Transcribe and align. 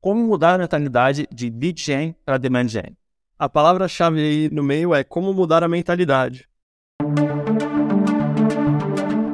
como 0.00 0.22
mudar 0.24 0.54
a 0.54 0.58
mentalidade 0.58 1.26
de 1.32 1.50
lead 1.50 1.80
gen 1.80 2.14
para 2.24 2.38
demand 2.38 2.68
gen. 2.68 2.96
A 3.38 3.48
palavra-chave 3.48 4.20
aí 4.20 4.50
no 4.50 4.62
meio 4.62 4.94
é 4.94 5.02
como 5.04 5.32
mudar 5.32 5.62
a 5.62 5.68
mentalidade. 5.68 6.48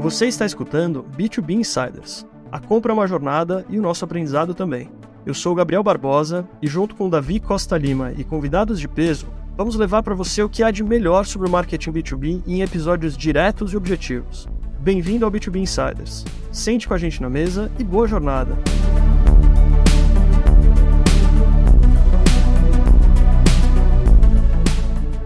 Você 0.01 0.27
está 0.27 0.45
escutando 0.45 1.05
B2B 1.17 1.55
Insiders. 1.55 2.27
A 2.53 2.59
compra 2.61 2.93
é 2.93 2.95
uma 2.95 3.07
jornada 3.07 3.65
e 3.71 3.79
o 3.79 3.83
nosso 3.83 4.05
aprendizado 4.05 4.55
também. 4.55 4.91
Eu 5.25 5.33
sou 5.33 5.55
Gabriel 5.55 5.83
Barbosa 5.83 6.47
e, 6.61 6.67
junto 6.67 6.95
com 6.95 7.09
Davi 7.09 7.41
Costa 7.41 7.79
Lima 7.79 8.13
e 8.13 8.23
convidados 8.23 8.79
de 8.79 8.87
peso, 8.87 9.27
vamos 9.57 9.77
levar 9.77 10.03
para 10.03 10.15
você 10.15 10.43
o 10.43 10.49
que 10.49 10.63
há 10.63 10.71
de 10.71 10.85
melhor 10.85 11.25
sobre 11.25 11.49
o 11.49 11.51
marketing 11.51 11.93
B2B 11.93 12.43
em 12.47 12.61
episódios 12.61 13.17
diretos 13.17 13.73
e 13.73 13.77
objetivos. 13.77 14.47
Bem-vindo 14.79 15.25
ao 15.25 15.33
B2B 15.33 15.57
Insiders. 15.57 16.27
Sente 16.53 16.87
com 16.87 16.93
a 16.93 16.99
gente 16.99 17.23
na 17.23 17.31
mesa 17.31 17.73
e 17.79 17.85
boa 17.85 18.07
jornada! 18.07 18.55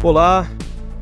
Olá, 0.05 0.49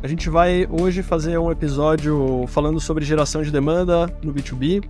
a 0.02 0.08
gente 0.08 0.30
vai 0.30 0.66
hoje 0.70 1.02
fazer 1.02 1.36
um 1.36 1.50
episódio 1.50 2.46
falando 2.48 2.80
sobre 2.80 3.04
geração 3.04 3.42
de 3.42 3.50
demanda 3.50 4.06
no 4.22 4.32
B2B, 4.32 4.88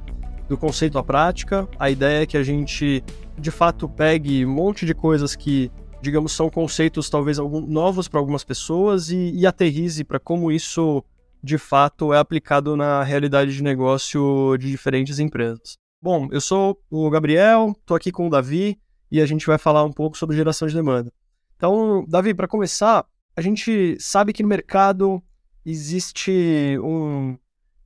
do 0.49 0.57
conceito 0.57 0.97
à 0.97 1.03
prática. 1.03 1.69
A 1.77 1.91
ideia 1.91 2.23
é 2.23 2.27
que 2.27 2.37
a 2.37 2.43
gente, 2.45 3.03
de 3.37 3.51
fato, 3.51 3.89
pegue 3.89 4.47
um 4.47 4.55
monte 4.55 4.87
de 4.87 4.95
coisas 4.95 5.35
que, 5.35 5.73
digamos, 6.01 6.31
são 6.31 6.49
conceitos 6.49 7.11
talvez 7.11 7.39
novos 7.39 8.07
para 8.07 8.21
algumas 8.21 8.45
pessoas 8.45 9.11
e, 9.11 9.33
e 9.35 9.45
aterrize 9.45 10.05
para 10.05 10.21
como 10.21 10.53
isso, 10.53 11.03
de 11.43 11.59
fato, 11.59 12.15
é 12.15 12.19
aplicado 12.19 12.77
na 12.77 13.03
realidade 13.03 13.57
de 13.57 13.63
negócio 13.63 14.57
de 14.57 14.71
diferentes 14.71 15.19
empresas. 15.19 15.79
Bom, 16.01 16.29
eu 16.31 16.41
sou 16.41 16.81
o 16.89 17.11
Gabriel, 17.11 17.75
estou 17.77 17.97
aqui 17.97 18.13
com 18.13 18.29
o 18.29 18.31
Davi 18.31 18.79
e 19.11 19.21
a 19.21 19.27
gente 19.27 19.49
vai 19.49 19.59
falar 19.59 19.83
um 19.83 19.93
pouco 19.93 20.17
sobre 20.17 20.37
geração 20.37 20.69
de 20.69 20.75
demanda. 20.75 21.13
Então, 21.57 22.05
Davi, 22.07 22.35
para 22.35 22.47
começar, 22.47 23.05
a 23.37 23.43
gente 23.43 23.97
sabe 24.01 24.33
que 24.33 24.43
no 24.43 24.49
mercado 24.49 25.23
existe 25.65 26.79
um, 26.83 27.37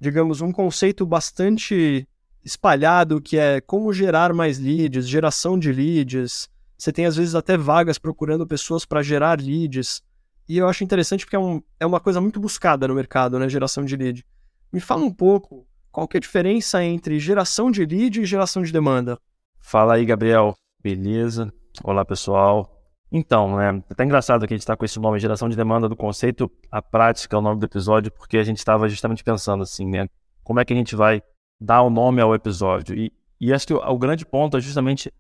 digamos, 0.01 0.41
um 0.41 0.53
conceito 0.53 1.05
bastante 1.05 2.06
espalhado 2.45 3.20
que 3.20 3.37
é 3.37 3.61
como 3.61 3.93
gerar 3.93 4.33
mais 4.33 4.59
leads, 4.59 5.09
geração 5.09 5.59
de 5.59 5.73
leads. 5.73 6.48
Você 6.78 6.93
tem 6.93 7.05
às 7.05 7.17
vezes 7.17 7.34
até 7.34 7.56
vagas 7.56 7.98
procurando 7.98 8.47
pessoas 8.47 8.84
para 8.84 9.03
gerar 9.03 9.41
leads. 9.41 10.03
E 10.48 10.56
eu 10.56 10.69
acho 10.69 10.84
interessante 10.84 11.27
porque 11.27 11.37
é, 11.37 11.39
um, 11.39 11.61
é 11.81 11.87
uma 11.87 12.01
coisa 12.01 12.21
muito 12.21 12.39
buscada 12.39 12.87
no 12.87 12.95
mercado, 12.95 13.39
né? 13.39 13.48
Geração 13.48 13.84
de 13.84 13.97
lead. 13.97 14.25
Me 14.73 14.81
fala 14.81 15.05
um 15.05 15.12
pouco 15.12 15.67
qual 15.91 16.06
que 16.06 16.17
é 16.17 16.19
a 16.19 16.21
diferença 16.21 16.83
entre 16.83 17.19
geração 17.19 17.71
de 17.71 17.84
lead 17.84 18.21
e 18.21 18.25
geração 18.25 18.62
de 18.62 18.73
demanda. 18.73 19.19
Fala 19.61 19.95
aí, 19.95 20.05
Gabriel. 20.05 20.56
Beleza? 20.83 21.53
Olá, 21.84 22.05
pessoal. 22.05 22.80
Então, 23.12 23.56
né, 23.56 23.70
é 23.70 23.92
até 23.92 24.05
engraçado 24.05 24.47
que 24.47 24.55
a 24.55 24.56
gente 24.56 24.62
está 24.62 24.77
com 24.77 24.84
esse 24.84 24.98
nome, 25.00 25.19
geração 25.19 25.48
de 25.48 25.56
demanda 25.56 25.89
do 25.89 25.97
conceito, 25.97 26.50
a 26.70 26.80
prática 26.80 27.34
é 27.34 27.39
o 27.39 27.42
nome 27.42 27.58
do 27.58 27.66
episódio, 27.66 28.12
porque 28.12 28.39
a 28.39 28.44
gente 28.44 28.58
estava 28.58 28.89
justamente 28.89 29.25
pensando 29.25 29.62
assim, 29.62 29.86
né, 29.86 30.08
como 30.44 30.61
é 30.61 30.64
que 30.64 30.72
a 30.72 30.77
gente 30.77 30.94
vai 30.94 31.22
dar 31.61 31.83
o 31.83 31.91
nome 31.91 32.20
ao 32.20 32.34
episódio. 32.34 32.97
E, 32.97 33.12
e 33.41 33.53
acho 33.53 33.66
que 33.66 33.75
o, 33.75 33.78
o 33.78 33.98
grande 33.98 34.25
ponto 34.25 34.56
é 34.56 34.61
justamente 34.61 35.12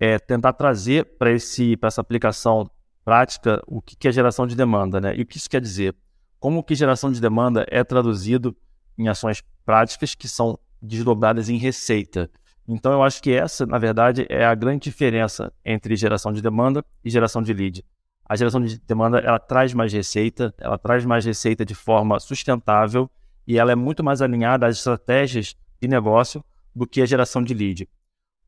é, 0.00 0.18
tentar 0.18 0.54
trazer 0.54 1.04
para 1.18 1.30
essa 1.30 2.00
aplicação 2.00 2.70
prática 3.04 3.62
o 3.66 3.82
que, 3.82 3.96
que 3.96 4.08
é 4.08 4.12
geração 4.12 4.46
de 4.46 4.56
demanda, 4.56 4.98
né, 4.98 5.14
e 5.14 5.22
o 5.22 5.26
que 5.26 5.36
isso 5.36 5.50
quer 5.50 5.60
dizer. 5.60 5.94
Como 6.40 6.62
que 6.62 6.74
geração 6.74 7.12
de 7.12 7.20
demanda 7.20 7.66
é 7.70 7.84
traduzido 7.84 8.56
em 8.96 9.08
ações 9.08 9.42
práticas 9.64 10.14
que 10.14 10.26
são 10.26 10.58
desdobradas 10.80 11.48
em 11.48 11.58
receita. 11.58 12.30
Então, 12.68 12.92
eu 12.92 13.02
acho 13.02 13.22
que 13.22 13.32
essa, 13.32 13.64
na 13.64 13.78
verdade, 13.78 14.26
é 14.28 14.44
a 14.44 14.54
grande 14.54 14.84
diferença 14.84 15.52
entre 15.64 15.94
geração 15.94 16.32
de 16.32 16.42
demanda 16.42 16.84
e 17.04 17.10
geração 17.10 17.42
de 17.42 17.52
lead. 17.52 17.84
A 18.28 18.34
geração 18.34 18.60
de 18.60 18.78
demanda 18.80 19.18
ela 19.18 19.38
traz 19.38 19.72
mais 19.72 19.92
receita, 19.92 20.52
ela 20.58 20.76
traz 20.76 21.04
mais 21.04 21.24
receita 21.24 21.64
de 21.64 21.74
forma 21.74 22.18
sustentável 22.18 23.08
e 23.46 23.56
ela 23.56 23.70
é 23.70 23.76
muito 23.76 24.02
mais 24.02 24.20
alinhada 24.20 24.66
às 24.66 24.78
estratégias 24.78 25.56
de 25.80 25.86
negócio 25.86 26.44
do 26.74 26.86
que 26.86 27.00
a 27.00 27.06
geração 27.06 27.42
de 27.42 27.54
lead. 27.54 27.88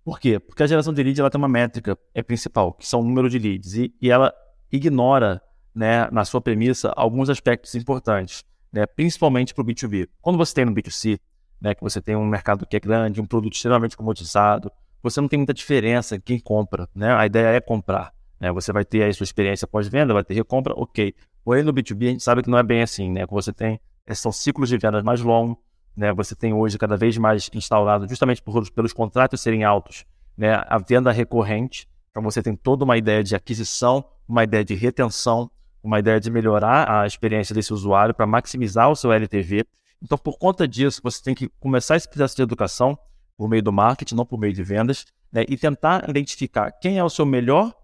Por 0.05 0.19
quê? 0.19 0.41
Porque 0.41 0.62
a 0.62 0.67
geração 0.67 0.93
de 0.93 1.03
lead 1.03 1.21
ela 1.21 1.31
tem 1.31 1.39
uma 1.39 1.49
métrica 1.49 1.97
é 2.12 2.23
principal, 2.23 2.73
que 2.73 2.87
são 2.87 3.01
o 3.01 3.05
número 3.05 3.31
de 3.31 3.39
leads, 3.39 3.75
e, 3.75 3.95
e 4.01 4.11
ela 4.11 4.33
ignora, 4.73 5.41
né, 5.75 6.09
na 6.11 6.25
sua 6.25 6.41
premissa, 6.41 6.93
alguns 6.97 7.31
aspectos 7.31 7.75
importantes, 7.75 8.45
né, 8.73 8.84
principalmente 8.84 9.55
para 9.55 9.62
o 9.62 9.65
B2B. 9.65 10.09
Quando 10.21 10.37
você 10.37 10.55
tem 10.55 10.65
no 10.65 10.75
B2C, 10.75 11.21
né, 11.61 11.75
que 11.75 11.83
você 11.83 12.01
tem 12.01 12.17
um 12.17 12.27
mercado 12.27 12.67
que 12.67 12.77
é 12.77 12.81
grande, 12.81 13.21
um 13.21 13.27
produto 13.27 13.55
extremamente 13.55 13.97
comoditizado, 13.97 14.71
você 15.03 15.21
não 15.21 15.29
tem 15.29 15.39
muita 15.39 15.55
diferença 15.55 16.17
em 16.17 16.21
quem 16.21 16.41
compra, 16.41 16.89
né? 16.95 17.15
A 17.15 17.25
ideia 17.25 17.57
é 17.57 17.61
comprar, 17.61 18.13
né? 18.41 18.51
Você 18.53 18.73
vai 18.73 18.85
ter 18.85 19.03
aí 19.03 19.15
sua 19.15 19.25
experiência 19.25 19.67
pós-venda, 19.67 20.13
vai 20.13 20.25
ter 20.25 20.35
recompra, 20.35 20.75
ok. 20.77 21.15
Porém, 21.45 21.63
no 21.63 21.73
B2B 21.73 22.07
a 22.07 22.11
gente 22.11 22.23
sabe 22.23 22.43
que 22.43 22.51
não 22.51 22.59
é 22.59 22.63
bem 22.63 22.83
assim, 22.83 23.11
né? 23.11 23.25
Você 23.31 23.53
tem, 23.53 23.81
eh, 24.07 24.15
são 24.15 24.33
ciclos 24.33 24.69
de 24.69 24.77
vendas 24.77 25.03
mais 25.03 25.21
longos, 25.21 25.57
né? 25.97 26.13
Você 26.13 26.35
tem 26.35 26.53
hoje 26.53 26.77
cada 26.79 26.97
vez 26.97 27.17
mais 27.17 27.49
instaurado, 27.55 28.09
justamente 28.09 28.43
por, 28.43 28.69
pelos 28.71 28.93
contratos 28.93 29.41
serem 29.41 29.65
altos, 29.65 30.05
né? 30.37 30.55
A 30.67 30.79
venda 30.79 31.13
recorrente, 31.13 31.89
então 32.11 32.23
você 32.23 32.43
tem 32.43 32.57
toda 32.57 32.85
uma 32.85 32.97
ideia 32.97 33.23
de 33.23 33.37
aquisição, 33.37 34.05
uma 34.29 34.45
ideia 34.45 34.65
de 34.65 34.75
retenção, 34.75 35.51
uma 35.83 35.99
ideia 35.99 36.21
de 36.21 36.31
melhorar 36.31 36.91
a 36.91 37.07
experiência 37.07 37.55
desse 37.55 37.73
usuário 37.73 38.15
para 38.15 38.27
maximizar 38.27 38.91
o 38.91 38.97
seu 38.97 39.13
LTV. 39.13 39.65
Então, 40.03 40.16
por 40.16 40.38
conta 40.38 40.66
disso, 40.66 41.00
você 41.03 41.22
tem 41.22 41.34
que 41.34 41.48
começar 41.60 41.97
esse 41.97 42.09
processo 42.09 42.36
de 42.36 42.42
educação 42.42 42.98
por 43.36 43.48
meio 43.48 43.62
do 43.62 43.72
marketing, 43.72 44.14
não 44.14 44.26
por 44.26 44.38
meio 44.38 44.53
de 44.53 44.62
vendas, 44.62 45.04
né? 45.32 45.44
e 45.48 45.56
tentar 45.56 46.09
identificar 46.09 46.70
quem 46.72 46.98
é 46.98 47.04
o 47.04 47.10
seu 47.10 47.26
melhor 47.26 47.75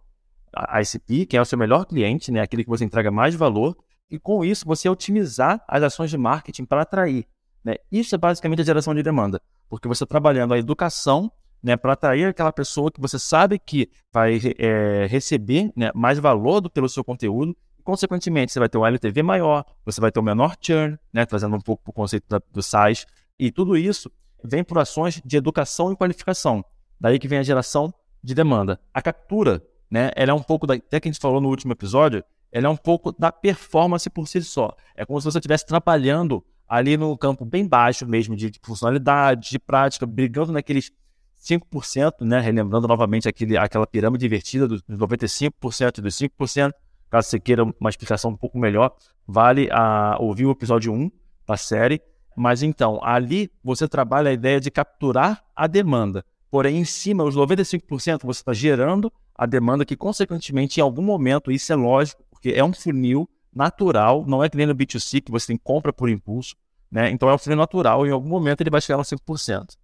ICP, 0.80 1.26
quem 1.26 1.38
é 1.38 1.42
o 1.42 1.44
seu 1.44 1.58
melhor 1.58 1.84
cliente, 1.84 2.30
né? 2.30 2.40
aquele 2.40 2.64
que 2.64 2.70
você 2.70 2.84
entrega 2.84 3.10
mais 3.10 3.34
valor, 3.34 3.76
e 4.10 4.18
com 4.18 4.44
isso 4.44 4.64
você 4.66 4.88
otimizar 4.88 5.64
as 5.68 5.82
ações 5.82 6.10
de 6.10 6.18
marketing 6.18 6.64
para 6.64 6.82
atrair. 6.82 7.26
Né? 7.64 7.76
Isso 7.90 8.14
é 8.14 8.18
basicamente 8.18 8.60
a 8.60 8.64
geração 8.64 8.94
de 8.94 9.02
demanda, 9.02 9.40
porque 9.68 9.88
você 9.88 10.06
trabalhando 10.06 10.54
a 10.54 10.58
educação 10.58 11.30
né, 11.62 11.76
para 11.76 11.94
atrair 11.94 12.26
aquela 12.26 12.52
pessoa 12.52 12.92
que 12.92 13.00
você 13.00 13.18
sabe 13.18 13.58
que 13.58 13.90
vai 14.12 14.38
é, 14.58 15.06
receber 15.06 15.72
né, 15.74 15.90
mais 15.94 16.18
valor 16.18 16.60
do, 16.60 16.68
pelo 16.68 16.88
seu 16.88 17.02
conteúdo 17.02 17.56
consequentemente, 17.84 18.52
você 18.52 18.58
vai 18.58 18.68
ter 18.68 18.78
um 18.78 18.86
LTV 18.86 19.22
maior, 19.22 19.64
você 19.84 20.00
vai 20.00 20.10
ter 20.10 20.18
um 20.18 20.22
menor 20.22 20.56
churn, 20.60 20.98
né, 21.12 21.24
trazendo 21.26 21.54
um 21.54 21.60
pouco 21.60 21.84
para 21.84 21.90
o 21.90 21.94
conceito 21.94 22.24
da, 22.28 22.40
do 22.50 22.62
SaaS, 22.62 23.06
e 23.38 23.52
tudo 23.52 23.76
isso 23.76 24.10
vem 24.42 24.64
por 24.64 24.78
ações 24.78 25.20
de 25.24 25.36
educação 25.36 25.92
e 25.92 25.96
qualificação. 25.96 26.64
Daí 26.98 27.18
que 27.18 27.28
vem 27.28 27.38
a 27.38 27.42
geração 27.42 27.92
de 28.22 28.34
demanda. 28.34 28.80
A 28.92 29.02
captura, 29.02 29.62
né, 29.90 30.10
ela 30.16 30.30
é 30.32 30.34
um 30.34 30.42
pouco, 30.42 30.66
da, 30.66 30.74
até 30.74 30.98
que 30.98 31.08
a 31.08 31.12
gente 31.12 31.20
falou 31.20 31.40
no 31.40 31.48
último 31.48 31.72
episódio, 31.72 32.24
ela 32.50 32.66
é 32.66 32.70
um 32.70 32.76
pouco 32.76 33.12
da 33.12 33.30
performance 33.30 34.08
por 34.08 34.26
si 34.26 34.42
só. 34.42 34.74
É 34.94 35.04
como 35.04 35.20
se 35.20 35.24
você 35.24 35.38
estivesse 35.38 35.66
trabalhando 35.66 36.44
ali 36.68 36.96
no 36.96 37.16
campo 37.18 37.44
bem 37.44 37.66
baixo 37.66 38.06
mesmo 38.06 38.34
de, 38.34 38.50
de 38.50 38.60
funcionalidade, 38.62 39.50
de 39.50 39.58
prática, 39.58 40.06
brigando 40.06 40.52
naqueles 40.52 40.90
5%, 41.44 42.22
né, 42.22 42.40
relembrando 42.40 42.88
novamente 42.88 43.28
aquele, 43.28 43.56
aquela 43.56 43.86
pirâmide 43.86 44.24
invertida 44.24 44.66
dos 44.66 44.82
95% 44.82 45.98
e 45.98 46.00
dos 46.00 46.14
5%, 46.16 46.72
Caso 47.14 47.28
você 47.28 47.38
queira 47.38 47.62
uma 47.62 47.88
explicação 47.88 48.32
um 48.32 48.36
pouco 48.36 48.58
melhor, 48.58 48.92
vale 49.24 49.68
a 49.70 50.16
ouvir 50.18 50.46
o 50.46 50.50
episódio 50.50 50.92
1 50.92 51.08
da 51.46 51.56
série. 51.56 52.02
Mas 52.36 52.60
então, 52.60 52.98
ali 53.04 53.52
você 53.62 53.86
trabalha 53.86 54.30
a 54.30 54.32
ideia 54.32 54.58
de 54.58 54.68
capturar 54.68 55.44
a 55.54 55.68
demanda. 55.68 56.24
Porém, 56.50 56.76
em 56.76 56.84
cima, 56.84 57.22
os 57.22 57.36
95% 57.36 58.22
você 58.24 58.40
está 58.40 58.52
gerando 58.52 59.12
a 59.32 59.46
demanda 59.46 59.84
que, 59.84 59.94
consequentemente, 59.94 60.80
em 60.80 60.82
algum 60.82 61.02
momento, 61.02 61.52
isso 61.52 61.72
é 61.72 61.76
lógico, 61.76 62.24
porque 62.32 62.48
é 62.48 62.64
um 62.64 62.72
funil 62.72 63.30
natural, 63.54 64.24
não 64.26 64.42
é 64.42 64.48
que 64.48 64.56
nem 64.56 64.66
no 64.66 64.74
B2C, 64.74 65.20
que 65.20 65.30
você 65.30 65.46
tem 65.46 65.56
compra 65.56 65.92
por 65.92 66.08
impulso, 66.08 66.56
né? 66.90 67.12
Então 67.12 67.28
é 67.28 67.34
um 67.34 67.38
funil 67.38 67.56
natural, 67.56 68.04
e 68.04 68.08
em 68.08 68.12
algum 68.12 68.28
momento 68.28 68.60
ele 68.60 68.70
vai 68.70 68.80
chegar 68.80 68.98
a 68.98 69.04
5%. 69.04 69.76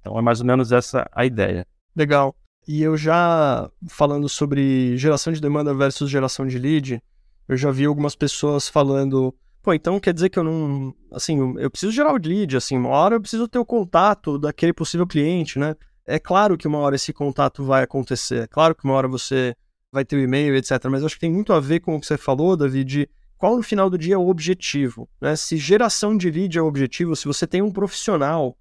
Então 0.00 0.18
é 0.18 0.20
mais 0.20 0.40
ou 0.40 0.46
menos 0.46 0.72
essa 0.72 1.08
a 1.12 1.24
ideia. 1.24 1.64
Legal. 1.94 2.34
E 2.66 2.82
eu 2.82 2.96
já, 2.96 3.68
falando 3.88 4.28
sobre 4.28 4.96
geração 4.96 5.32
de 5.32 5.40
demanda 5.40 5.74
versus 5.74 6.08
geração 6.08 6.46
de 6.46 6.58
lead, 6.58 7.02
eu 7.48 7.56
já 7.56 7.70
vi 7.70 7.84
algumas 7.84 8.14
pessoas 8.14 8.68
falando, 8.68 9.34
pô, 9.62 9.72
então 9.72 9.98
quer 9.98 10.14
dizer 10.14 10.28
que 10.28 10.38
eu 10.38 10.44
não, 10.44 10.94
assim, 11.10 11.38
eu 11.58 11.70
preciso 11.70 11.92
gerar 11.92 12.12
o 12.12 12.16
lead, 12.16 12.56
assim, 12.56 12.76
uma 12.76 12.90
hora 12.90 13.16
eu 13.16 13.20
preciso 13.20 13.48
ter 13.48 13.58
o 13.58 13.64
contato 13.64 14.38
daquele 14.38 14.72
possível 14.72 15.06
cliente, 15.06 15.58
né? 15.58 15.74
É 16.06 16.18
claro 16.18 16.56
que 16.56 16.68
uma 16.68 16.78
hora 16.78 16.96
esse 16.96 17.12
contato 17.12 17.64
vai 17.64 17.82
acontecer, 17.82 18.44
é 18.44 18.46
claro 18.46 18.74
que 18.74 18.84
uma 18.84 18.94
hora 18.94 19.08
você 19.08 19.56
vai 19.90 20.04
ter 20.04 20.16
o 20.16 20.20
e-mail, 20.20 20.56
etc. 20.56 20.84
Mas 20.90 21.04
acho 21.04 21.16
que 21.16 21.20
tem 21.20 21.32
muito 21.32 21.52
a 21.52 21.60
ver 21.60 21.80
com 21.80 21.96
o 21.96 22.00
que 22.00 22.06
você 22.06 22.16
falou, 22.16 22.56
David, 22.56 22.84
de 22.84 23.08
qual 23.36 23.56
no 23.56 23.62
final 23.62 23.90
do 23.90 23.98
dia 23.98 24.14
é 24.14 24.18
o 24.18 24.28
objetivo, 24.28 25.08
né? 25.20 25.34
Se 25.34 25.56
geração 25.56 26.16
de 26.16 26.30
lead 26.30 26.56
é 26.56 26.62
o 26.62 26.66
objetivo, 26.66 27.16
se 27.16 27.26
você 27.26 27.46
tem 27.46 27.60
um 27.60 27.72
profissional 27.72 28.56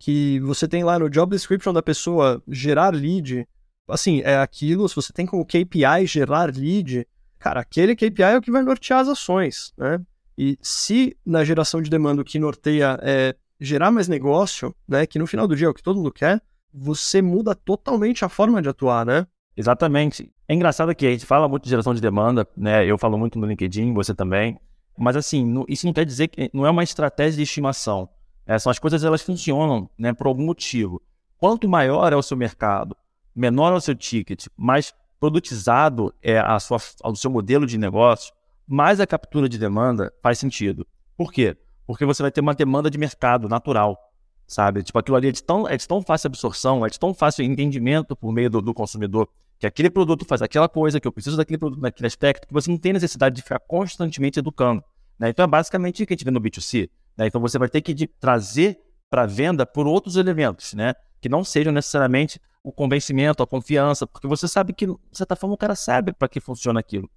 que 0.00 0.40
você 0.40 0.66
tem 0.66 0.82
lá 0.82 0.98
no 0.98 1.10
job 1.10 1.30
description 1.30 1.74
da 1.74 1.82
pessoa 1.82 2.42
gerar 2.48 2.94
lead, 2.94 3.46
assim, 3.86 4.22
é 4.22 4.38
aquilo, 4.38 4.88
se 4.88 4.96
você 4.96 5.12
tem 5.12 5.26
como 5.26 5.44
KPI 5.44 6.06
gerar 6.06 6.50
lead, 6.56 7.06
cara, 7.38 7.60
aquele 7.60 7.94
KPI 7.94 8.22
é 8.22 8.38
o 8.38 8.40
que 8.40 8.50
vai 8.50 8.62
nortear 8.62 9.00
as 9.00 9.08
ações, 9.08 9.74
né? 9.76 10.00
E 10.38 10.58
se 10.62 11.14
na 11.24 11.44
geração 11.44 11.82
de 11.82 11.90
demanda 11.90 12.22
o 12.22 12.24
que 12.24 12.38
norteia 12.38 12.98
é 13.02 13.36
gerar 13.60 13.90
mais 13.90 14.08
negócio, 14.08 14.74
né, 14.88 15.04
que 15.04 15.18
no 15.18 15.26
final 15.26 15.46
do 15.46 15.54
dia 15.54 15.66
é 15.66 15.70
o 15.70 15.74
que 15.74 15.82
todo 15.82 15.98
mundo 15.98 16.10
quer, 16.10 16.40
você 16.72 17.20
muda 17.20 17.54
totalmente 17.54 18.24
a 18.24 18.28
forma 18.30 18.62
de 18.62 18.70
atuar, 18.70 19.04
né? 19.04 19.26
Exatamente. 19.54 20.32
É 20.48 20.54
engraçado 20.54 20.94
que 20.94 21.06
a 21.06 21.10
gente 21.10 21.26
fala 21.26 21.46
muito 21.46 21.64
de 21.64 21.70
geração 21.70 21.92
de 21.92 22.00
demanda, 22.00 22.48
né? 22.56 22.86
Eu 22.86 22.96
falo 22.96 23.18
muito 23.18 23.38
no 23.38 23.46
LinkedIn, 23.46 23.92
você 23.92 24.14
também. 24.14 24.58
Mas 24.96 25.14
assim, 25.14 25.62
isso 25.68 25.84
não 25.84 25.92
quer 25.92 26.06
dizer 26.06 26.28
que 26.28 26.50
não 26.54 26.64
é 26.64 26.70
uma 26.70 26.82
estratégia 26.82 27.36
de 27.36 27.42
estimação. 27.42 28.08
É, 28.46 28.58
são 28.58 28.70
as 28.70 28.78
coisas 28.78 29.04
elas 29.04 29.22
funcionam, 29.22 29.88
né, 29.98 30.12
por 30.12 30.26
algum 30.26 30.44
motivo. 30.44 31.00
Quanto 31.38 31.68
maior 31.68 32.12
é 32.12 32.16
o 32.16 32.22
seu 32.22 32.36
mercado, 32.36 32.96
menor 33.34 33.72
é 33.72 33.76
o 33.76 33.80
seu 33.80 33.94
ticket, 33.94 34.46
mais 34.56 34.92
produtizado 35.18 36.14
é 36.22 36.38
a 36.38 36.58
sua, 36.58 36.78
o 37.04 37.14
seu 37.14 37.30
modelo 37.30 37.66
de 37.66 37.78
negócio, 37.78 38.32
mais 38.66 39.00
a 39.00 39.06
captura 39.06 39.48
de 39.48 39.58
demanda 39.58 40.12
faz 40.22 40.38
sentido. 40.38 40.86
Por 41.16 41.32
quê? 41.32 41.56
Porque 41.86 42.04
você 42.04 42.22
vai 42.22 42.30
ter 42.30 42.40
uma 42.40 42.54
demanda 42.54 42.90
de 42.90 42.96
mercado 42.96 43.48
natural, 43.48 43.98
sabe? 44.46 44.82
Tipo, 44.82 44.98
aquilo 44.98 45.16
ali 45.16 45.28
é 45.28 45.32
de 45.32 45.42
tão, 45.42 45.68
é 45.68 45.76
de 45.76 45.86
tão 45.86 46.00
fácil 46.02 46.28
absorção, 46.28 46.86
é 46.86 46.88
de 46.88 46.98
tão 46.98 47.12
fácil 47.12 47.44
entendimento 47.44 48.16
por 48.16 48.32
meio 48.32 48.48
do, 48.48 48.62
do 48.62 48.72
consumidor, 48.72 49.28
que 49.58 49.66
aquele 49.66 49.90
produto 49.90 50.24
faz 50.24 50.40
aquela 50.40 50.68
coisa, 50.68 50.98
que 50.98 51.06
eu 51.06 51.12
preciso 51.12 51.36
daquele 51.36 51.58
produto 51.58 51.80
naquele 51.80 52.06
aspecto, 52.06 52.48
que 52.48 52.54
você 52.54 52.70
não 52.70 52.78
tem 52.78 52.94
necessidade 52.94 53.36
de 53.36 53.42
ficar 53.42 53.58
constantemente 53.60 54.38
educando. 54.38 54.82
Né? 55.18 55.28
Então 55.28 55.44
é 55.44 55.46
basicamente 55.46 56.02
o 56.02 56.06
que 56.06 56.14
a 56.14 56.16
gente 56.16 56.24
vê 56.24 56.30
no 56.30 56.40
B2C. 56.40 56.88
Né? 57.20 57.26
Então 57.26 57.38
você 57.38 57.58
vai 57.58 57.68
ter 57.68 57.82
que 57.82 58.06
trazer 58.06 58.80
para 59.10 59.26
venda 59.26 59.66
por 59.66 59.86
outros 59.86 60.16
elementos, 60.16 60.72
né? 60.72 60.94
que 61.20 61.28
não 61.28 61.44
sejam 61.44 61.70
necessariamente 61.70 62.40
o 62.64 62.72
convencimento, 62.72 63.42
a 63.42 63.46
confiança, 63.46 64.06
porque 64.06 64.26
você 64.26 64.48
sabe 64.48 64.72
que, 64.72 64.86
de 64.86 64.96
certa 65.12 65.36
forma, 65.36 65.54
o 65.54 65.58
cara 65.58 65.74
sabe 65.74 66.14
para 66.14 66.28
que 66.28 66.40
funciona 66.40 66.80
aquilo. 66.80 67.10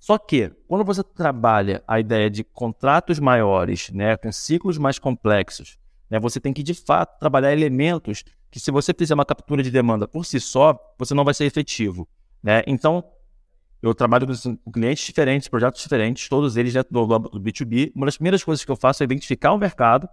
Só 0.00 0.18
que, 0.18 0.50
quando 0.66 0.84
você 0.84 1.04
trabalha 1.04 1.84
a 1.86 2.00
ideia 2.00 2.28
de 2.28 2.42
contratos 2.42 3.20
maiores, 3.20 3.90
né, 3.90 4.16
com 4.16 4.32
ciclos 4.32 4.76
mais 4.76 4.98
complexos, 4.98 5.78
né, 6.10 6.18
você 6.18 6.40
tem 6.40 6.52
que, 6.52 6.62
de 6.62 6.74
fato, 6.74 7.18
trabalhar 7.20 7.52
elementos 7.52 8.24
que, 8.50 8.58
se 8.58 8.72
você 8.72 8.92
fizer 8.92 9.14
uma 9.14 9.24
captura 9.24 9.62
de 9.62 9.70
demanda 9.70 10.08
por 10.08 10.26
si 10.26 10.40
só, 10.40 10.76
você 10.98 11.14
não 11.14 11.24
vai 11.24 11.32
ser 11.32 11.44
efetivo. 11.44 12.08
Né? 12.42 12.64
Então, 12.66 13.04
eu 13.84 13.94
trabalho 13.94 14.26
com 14.26 14.72
clientes 14.72 15.04
diferentes, 15.04 15.46
projetos 15.46 15.82
diferentes, 15.82 16.28
todos 16.28 16.56
eles 16.56 16.72
dentro 16.72 16.90
do, 16.90 17.18
do 17.18 17.40
B2B. 17.40 17.92
Uma 17.94 18.06
das 18.06 18.16
primeiras 18.16 18.42
coisas 18.42 18.64
que 18.64 18.70
eu 18.70 18.76
faço 18.76 19.02
é 19.02 19.04
identificar 19.04 19.52
o 19.52 19.58
mercado, 19.58 20.08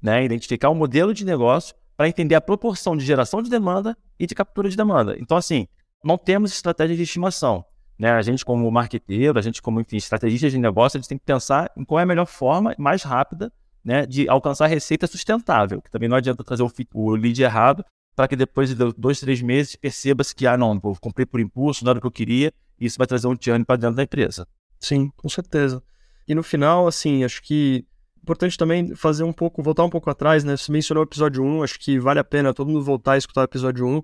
né, 0.00 0.24
identificar 0.24 0.70
o 0.70 0.74
modelo 0.74 1.12
de 1.12 1.24
negócio 1.24 1.74
para 1.94 2.08
entender 2.08 2.34
a 2.34 2.40
proporção 2.40 2.96
de 2.96 3.04
geração 3.04 3.42
de 3.42 3.50
demanda 3.50 3.96
e 4.18 4.26
de 4.26 4.34
captura 4.34 4.68
de 4.70 4.76
demanda. 4.76 5.14
Então, 5.18 5.36
assim, 5.36 5.68
não 6.02 6.16
temos 6.16 6.52
estratégia 6.52 6.96
de 6.96 7.02
estimação. 7.02 7.62
Né? 7.98 8.10
A 8.10 8.22
gente, 8.22 8.44
como 8.46 8.68
marqueteiro, 8.70 9.38
a 9.38 9.42
gente, 9.42 9.60
como 9.60 9.78
enfim, 9.78 9.98
estrategista 9.98 10.48
de 10.48 10.56
negócio, 10.56 10.96
a 10.96 11.00
gente 11.00 11.08
tem 11.08 11.18
que 11.18 11.24
pensar 11.24 11.70
em 11.76 11.84
qual 11.84 12.00
é 12.00 12.04
a 12.04 12.06
melhor 12.06 12.26
forma 12.26 12.74
mais 12.78 13.02
rápida 13.02 13.52
né, 13.84 14.06
de 14.06 14.26
alcançar 14.26 14.68
receita 14.68 15.06
sustentável. 15.06 15.82
Que 15.82 15.90
também 15.90 16.08
não 16.08 16.16
adianta 16.16 16.42
trazer 16.42 16.62
o, 16.62 16.72
o 16.94 17.10
lead 17.10 17.42
errado 17.42 17.84
para 18.16 18.26
que 18.26 18.36
depois 18.36 18.70
de 18.70 18.74
dois, 18.74 19.20
três 19.20 19.42
meses 19.42 19.76
perceba-se 19.76 20.34
que, 20.34 20.46
ah, 20.46 20.56
não, 20.56 20.80
eu 20.82 20.96
comprei 20.98 21.26
por 21.26 21.40
impulso, 21.40 21.84
não 21.84 21.90
era 21.90 21.98
o 21.98 22.00
que 22.00 22.06
eu 22.06 22.10
queria, 22.10 22.52
isso 22.86 22.98
vai 22.98 23.06
trazer 23.06 23.26
um 23.26 23.36
churn 23.38 23.64
para 23.64 23.76
dentro 23.76 23.96
da 23.96 24.02
empresa. 24.02 24.46
Sim, 24.78 25.10
com 25.16 25.28
certeza. 25.28 25.82
E 26.26 26.34
no 26.34 26.42
final, 26.42 26.86
assim, 26.86 27.24
acho 27.24 27.42
que 27.42 27.86
importante 28.22 28.56
também 28.56 28.94
fazer 28.94 29.24
um 29.24 29.32
pouco, 29.32 29.62
voltar 29.62 29.84
um 29.84 29.90
pouco 29.90 30.08
atrás, 30.08 30.44
né? 30.44 30.56
Você 30.56 30.70
mencionou 30.70 31.02
o 31.02 31.06
episódio 31.06 31.42
1, 31.42 31.62
acho 31.62 31.78
que 31.78 31.98
vale 31.98 32.20
a 32.20 32.24
pena 32.24 32.54
todo 32.54 32.68
mundo 32.68 32.84
voltar 32.84 33.12
a 33.12 33.18
escutar 33.18 33.40
o 33.40 33.44
episódio 33.44 33.86
1, 33.86 34.02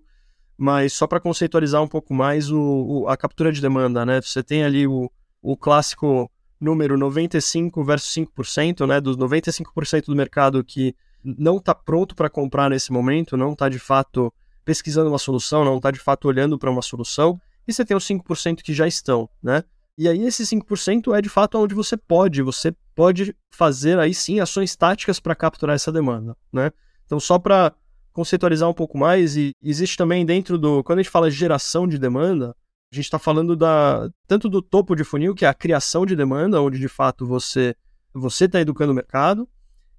mas 0.56 0.92
só 0.92 1.06
para 1.06 1.20
conceitualizar 1.20 1.80
um 1.80 1.88
pouco 1.88 2.12
mais 2.12 2.50
o, 2.50 2.58
o, 2.58 3.08
a 3.08 3.16
captura 3.16 3.52
de 3.52 3.60
demanda, 3.60 4.04
né? 4.04 4.20
Você 4.20 4.42
tem 4.42 4.64
ali 4.64 4.86
o, 4.86 5.10
o 5.40 5.56
clássico 5.56 6.30
número 6.60 6.98
95 6.98 7.84
versus 7.84 8.12
5%, 8.12 8.86
né? 8.86 9.00
Dos 9.00 9.16
95% 9.16 10.06
do 10.06 10.16
mercado 10.16 10.64
que 10.64 10.94
não 11.22 11.58
está 11.58 11.74
pronto 11.74 12.14
para 12.14 12.28
comprar 12.28 12.70
nesse 12.70 12.92
momento, 12.92 13.36
não 13.36 13.52
está 13.52 13.68
de 13.68 13.78
fato 13.78 14.32
pesquisando 14.64 15.08
uma 15.08 15.18
solução, 15.18 15.64
não 15.64 15.76
está 15.76 15.90
de 15.90 16.00
fato 16.00 16.26
olhando 16.26 16.58
para 16.58 16.70
uma 16.70 16.82
solução, 16.82 17.40
e 17.68 17.72
você 17.72 17.84
tem 17.84 17.96
os 17.96 18.04
5% 18.04 18.62
que 18.62 18.72
já 18.72 18.88
estão, 18.88 19.28
né? 19.42 19.62
E 19.96 20.08
aí 20.08 20.22
esse 20.22 20.42
5% 20.44 21.14
é 21.14 21.20
de 21.20 21.28
fato 21.28 21.58
onde 21.58 21.74
você 21.74 21.96
pode, 21.96 22.40
você 22.40 22.72
pode 22.94 23.36
fazer 23.50 23.98
aí 23.98 24.14
sim 24.14 24.40
ações 24.40 24.74
táticas 24.74 25.20
para 25.20 25.34
capturar 25.34 25.76
essa 25.76 25.92
demanda, 25.92 26.34
né? 26.50 26.72
Então 27.04 27.20
só 27.20 27.38
para 27.38 27.74
conceitualizar 28.12 28.68
um 28.68 28.74
pouco 28.74 28.96
mais, 28.96 29.36
e 29.36 29.52
existe 29.62 29.96
também 29.96 30.24
dentro 30.24 30.56
do, 30.56 30.82
quando 30.82 31.00
a 31.00 31.02
gente 31.02 31.10
fala 31.10 31.30
geração 31.30 31.86
de 31.86 31.98
demanda, 31.98 32.56
a 32.90 32.96
gente 32.96 33.04
está 33.04 33.18
falando 33.18 33.54
da 33.54 34.08
tanto 34.26 34.48
do 34.48 34.62
topo 34.62 34.96
de 34.96 35.04
funil, 35.04 35.34
que 35.34 35.44
é 35.44 35.48
a 35.48 35.54
criação 35.54 36.06
de 36.06 36.16
demanda, 36.16 36.62
onde 36.62 36.78
de 36.78 36.88
fato 36.88 37.26
você 37.26 37.76
você 38.14 38.46
está 38.46 38.60
educando 38.60 38.92
o 38.92 38.94
mercado, 38.94 39.48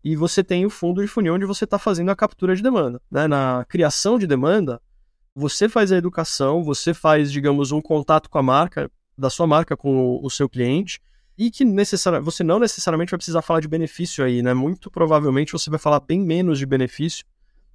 e 0.04 0.16
você 0.16 0.44
tem 0.44 0.66
o 0.66 0.70
fundo 0.70 1.02
de 1.02 1.08
funil 1.08 1.36
onde 1.36 1.46
você 1.46 1.66
está 1.66 1.78
fazendo 1.78 2.10
a 2.10 2.16
captura 2.16 2.56
de 2.56 2.64
demanda. 2.64 3.02
Né? 3.12 3.28
Na 3.28 3.66
criação 3.70 4.18
de 4.18 4.26
demanda, 4.26 4.82
você 5.36 5.70
faz 5.70 5.92
a 5.92 5.98
educação, 5.98 6.64
você 6.64 6.94
faz, 6.94 7.32
digamos, 7.32 7.72
um 7.72 7.82
contato 7.82 8.30
com 8.30 8.38
a 8.38 8.44
marca, 8.44 8.92
da 9.18 9.30
sua 9.30 9.46
marca 9.46 9.76
com 9.76 10.20
o, 10.24 10.30
seu 10.30 10.48
cliente 10.48 11.02
e 11.38 11.52
que 11.52 11.66
necessari 11.66 12.22
você 12.22 12.44
não 12.44 12.58
necessariamente 12.58 13.12
vai 13.12 13.18
precisar 13.18 13.42
falar 13.42 13.60
de 13.60 13.68
benefício 13.68 14.24
aí, 14.24 14.42
né? 14.42 14.54
Muito 14.54 14.90
provavelmente 14.90 15.52
você 15.52 15.70
vai 15.70 15.80
falar 15.80 16.00
bem 16.00 16.20
menos 16.22 16.58
de 16.58 16.66
benefício, 16.66 17.26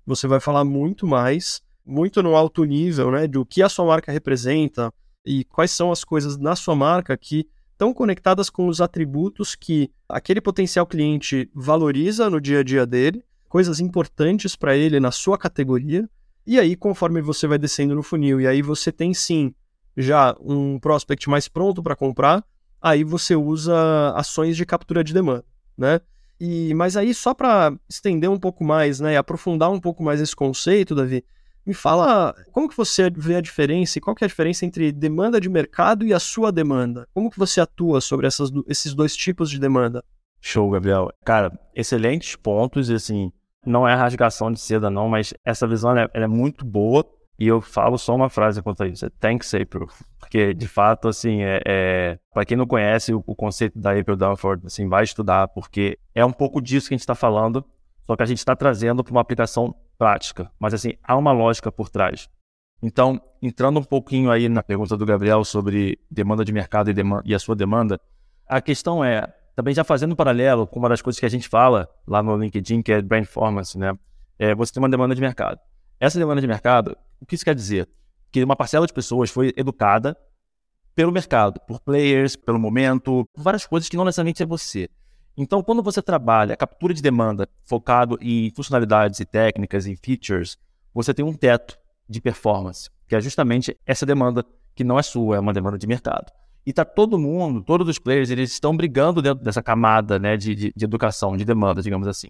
você 0.06 0.26
vai 0.26 0.40
falar 0.40 0.64
muito 0.64 1.06
mais, 1.06 1.62
muito 1.84 2.22
no 2.22 2.34
alto 2.34 2.64
nível, 2.64 3.10
né? 3.10 3.26
Do 3.26 3.44
que 3.44 3.62
a 3.62 3.68
sua 3.68 3.84
marca 3.84 4.10
representa 4.10 4.92
e 5.24 5.44
quais 5.44 5.70
são 5.70 5.92
as 5.92 6.02
coisas 6.02 6.36
na 6.38 6.56
sua 6.56 6.74
marca 6.74 7.16
que 7.16 7.46
estão 7.72 7.92
conectadas 7.92 8.48
com 8.48 8.68
os 8.68 8.80
atributos 8.80 9.54
que 9.54 9.90
aquele 10.08 10.40
potencial 10.40 10.86
cliente 10.86 11.50
valoriza 11.54 12.30
no 12.30 12.40
dia 12.40 12.60
a 12.60 12.62
dia 12.62 12.86
dele, 12.86 13.24
coisas 13.48 13.80
importantes 13.80 14.56
para 14.56 14.76
ele 14.76 15.00
na 15.00 15.10
sua 15.10 15.36
categoria. 15.36 16.08
E 16.46 16.58
aí, 16.58 16.76
conforme 16.76 17.20
você 17.22 17.46
vai 17.46 17.58
descendo 17.58 17.94
no 17.94 18.02
funil, 18.02 18.40
e 18.40 18.46
aí 18.46 18.60
você 18.60 18.92
tem 18.92 19.14
sim 19.14 19.54
já 19.96 20.36
um 20.40 20.78
prospect 20.78 21.28
mais 21.28 21.48
pronto 21.48 21.82
para 21.82 21.96
comprar, 21.96 22.44
aí 22.80 23.02
você 23.02 23.34
usa 23.34 24.12
ações 24.14 24.56
de 24.56 24.66
captura 24.66 25.02
de 25.02 25.14
demanda, 25.14 25.44
né? 25.76 26.00
E, 26.38 26.74
mas 26.74 26.96
aí, 26.96 27.14
só 27.14 27.32
para 27.32 27.74
estender 27.88 28.28
um 28.28 28.38
pouco 28.38 28.64
mais, 28.64 29.00
né, 29.00 29.14
e 29.14 29.16
aprofundar 29.16 29.70
um 29.70 29.80
pouco 29.80 30.02
mais 30.02 30.20
esse 30.20 30.34
conceito, 30.34 30.94
Davi, 30.94 31.24
me 31.64 31.72
fala 31.72 32.34
como 32.52 32.68
que 32.68 32.76
você 32.76 33.08
vê 33.08 33.36
a 33.36 33.40
diferença 33.40 33.96
e 33.96 34.00
qual 34.00 34.14
que 34.14 34.22
é 34.22 34.26
a 34.26 34.28
diferença 34.28 34.66
entre 34.66 34.92
demanda 34.92 35.40
de 35.40 35.48
mercado 35.48 36.04
e 36.04 36.12
a 36.12 36.18
sua 36.18 36.52
demanda? 36.52 37.08
Como 37.14 37.30
que 37.30 37.38
você 37.38 37.60
atua 37.60 38.00
sobre 38.00 38.26
essas, 38.26 38.50
esses 38.68 38.94
dois 38.94 39.16
tipos 39.16 39.48
de 39.48 39.58
demanda? 39.58 40.04
Show, 40.40 40.70
Gabriel. 40.70 41.10
Cara, 41.24 41.58
excelentes 41.74 42.36
pontos, 42.36 42.90
assim, 42.90 43.32
não 43.66 43.86
é 43.86 43.94
rasgação 43.94 44.50
de 44.52 44.60
seda 44.60 44.90
não, 44.90 45.08
mas 45.08 45.34
essa 45.44 45.66
visão 45.66 45.96
é, 45.96 46.08
é 46.12 46.26
muito 46.26 46.64
boa 46.64 47.04
e 47.38 47.48
eu 47.48 47.60
falo 47.60 47.98
só 47.98 48.14
uma 48.14 48.30
frase 48.30 48.62
quanto 48.62 48.82
a 48.82 48.86
isso: 48.86 49.06
é 49.06 49.10
thanks, 49.20 49.52
April. 49.54 49.88
Porque, 50.18 50.54
de 50.54 50.68
fato, 50.68 51.08
assim, 51.08 51.42
é, 51.42 51.60
é 51.66 52.18
para 52.32 52.44
quem 52.44 52.56
não 52.56 52.66
conhece 52.66 53.12
o, 53.12 53.22
o, 53.26 53.34
conceito 53.34 53.78
da 53.78 53.98
April 53.98 54.16
Dunford, 54.16 54.66
assim, 54.66 54.88
vai 54.88 55.04
estudar, 55.04 55.48
porque 55.48 55.98
é 56.14 56.24
um 56.24 56.32
pouco 56.32 56.60
disso 56.60 56.88
que 56.88 56.94
a 56.94 56.96
gente 56.96 57.02
está 57.02 57.14
falando, 57.14 57.64
só 58.06 58.16
que 58.16 58.22
a 58.22 58.26
gente 58.26 58.38
está 58.38 58.54
trazendo 58.54 59.02
para 59.02 59.10
uma 59.10 59.20
aplicação 59.20 59.74
prática. 59.98 60.50
Mas, 60.58 60.74
assim, 60.74 60.94
há 61.02 61.16
uma 61.16 61.32
lógica 61.32 61.70
por 61.72 61.88
trás. 61.88 62.28
Então, 62.82 63.20
entrando 63.42 63.80
um 63.80 63.84
pouquinho 63.84 64.30
aí 64.30 64.48
na 64.48 64.62
pergunta 64.62 64.96
do 64.96 65.06
Gabriel 65.06 65.44
sobre 65.44 65.98
demanda 66.10 66.44
de 66.44 66.52
mercado 66.52 66.90
e, 66.90 66.94
demanda, 66.94 67.22
e 67.24 67.34
a 67.34 67.38
sua 67.38 67.56
demanda, 67.56 68.00
a 68.46 68.60
questão 68.60 69.04
é, 69.04 69.26
também 69.54 69.74
já 69.74 69.84
fazendo 69.84 70.12
um 70.12 70.16
paralelo 70.16 70.66
com 70.66 70.78
uma 70.78 70.88
das 70.88 71.00
coisas 71.00 71.18
que 71.18 71.26
a 71.26 71.28
gente 71.28 71.48
fala 71.48 71.88
lá 72.06 72.22
no 72.22 72.36
LinkedIn, 72.36 72.82
que 72.82 72.92
é 72.92 73.00
Brand 73.00 73.24
Performance, 73.24 73.78
né? 73.78 73.96
É, 74.38 74.54
você 74.54 74.72
tem 74.72 74.82
uma 74.82 74.88
demanda 74.88 75.14
de 75.14 75.20
mercado. 75.20 75.60
Essa 76.00 76.18
demanda 76.18 76.40
de 76.40 76.46
mercado, 76.46 76.96
o 77.20 77.26
que 77.26 77.34
isso 77.34 77.44
quer 77.44 77.54
dizer? 77.54 77.88
Que 78.32 78.42
uma 78.42 78.56
parcela 78.56 78.86
de 78.86 78.92
pessoas 78.92 79.30
foi 79.30 79.52
educada 79.56 80.16
pelo 80.94 81.12
mercado, 81.12 81.60
por 81.66 81.80
players, 81.80 82.36
pelo 82.36 82.58
momento, 82.58 83.28
por 83.32 83.42
várias 83.42 83.66
coisas 83.66 83.88
que 83.88 83.96
não 83.96 84.04
necessariamente 84.04 84.42
é 84.42 84.46
você. 84.46 84.88
Então, 85.36 85.62
quando 85.62 85.82
você 85.82 86.00
trabalha 86.00 86.54
a 86.54 86.56
captura 86.56 86.94
de 86.94 87.02
demanda 87.02 87.48
focado 87.64 88.16
em 88.20 88.50
funcionalidades 88.50 89.18
e 89.18 89.24
técnicas 89.24 89.86
e 89.86 89.96
features, 89.96 90.56
você 90.92 91.12
tem 91.12 91.24
um 91.24 91.32
teto 91.32 91.76
de 92.08 92.20
performance, 92.20 92.88
que 93.08 93.16
é 93.16 93.20
justamente 93.20 93.76
essa 93.84 94.06
demanda 94.06 94.44
que 94.74 94.84
não 94.84 94.98
é 94.98 95.02
sua, 95.02 95.36
é 95.36 95.40
uma 95.40 95.52
demanda 95.52 95.78
de 95.78 95.86
mercado. 95.86 96.30
E 96.66 96.72
tá 96.72 96.84
todo 96.84 97.18
mundo, 97.18 97.62
todos 97.62 97.88
os 97.88 97.98
players, 97.98 98.30
eles 98.30 98.52
estão 98.52 98.74
brigando 98.76 99.20
dentro 99.20 99.44
dessa 99.44 99.62
camada 99.62 100.18
né, 100.18 100.36
de, 100.36 100.54
de, 100.54 100.72
de 100.74 100.84
educação, 100.84 101.36
de 101.36 101.44
demanda, 101.44 101.82
digamos 101.82 102.08
assim. 102.08 102.28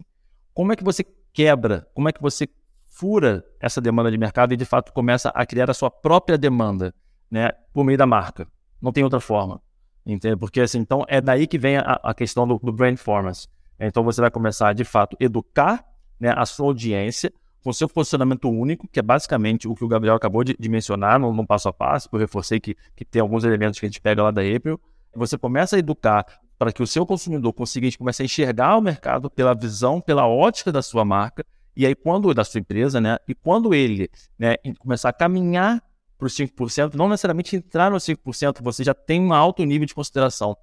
Como 0.52 0.72
é 0.72 0.76
que 0.76 0.82
você 0.82 1.04
quebra, 1.32 1.86
como 1.94 2.08
é 2.08 2.12
que 2.12 2.20
você 2.20 2.48
fura 2.86 3.44
essa 3.60 3.80
demanda 3.80 4.10
de 4.10 4.16
mercado 4.16 4.54
e 4.54 4.56
de 4.56 4.64
fato 4.64 4.92
começa 4.92 5.28
a 5.30 5.44
criar 5.44 5.68
a 5.68 5.74
sua 5.74 5.90
própria 5.90 6.38
demanda, 6.38 6.94
né, 7.30 7.50
por 7.72 7.84
meio 7.84 7.98
da 7.98 8.06
marca. 8.06 8.46
Não 8.80 8.92
tem 8.92 9.02
outra 9.02 9.20
forma, 9.20 9.60
entende? 10.06 10.36
Porque 10.36 10.60
assim, 10.60 10.78
então 10.78 11.04
é 11.08 11.20
daí 11.20 11.46
que 11.46 11.58
vem 11.58 11.76
a, 11.76 12.00
a 12.02 12.14
questão 12.14 12.46
do, 12.46 12.58
do 12.58 12.72
brand 12.72 12.94
performance. 12.94 13.48
Então 13.78 14.04
você 14.04 14.20
vai 14.20 14.30
começar 14.30 14.72
de 14.72 14.84
fato 14.84 15.16
educar, 15.18 15.84
né, 16.20 16.32
a 16.36 16.46
sua 16.46 16.66
audiência 16.66 17.32
com 17.64 17.72
seu 17.72 17.88
posicionamento 17.88 18.48
único, 18.48 18.86
que 18.86 19.00
é 19.00 19.02
basicamente 19.02 19.66
o 19.66 19.74
que 19.74 19.84
o 19.84 19.88
Gabriel 19.88 20.14
acabou 20.14 20.44
de, 20.44 20.54
de 20.56 20.68
mencionar 20.68 21.18
no, 21.18 21.32
no, 21.32 21.46
passo 21.46 21.68
a 21.68 21.72
passo, 21.72 22.08
eu 22.12 22.18
reforcei 22.18 22.60
que, 22.60 22.76
que 22.94 23.04
tem 23.04 23.22
alguns 23.22 23.42
elementos 23.42 23.80
que 23.80 23.86
a 23.86 23.88
gente 23.88 24.00
pega 24.00 24.22
lá 24.22 24.30
da 24.30 24.42
April. 24.42 24.78
Você 25.16 25.38
começa 25.38 25.74
a 25.74 25.78
educar 25.78 26.26
para 26.58 26.70
que 26.70 26.82
o 26.82 26.86
seu 26.86 27.06
consumidor 27.06 27.52
consiga 27.54 27.88
comece 27.96 28.22
a 28.22 28.24
enxergar 28.26 28.76
o 28.76 28.82
mercado 28.82 29.30
pela 29.30 29.54
visão, 29.54 30.00
pela 30.00 30.26
ótica 30.28 30.70
da 30.70 30.82
sua 30.82 31.04
marca, 31.04 31.44
e 31.76 31.84
aí, 31.84 31.94
quando 31.94 32.32
da 32.32 32.44
sua 32.44 32.60
empresa, 32.60 33.00
né? 33.00 33.16
E 33.26 33.34
quando 33.34 33.74
ele 33.74 34.08
né, 34.38 34.56
começar 34.78 35.08
a 35.08 35.12
caminhar 35.12 35.82
para 36.16 36.26
os 36.26 36.34
5%, 36.34 36.94
não 36.94 37.08
necessariamente 37.08 37.56
entrar 37.56 37.90
nos 37.90 38.04
5%, 38.04 38.62
você 38.62 38.84
já 38.84 38.94
tem 38.94 39.20
um 39.20 39.32
alto 39.32 39.64
nível 39.64 39.84
de 39.84 39.94
consideração. 39.94 40.56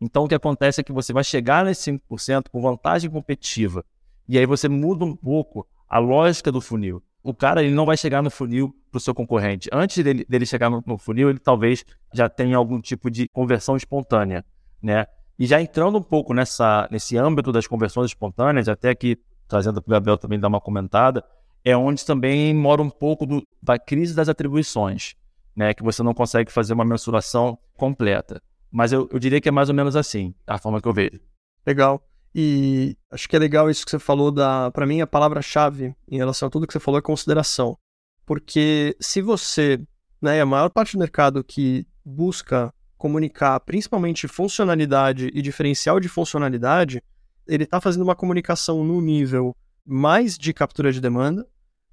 Então, 0.00 0.24
o 0.24 0.28
que 0.28 0.34
acontece 0.34 0.80
é 0.80 0.84
que 0.84 0.92
você 0.92 1.12
vai 1.12 1.22
chegar 1.22 1.66
nesse 1.66 1.92
5% 1.92 2.48
com 2.50 2.62
vantagem 2.62 3.10
competitiva. 3.10 3.84
E 4.26 4.38
aí 4.38 4.46
você 4.46 4.68
muda 4.68 5.04
um 5.04 5.14
pouco 5.14 5.66
a 5.88 5.98
lógica 5.98 6.50
do 6.50 6.60
funil. 6.60 7.02
O 7.22 7.32
cara 7.32 7.62
ele 7.62 7.74
não 7.74 7.86
vai 7.86 7.96
chegar 7.96 8.22
no 8.22 8.30
funil 8.30 8.74
para 8.90 8.98
o 8.98 9.00
seu 9.00 9.14
concorrente. 9.14 9.68
Antes 9.72 10.02
dele, 10.04 10.26
dele 10.28 10.44
chegar 10.44 10.68
no, 10.68 10.82
no, 10.86 10.98
funil, 10.98 11.30
ele 11.30 11.38
talvez 11.38 11.84
já 12.12 12.28
tenha 12.28 12.56
algum 12.56 12.80
tipo 12.80 13.10
de 13.10 13.28
conversão 13.28 13.76
espontânea, 13.76 14.44
né? 14.82 15.06
E 15.38 15.46
já 15.46 15.60
entrando 15.60 15.98
um 15.98 16.02
pouco 16.02 16.34
nessa, 16.34 16.86
nesse 16.90 17.16
âmbito 17.16 17.50
das 17.50 17.66
conversões 17.66 18.10
espontâneas, 18.10 18.68
até 18.68 18.94
que 18.94 19.18
trazendo 19.48 19.80
para 19.80 19.90
o 19.90 19.92
Gabriel 19.92 20.18
também 20.18 20.38
dar 20.38 20.48
uma 20.48 20.60
comentada, 20.60 21.24
é 21.64 21.76
onde 21.76 22.04
também 22.04 22.54
mora 22.54 22.82
um 22.82 22.90
pouco 22.90 23.24
do, 23.24 23.42
da 23.62 23.78
crise 23.78 24.14
das 24.14 24.28
atribuições, 24.28 25.14
né? 25.56 25.72
Que 25.72 25.82
você 25.82 26.02
não 26.02 26.12
consegue 26.12 26.52
fazer 26.52 26.74
uma 26.74 26.84
mensuração 26.84 27.58
completa. 27.76 28.42
Mas 28.70 28.92
eu, 28.92 29.08
eu 29.10 29.18
diria 29.18 29.40
que 29.40 29.48
é 29.48 29.52
mais 29.52 29.68
ou 29.68 29.74
menos 29.74 29.96
assim, 29.96 30.34
a 30.46 30.58
forma 30.58 30.80
que 30.80 30.88
eu 30.88 30.92
vejo. 30.92 31.20
Legal. 31.66 32.02
E 32.34 32.96
acho 33.10 33.28
que 33.28 33.36
é 33.36 33.38
legal 33.38 33.70
isso 33.70 33.84
que 33.84 33.90
você 33.90 33.98
falou 33.98 34.32
da, 34.32 34.70
para 34.72 34.86
mim 34.86 35.00
a 35.00 35.06
palavra-chave 35.06 35.94
em 36.08 36.16
relação 36.16 36.48
a 36.48 36.50
tudo 36.50 36.66
que 36.66 36.72
você 36.72 36.80
falou 36.80 36.98
é 36.98 37.02
consideração. 37.02 37.78
Porque 38.26 38.96
se 39.00 39.22
você, 39.22 39.80
né, 40.20 40.40
a 40.40 40.46
maior 40.46 40.68
parte 40.70 40.94
do 40.94 40.98
mercado 40.98 41.44
que 41.44 41.86
busca 42.04 42.74
comunicar 42.98 43.60
principalmente 43.60 44.26
funcionalidade 44.26 45.30
e 45.32 45.42
diferencial 45.42 46.00
de 46.00 46.08
funcionalidade, 46.08 47.02
ele 47.46 47.64
está 47.64 47.80
fazendo 47.80 48.02
uma 48.02 48.16
comunicação 48.16 48.82
no 48.82 49.00
nível 49.00 49.54
mais 49.86 50.36
de 50.36 50.52
captura 50.52 50.92
de 50.92 51.00
demanda 51.00 51.46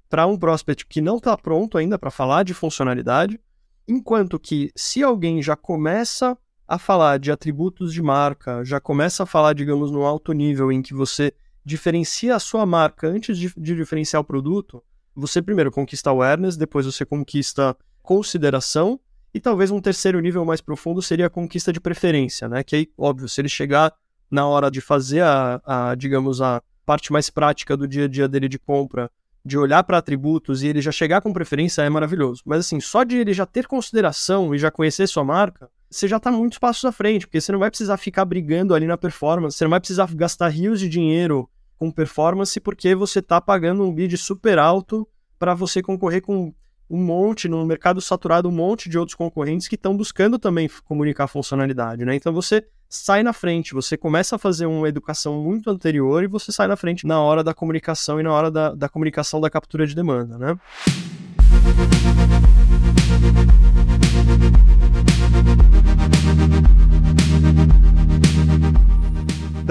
para 0.08 0.26
um 0.26 0.38
prospect 0.38 0.86
que 0.86 1.00
não 1.00 1.18
está 1.18 1.36
pronto 1.36 1.78
ainda 1.78 1.98
para 1.98 2.10
falar 2.10 2.42
de 2.42 2.54
funcionalidade, 2.54 3.38
enquanto 3.86 4.38
que 4.38 4.70
se 4.74 5.02
alguém 5.02 5.42
já 5.42 5.54
começa 5.54 6.36
a 6.66 6.78
falar 6.78 7.18
de 7.18 7.30
atributos 7.30 7.92
de 7.92 8.02
marca, 8.02 8.64
já 8.64 8.80
começa 8.80 9.22
a 9.22 9.26
falar, 9.26 9.52
digamos, 9.52 9.90
no 9.90 10.04
alto 10.04 10.32
nível 10.32 10.72
em 10.72 10.80
que 10.80 10.94
você 10.94 11.32
diferencia 11.64 12.34
a 12.34 12.38
sua 12.38 12.66
marca 12.66 13.08
antes 13.08 13.36
de, 13.38 13.52
de 13.56 13.76
diferenciar 13.76 14.20
o 14.20 14.24
produto, 14.24 14.82
você 15.14 15.42
primeiro 15.42 15.70
conquista 15.70 16.10
awareness, 16.10 16.56
depois 16.56 16.86
você 16.86 17.04
conquista 17.04 17.76
consideração 18.02 18.98
e 19.34 19.40
talvez 19.40 19.70
um 19.70 19.80
terceiro 19.80 20.20
nível 20.20 20.44
mais 20.44 20.60
profundo 20.60 21.00
seria 21.00 21.26
a 21.26 21.30
conquista 21.30 21.72
de 21.72 21.80
preferência, 21.80 22.48
né? 22.48 22.62
Que 22.62 22.76
aí, 22.76 22.90
óbvio, 22.96 23.28
se 23.28 23.40
ele 23.40 23.48
chegar 23.48 23.92
na 24.30 24.46
hora 24.46 24.70
de 24.70 24.80
fazer 24.80 25.22
a, 25.22 25.60
a 25.64 25.94
digamos, 25.94 26.40
a 26.40 26.62
parte 26.84 27.12
mais 27.12 27.30
prática 27.30 27.76
do 27.76 27.86
dia 27.86 28.04
a 28.06 28.08
dia 28.08 28.28
dele 28.28 28.48
de 28.48 28.58
compra, 28.58 29.10
de 29.44 29.58
olhar 29.58 29.82
para 29.82 29.98
atributos 29.98 30.62
e 30.62 30.68
ele 30.68 30.80
já 30.80 30.92
chegar 30.92 31.20
com 31.20 31.32
preferência 31.32 31.82
é 31.82 31.88
maravilhoso. 31.88 32.42
Mas 32.44 32.60
assim, 32.60 32.80
só 32.80 33.04
de 33.04 33.16
ele 33.16 33.32
já 33.32 33.44
ter 33.44 33.66
consideração 33.66 34.54
e 34.54 34.58
já 34.58 34.70
conhecer 34.70 35.06
sua 35.06 35.24
marca, 35.24 35.70
você 35.92 36.08
já 36.08 36.16
está 36.16 36.32
muitos 36.32 36.58
passos 36.58 36.84
à 36.84 36.90
frente, 36.90 37.26
porque 37.26 37.40
você 37.40 37.52
não 37.52 37.58
vai 37.58 37.70
precisar 37.70 37.98
ficar 37.98 38.24
brigando 38.24 38.74
ali 38.74 38.86
na 38.86 38.96
performance, 38.96 39.56
você 39.56 39.64
não 39.64 39.70
vai 39.70 39.80
precisar 39.80 40.12
gastar 40.14 40.48
rios 40.48 40.80
de 40.80 40.88
dinheiro 40.88 41.48
com 41.78 41.90
performance, 41.90 42.58
porque 42.58 42.94
você 42.94 43.18
está 43.18 43.40
pagando 43.40 43.84
um 43.84 43.92
bid 43.92 44.16
super 44.16 44.58
alto 44.58 45.06
para 45.38 45.54
você 45.54 45.82
concorrer 45.82 46.22
com 46.22 46.54
um 46.88 46.98
monte, 47.02 47.48
no 47.48 47.64
mercado 47.66 48.00
saturado, 48.00 48.48
um 48.48 48.52
monte 48.52 48.88
de 48.88 48.98
outros 48.98 49.14
concorrentes 49.14 49.68
que 49.68 49.74
estão 49.74 49.96
buscando 49.96 50.38
também 50.38 50.68
comunicar 50.84 51.26
funcionalidade, 51.26 52.04
né? 52.04 52.14
Então 52.14 52.32
você 52.32 52.66
sai 52.88 53.22
na 53.22 53.32
frente, 53.32 53.72
você 53.72 53.96
começa 53.96 54.36
a 54.36 54.38
fazer 54.38 54.66
uma 54.66 54.88
educação 54.88 55.42
muito 55.42 55.70
anterior 55.70 56.22
e 56.22 56.26
você 56.26 56.52
sai 56.52 56.68
na 56.68 56.76
frente 56.76 57.06
na 57.06 57.20
hora 57.20 57.42
da 57.42 57.54
comunicação 57.54 58.20
e 58.20 58.22
na 58.22 58.32
hora 58.32 58.50
da, 58.50 58.74
da 58.74 58.88
comunicação 58.88 59.40
da 59.40 59.48
captura 59.48 59.86
de 59.86 59.94
demanda, 59.94 60.38
né? 60.38 60.58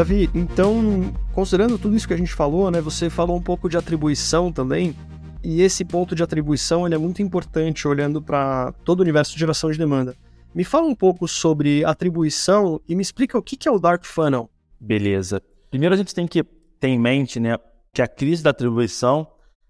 Davi, 0.01 0.31
então, 0.33 1.13
considerando 1.31 1.77
tudo 1.77 1.95
isso 1.95 2.07
que 2.07 2.13
a 2.15 2.17
gente 2.17 2.33
falou, 2.33 2.71
né, 2.71 2.81
você 2.81 3.07
falou 3.07 3.37
um 3.37 3.41
pouco 3.41 3.69
de 3.69 3.77
atribuição 3.77 4.51
também, 4.51 4.95
e 5.43 5.61
esse 5.61 5.85
ponto 5.85 6.15
de 6.15 6.23
atribuição 6.23 6.87
ele 6.87 6.95
é 6.95 6.97
muito 6.97 7.21
importante 7.21 7.87
olhando 7.87 8.19
para 8.19 8.71
todo 8.83 9.01
o 9.01 9.03
universo 9.03 9.33
de 9.33 9.39
geração 9.39 9.69
de 9.69 9.77
demanda. 9.77 10.15
Me 10.55 10.63
fala 10.63 10.87
um 10.87 10.95
pouco 10.95 11.27
sobre 11.27 11.85
atribuição 11.85 12.81
e 12.89 12.95
me 12.95 13.03
explica 13.03 13.37
o 13.37 13.43
que 13.43 13.67
é 13.67 13.71
o 13.71 13.77
Dark 13.77 14.03
Funnel. 14.03 14.49
Beleza. 14.79 15.39
Primeiro 15.69 15.93
a 15.93 15.97
gente 15.99 16.15
tem 16.15 16.25
que 16.25 16.43
ter 16.79 16.87
em 16.87 16.97
mente 16.97 17.39
né, 17.39 17.59
que 17.93 18.01
a 18.01 18.07
crise 18.07 18.41
da 18.41 18.49
atribuição 18.49 19.27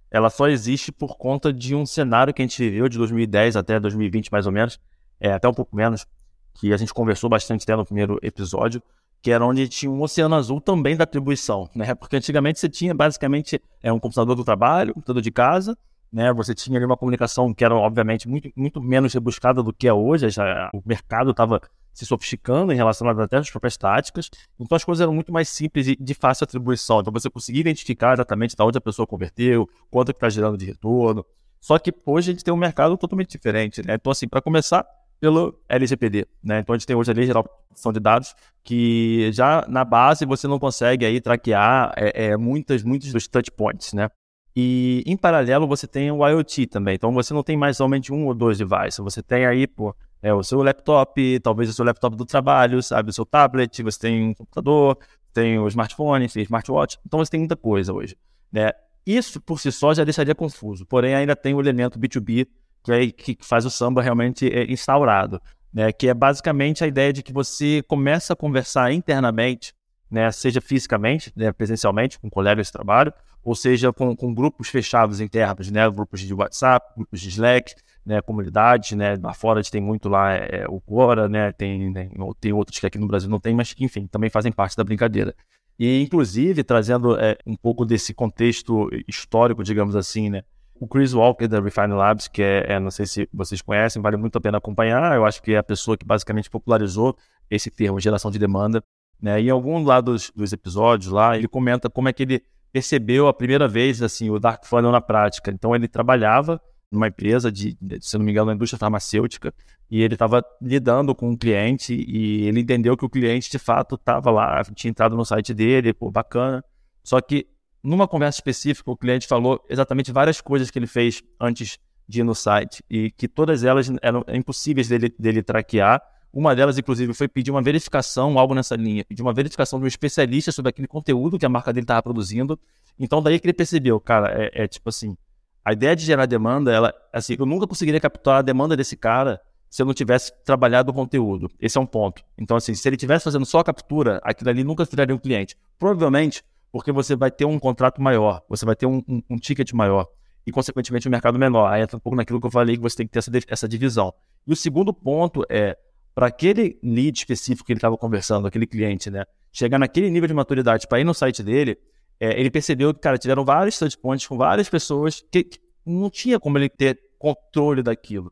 ela 0.10 0.30
só 0.30 0.48
existe 0.48 0.94
por 0.94 1.18
conta 1.18 1.52
de 1.52 1.76
um 1.76 1.86
cenário 1.86 2.34
que 2.34 2.42
a 2.42 2.46
gente 2.46 2.58
viveu 2.58 2.88
de 2.88 2.98
2010 2.98 3.58
até 3.58 3.82
2020 3.82 4.32
mais 4.32 4.46
ou 4.46 4.54
menos, 4.54 4.80
é, 5.20 5.34
até 5.34 5.50
um 5.50 5.54
pouco 5.54 5.76
menos, 5.76 6.06
que 6.54 6.72
a 6.72 6.78
gente 6.78 6.94
conversou 6.94 7.30
bastante 7.30 7.64
até 7.64 7.76
no 7.76 7.84
primeiro 7.84 8.18
episódio, 8.22 8.82
que 9.22 9.32
era 9.32 9.46
onde 9.46 9.68
tinha 9.68 9.92
um 9.92 10.02
oceano 10.02 10.36
azul 10.36 10.60
também 10.60 10.96
da 10.96 11.04
atribuição, 11.04 11.70
né? 11.76 11.94
Porque 11.94 12.16
antigamente 12.16 12.60
você 12.60 12.68
tinha 12.68 12.94
basicamente 12.94 13.62
é, 13.84 13.94
um 13.94 14.00
computador 14.00 14.36
do 14.36 14.44
trabalho, 14.44 14.92
um 14.92 14.94
computador 14.96 15.22
de 15.22 15.32
casa, 15.32 15.78
né? 16.12 16.34
Você 16.34 16.56
tinha 16.56 16.78
ali 16.78 16.86
uma 16.86 16.98
comunicação 16.98 17.54
que 17.54 17.64
era 17.64 17.76
obviamente 17.76 18.28
muito, 18.28 18.50
muito 18.56 18.82
menos 18.82 19.14
rebuscada 19.14 19.62
do 19.62 19.72
que 19.72 19.88
é 19.88 19.94
hoje, 19.94 20.30
já, 20.30 20.70
o 20.74 20.82
mercado 20.86 21.32
estava 21.32 21.62
se 21.94 22.06
sofisticando 22.06 22.72
em 22.72 22.76
relação 22.76 23.08
até 23.10 23.38
às 23.38 23.50
próprias 23.50 23.78
táticas, 23.78 24.30
então 24.60 24.76
as 24.76 24.84
coisas 24.84 25.02
eram 25.02 25.14
muito 25.14 25.32
mais 25.32 25.50
simples 25.50 25.88
e 25.88 25.96
de 25.96 26.14
fácil 26.14 26.46
atribuição, 26.46 27.02
então 27.02 27.12
você 27.12 27.30
conseguia 27.30 27.62
identificar 27.62 28.14
exatamente 28.14 28.56
de 28.56 28.64
onde 28.64 28.78
a 28.78 28.82
pessoa 28.82 29.06
converteu, 29.06 29.70
quanto 29.90 30.14
que 30.14 30.18
está 30.18 30.30
gerando 30.30 30.58
de 30.58 30.66
retorno, 30.66 31.26
só 31.60 31.78
que 31.78 31.94
hoje 32.06 32.32
a 32.32 32.34
gente 32.34 32.46
tem 32.46 32.54
um 32.54 32.58
mercado 32.58 32.98
totalmente 32.98 33.32
diferente, 33.32 33.86
né? 33.86 33.96
Então 33.96 34.10
assim, 34.10 34.28
para 34.28 34.42
começar, 34.42 34.86
pelo 35.22 35.56
LGPD, 35.70 36.28
né? 36.44 36.60
Então 36.60 36.74
a 36.74 36.78
gente 36.78 36.88
tem 36.88 36.96
hoje 36.96 37.12
a 37.12 37.14
Lei 37.14 37.28
Geral 37.28 37.44
de 37.44 37.50
Proteção 37.68 37.94
de 37.94 38.00
Dados, 38.00 38.36
que 38.64 39.32
já 39.32 39.64
na 39.70 39.86
base 39.86 40.26
você 40.26 40.48
não 40.48 40.58
consegue 40.58 41.06
aí 41.06 41.22
traquear 41.22 41.94
é, 41.96 42.26
é, 42.26 42.38
muitas, 42.38 42.82
muitos 42.82 43.14
dos 43.14 43.28
touch 43.28 43.52
points, 43.52 43.94
né? 43.94 44.10
E 44.56 45.04
em 45.06 45.16
paralelo 45.16 45.68
você 45.68 45.88
tem 45.88 46.12
o 46.12 46.28
IoT 46.28 46.66
também, 46.66 46.96
então 46.96 47.14
você 47.14 47.36
não 47.36 47.44
tem 47.44 47.56
mais 47.56 47.78
somente 47.78 48.12
um 48.12 48.26
ou 48.26 48.34
dois 48.34 48.58
devices, 48.58 48.98
você 48.98 49.22
tem 49.22 49.46
aí, 49.46 49.68
pô, 49.68 49.96
é, 50.24 50.34
o 50.34 50.44
seu 50.44 50.62
laptop, 50.64 51.40
talvez 51.40 51.70
o 51.70 51.74
seu 51.74 51.86
laptop 51.86 52.18
do 52.18 52.26
trabalho, 52.26 52.82
sabe, 52.82 53.12
o 53.12 53.14
seu 53.14 53.26
tablet, 53.26 53.82
você 53.84 54.00
tem 54.00 54.30
um 54.30 54.34
computador, 54.34 54.98
tem 55.32 55.58
o 55.60 55.68
smartphone, 55.68 56.28
tem 56.28 56.44
smartwatch, 56.44 56.98
então 57.06 57.20
você 57.20 57.30
tem 57.30 57.40
muita 57.40 57.56
coisa 57.56 57.94
hoje, 57.94 58.18
né? 58.52 58.72
Isso 59.06 59.40
por 59.40 59.60
si 59.60 59.72
só 59.72 59.94
já 59.94 60.04
deixaria 60.04 60.36
confuso, 60.36 60.86
porém 60.86 61.14
ainda 61.14 61.36
tem 61.36 61.54
o 61.54 61.60
elemento 61.60 62.00
B2B 62.00 62.48
que, 62.84 62.92
é, 62.92 63.12
que 63.12 63.38
faz 63.42 63.66
o 63.66 63.70
samba 63.70 64.02
realmente 64.02 64.48
é, 64.48 64.72
instaurado, 64.72 65.42
né? 65.74 65.92
Que 65.92 66.08
é 66.08 66.14
basicamente 66.14 66.84
a 66.84 66.88
ideia 66.88 67.14
de 67.14 67.24
que 67.24 67.34
você 67.34 67.84
começa 67.88 68.34
a 68.34 68.36
conversar 68.36 68.92
internamente, 68.92 69.74
né? 70.10 70.32
Seja 70.32 70.60
fisicamente, 70.60 71.32
né? 71.36 71.52
presencialmente, 71.52 72.20
com 72.20 72.30
colegas 72.30 72.68
de 72.68 72.74
trabalho, 72.74 73.14
ou 73.44 73.56
seja, 73.56 73.92
com, 73.92 74.16
com 74.16 74.34
grupos 74.34 74.68
fechados 74.70 75.20
internos, 75.20 75.72
né? 75.72 75.90
Grupos 75.90 76.20
de 76.20 76.34
WhatsApp, 76.34 76.94
grupos 76.96 77.22
de 77.22 77.30
Slack, 77.30 77.74
né? 78.06 78.22
Comunidades, 78.22 78.92
né? 78.92 79.18
Lá 79.22 79.34
fora 79.34 79.60
a 79.60 79.62
gente 79.62 79.72
tem 79.72 79.82
muito 79.82 80.10
lá 80.10 80.34
é, 80.34 80.66
o 80.68 80.80
Quora, 80.82 81.30
né? 81.30 81.52
Tem, 81.52 81.94
tem, 81.94 82.12
tem 82.40 82.54
outros 82.54 82.80
que 82.80 82.86
aqui 82.86 82.98
no 82.98 83.08
Brasil 83.08 83.30
não 83.30 83.40
tem, 83.40 83.56
mas 83.56 83.74
enfim, 83.80 84.08
também 84.08 84.30
fazem 84.30 84.52
parte 84.52 84.76
da 84.76 84.84
brincadeira. 84.84 85.36
E, 85.80 86.02
inclusive, 86.04 86.64
trazendo 86.64 87.20
é, 87.20 87.38
um 87.44 87.56
pouco 87.56 87.84
desse 87.86 88.14
contexto 88.14 88.88
histórico, 89.08 89.64
digamos 89.64 89.96
assim, 89.96 90.30
né? 90.30 90.44
O 90.82 90.88
Chris 90.88 91.14
Walker 91.14 91.48
da 91.48 91.62
Refine 91.62 91.94
Labs, 91.94 92.28
que 92.28 92.42
é, 92.42 92.74
é, 92.74 92.80
não 92.80 92.90
sei 92.90 93.06
se 93.06 93.30
vocês 93.32 93.62
conhecem, 93.62 94.02
vale 94.02 94.18
muito 94.18 94.36
a 94.40 94.42
pena 94.42 94.58
acompanhar. 94.58 95.16
Eu 95.16 95.24
acho 95.24 95.40
que 95.40 95.54
é 95.54 95.60
a 95.60 95.64
pessoa 95.64 95.96
que 95.96 96.04
basicamente 96.04 96.50
popularizou 96.50 97.16
esse 97.52 97.70
termo, 97.70 98.00
geração 98.00 98.32
de 98.32 98.40
demanda. 98.40 98.84
Né? 99.22 99.40
Em 99.40 99.52
algum 99.52 99.84
lá 99.84 100.02
dos, 100.02 100.32
dos 100.36 100.52
episódios 100.52 101.12
lá, 101.12 101.38
ele 101.38 101.48
comenta 101.48 101.88
como 101.88 102.10
é 102.10 102.14
que 102.14 102.24
ele 102.24 102.44
percebeu 102.74 103.28
a 103.28 103.34
primeira 103.34 103.68
vez 103.68 104.02
assim 104.02 104.32
o 104.32 104.40
Dark 104.40 104.66
Funnel 104.66 104.92
na 104.92 105.00
prática. 105.00 105.52
Então 105.52 105.76
ele 105.76 105.88
trabalhava 105.88 106.60
numa 106.92 107.10
empresa 107.10 107.52
de, 107.52 107.78
se 108.00 108.18
não 108.18 108.26
me 108.26 108.32
engano, 108.32 108.48
na 108.48 108.56
indústria 108.56 108.80
farmacêutica, 108.80 109.54
e 109.88 110.02
ele 110.02 110.16
estava 110.16 110.44
lidando 110.60 111.14
com 111.14 111.30
um 111.30 111.38
cliente 111.38 111.94
e 111.94 112.48
ele 112.48 112.60
entendeu 112.60 112.98
que 112.98 113.06
o 113.06 113.10
cliente 113.10 113.52
de 113.52 113.60
fato 113.60 113.94
estava 113.96 114.32
lá, 114.32 114.64
tinha 114.74 114.90
entrado 114.90 115.16
no 115.16 115.24
site 115.24 115.54
dele, 115.54 115.94
pô, 115.94 116.10
bacana. 116.10 116.66
Só 117.04 117.22
que 117.22 117.46
numa 117.84 118.08
conversa 118.08 118.38
específica, 118.38 118.92
o 118.92 118.98
cliente 118.98 119.28
falou 119.28 119.64
exatamente 119.70 120.12
várias 120.12 120.40
coisas 120.40 120.70
que 120.70 120.78
ele 120.78 120.88
fez 120.88 121.22
antes 121.40 121.80
de 122.08 122.20
ir 122.20 122.24
no 122.24 122.36
site 122.36 122.84
e 122.90 123.12
que 123.12 123.28
todas 123.28 123.64
elas 123.64 123.92
eram 124.02 124.24
impossíveis 124.28 124.88
dele, 124.88 125.14
dele 125.18 125.42
traquear. 125.42 126.02
Uma 126.34 126.56
delas, 126.56 126.78
inclusive, 126.78 127.14
foi 127.14 127.28
pedir 127.28 127.52
uma 127.52 127.62
verificação, 127.62 128.38
algo 128.38 128.54
nessa 128.54 128.76
linha, 128.76 129.04
pedir 129.04 129.22
uma 129.22 129.34
verificação 129.34 129.80
de 129.80 129.86
um 129.86 129.88
especialista 129.88 130.52
sobre 130.52 130.70
aquele 130.70 130.88
conteúdo 130.88 131.38
que 131.38 131.46
a 131.46 131.50
marca 131.50 131.74
dele 131.74 131.84
estava 131.84 132.02
produzindo. 132.02 132.60
Então, 132.98 133.22
daí 133.22 133.40
que 133.40 133.46
ele 133.46 133.54
percebeu, 133.54 134.00
cara, 134.00 134.32
é, 134.32 134.64
é, 134.64 134.68
tipo 134.68 134.88
assim, 134.88 135.18
a 135.66 135.74
ideia 135.74 135.96
de 135.96 136.06
gerar 136.06 136.26
demanda, 136.26 136.72
ela, 136.72 136.94
assim, 137.12 137.36
eu 137.38 137.46
nunca 137.46 137.68
conseguiria 137.68 138.00
capturar 138.00 138.40
a 138.40 138.42
demanda 138.42 138.78
desse 138.78 138.96
cara 138.96 139.42
se 139.70 139.82
eu 139.82 139.86
não 139.86 139.94
tivesse 139.94 140.32
trabalhado 140.46 140.92
o 140.92 140.94
conteúdo. 140.94 141.50
Esse 141.60 141.78
é 141.78 141.82
um 141.82 141.86
ponto. 141.86 142.24
Então, 142.38 142.56
assim, 142.58 142.76
se 142.76 142.88
ele 142.88 142.98
tivesse 142.98 143.24
fazendo 143.24 143.46
só 143.46 143.60
a 143.60 143.64
captura, 143.64 144.20
aquilo 144.24 144.50
ali 144.50 144.64
nunca 144.64 144.86
viraria 144.86 145.16
um 145.16 145.20
cliente. 145.20 145.56
Provavelmente 145.80 146.44
porque 146.72 146.92
você 146.92 147.16
vai 147.16 147.30
ter 147.30 147.46
um 147.46 147.60
contrato 147.60 148.02
maior, 148.02 148.42
você 148.48 148.66
vai 148.66 148.76
ter 148.76 148.86
um, 148.86 149.04
um, 149.08 149.22
um 149.30 149.38
ticket 149.38 149.72
maior. 149.74 150.08
e, 150.46 150.52
consequentemente, 150.52 151.08
um 151.08 151.12
mercado 151.12 151.38
menor. 151.38 151.68
Aí 151.72 151.84
entra 151.84 151.98
um 151.98 152.00
pouco 152.00 152.16
naquilo 152.16 152.40
que 152.40 152.48
eu 152.48 152.52
falei, 152.52 152.76
que 152.76 152.82
você 152.82 152.98
tem 152.98 153.08
que 153.08 153.14
ter 153.14 153.20
essa, 153.20 153.32
essa 153.48 153.68
divisão. 153.68 154.14
E 154.48 154.54
o 154.54 154.56
segundo 154.56 154.94
ponto 154.94 155.46
é, 155.50 155.78
para 156.16 156.28
aquele 156.28 156.80
lead 156.84 157.18
específico 157.18 157.66
que 157.66 157.74
ele 157.74 157.78
estava 157.78 157.98
conversando, 157.98 158.48
aquele 158.48 158.66
cliente, 158.66 159.10
né, 159.10 159.26
chegar 159.52 159.78
naquele 159.78 160.10
nível 160.10 160.28
de 160.28 160.34
maturidade 160.34 160.88
para 160.88 161.00
ir 161.00 161.04
no 161.04 161.14
site 161.14 161.44
dele, 161.44 161.78
é, 162.20 162.40
ele 162.40 162.50
percebeu 162.50 162.94
que, 162.94 163.00
cara, 163.00 163.18
tiveram 163.18 163.44
vários 163.46 163.78
touchpoints 163.78 164.28
com 164.28 164.38
várias 164.38 164.70
pessoas 164.70 165.24
que, 165.32 165.44
que 165.44 165.60
não 165.86 166.10
tinha 166.10 166.40
como 166.40 166.58
ele 166.58 166.70
ter 166.70 167.00
controle 167.18 167.84
daquilo. 167.84 168.32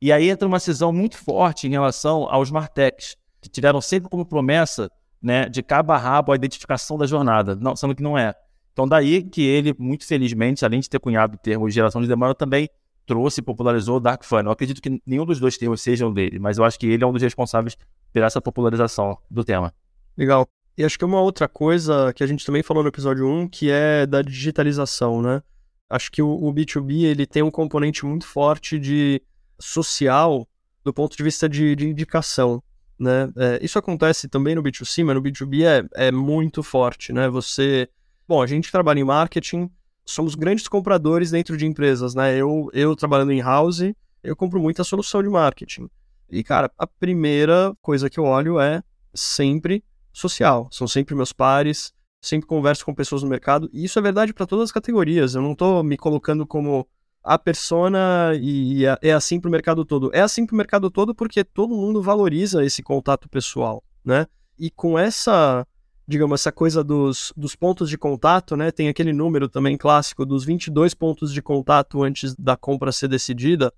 E 0.00 0.12
aí 0.12 0.28
entra 0.28 0.46
uma 0.46 0.60
cisão 0.60 0.92
muito 0.92 1.16
forte 1.16 1.66
em 1.66 1.70
relação 1.70 2.28
aos 2.28 2.50
Martechs, 2.50 3.16
que 3.40 3.48
tiveram 3.48 3.80
sempre 3.80 4.08
como 4.08 4.24
promessa 4.24 4.90
né, 5.24 5.48
de 5.48 5.62
cabo 5.62 5.92
a 5.92 5.96
rabo 5.96 6.32
a 6.32 6.36
identificação 6.36 6.98
da 6.98 7.06
jornada, 7.06 7.56
não, 7.56 7.74
sendo 7.74 7.94
que 7.94 8.02
não 8.02 8.16
é. 8.16 8.34
Então, 8.72 8.86
daí 8.86 9.22
que 9.22 9.42
ele, 9.42 9.74
muito 9.78 10.06
felizmente, 10.06 10.64
além 10.64 10.80
de 10.80 10.90
ter 10.90 11.00
cunhado 11.00 11.36
o 11.36 11.38
termo 11.38 11.70
geração 11.70 12.02
de 12.02 12.08
demanda, 12.08 12.34
também 12.34 12.68
trouxe 13.06 13.40
e 13.40 13.42
popularizou 13.42 13.96
o 13.96 14.00
Dark 14.00 14.22
Funnel. 14.22 14.46
Eu 14.46 14.52
acredito 14.52 14.82
que 14.82 15.00
nenhum 15.06 15.24
dos 15.24 15.40
dois 15.40 15.56
termos 15.56 15.80
sejam 15.80 16.12
dele, 16.12 16.38
mas 16.38 16.58
eu 16.58 16.64
acho 16.64 16.78
que 16.78 16.86
ele 16.86 17.02
é 17.02 17.06
um 17.06 17.12
dos 17.12 17.22
responsáveis 17.22 17.76
por 18.12 18.22
essa 18.22 18.40
popularização 18.40 19.16
do 19.30 19.42
tema. 19.42 19.72
Legal. 20.16 20.46
E 20.76 20.84
acho 20.84 20.98
que 20.98 21.04
uma 21.04 21.20
outra 21.20 21.48
coisa 21.48 22.12
que 22.12 22.22
a 22.22 22.26
gente 22.26 22.44
também 22.44 22.62
falou 22.62 22.82
no 22.82 22.88
episódio 22.88 23.26
1, 23.26 23.48
que 23.48 23.70
é 23.70 24.06
da 24.06 24.20
digitalização, 24.20 25.22
né? 25.22 25.40
Acho 25.88 26.10
que 26.10 26.20
o, 26.20 26.28
o 26.28 26.52
B2B 26.52 27.04
ele 27.04 27.26
tem 27.26 27.42
um 27.42 27.50
componente 27.50 28.04
muito 28.04 28.26
forte 28.26 28.78
de 28.78 29.22
social 29.58 30.46
do 30.84 30.92
ponto 30.92 31.16
de 31.16 31.22
vista 31.22 31.48
de, 31.48 31.76
de 31.76 31.88
indicação. 31.88 32.62
Né? 32.98 33.30
É, 33.36 33.58
isso 33.62 33.78
acontece 33.78 34.28
também 34.28 34.54
no 34.54 34.62
B2C, 34.62 35.04
mas 35.04 35.14
no 35.16 35.22
B2B 35.22 35.64
é, 35.64 36.06
é 36.06 36.12
muito 36.12 36.62
forte. 36.62 37.12
Né? 37.12 37.28
Você. 37.28 37.88
Bom, 38.26 38.42
a 38.42 38.46
gente 38.46 38.70
trabalha 38.70 39.00
em 39.00 39.04
marketing, 39.04 39.70
somos 40.04 40.34
grandes 40.34 40.66
compradores 40.68 41.30
dentro 41.30 41.56
de 41.56 41.66
empresas. 41.66 42.14
Né? 42.14 42.36
Eu, 42.36 42.70
eu 42.72 42.96
trabalhando 42.96 43.32
em 43.32 43.40
house, 43.40 43.80
eu 44.22 44.36
compro 44.36 44.60
muita 44.60 44.84
solução 44.84 45.22
de 45.22 45.28
marketing. 45.28 45.88
E, 46.30 46.42
cara, 46.42 46.70
a 46.78 46.86
primeira 46.86 47.76
coisa 47.82 48.08
que 48.08 48.18
eu 48.18 48.24
olho 48.24 48.58
é 48.58 48.82
sempre 49.12 49.84
social. 50.12 50.68
São 50.70 50.88
sempre 50.88 51.14
meus 51.14 51.32
pares, 51.32 51.92
sempre 52.22 52.46
converso 52.46 52.84
com 52.84 52.94
pessoas 52.94 53.22
no 53.22 53.28
mercado. 53.28 53.68
E 53.72 53.84
isso 53.84 53.98
é 53.98 54.02
verdade 54.02 54.32
para 54.32 54.46
todas 54.46 54.64
as 54.64 54.72
categorias. 54.72 55.34
Eu 55.34 55.42
não 55.42 55.52
estou 55.52 55.82
me 55.82 55.96
colocando 55.96 56.46
como 56.46 56.88
a 57.24 57.38
persona 57.38 58.32
e 58.38 58.84
é 59.00 59.12
assim 59.12 59.40
para 59.40 59.48
o 59.48 59.50
mercado 59.50 59.82
todo. 59.84 60.10
É 60.12 60.20
assim 60.20 60.44
para 60.44 60.52
o 60.52 60.56
mercado 60.56 60.90
todo 60.90 61.14
porque 61.14 61.42
todo 61.42 61.74
mundo 61.74 62.02
valoriza 62.02 62.62
esse 62.62 62.82
contato 62.82 63.28
pessoal, 63.30 63.82
né? 64.04 64.26
E 64.58 64.70
com 64.70 64.98
essa, 64.98 65.66
digamos, 66.06 66.42
essa 66.42 66.52
coisa 66.52 66.84
dos, 66.84 67.32
dos 67.34 67.56
pontos 67.56 67.88
de 67.88 67.96
contato, 67.96 68.56
né? 68.56 68.70
Tem 68.70 68.88
aquele 68.88 69.12
número 69.12 69.48
também 69.48 69.78
clássico 69.78 70.26
dos 70.26 70.44
22 70.44 70.92
pontos 70.92 71.32
de 71.32 71.40
contato 71.40 72.02
antes 72.02 72.34
da 72.36 72.58
compra 72.58 72.92
ser 72.92 73.08
decidida. 73.08 73.72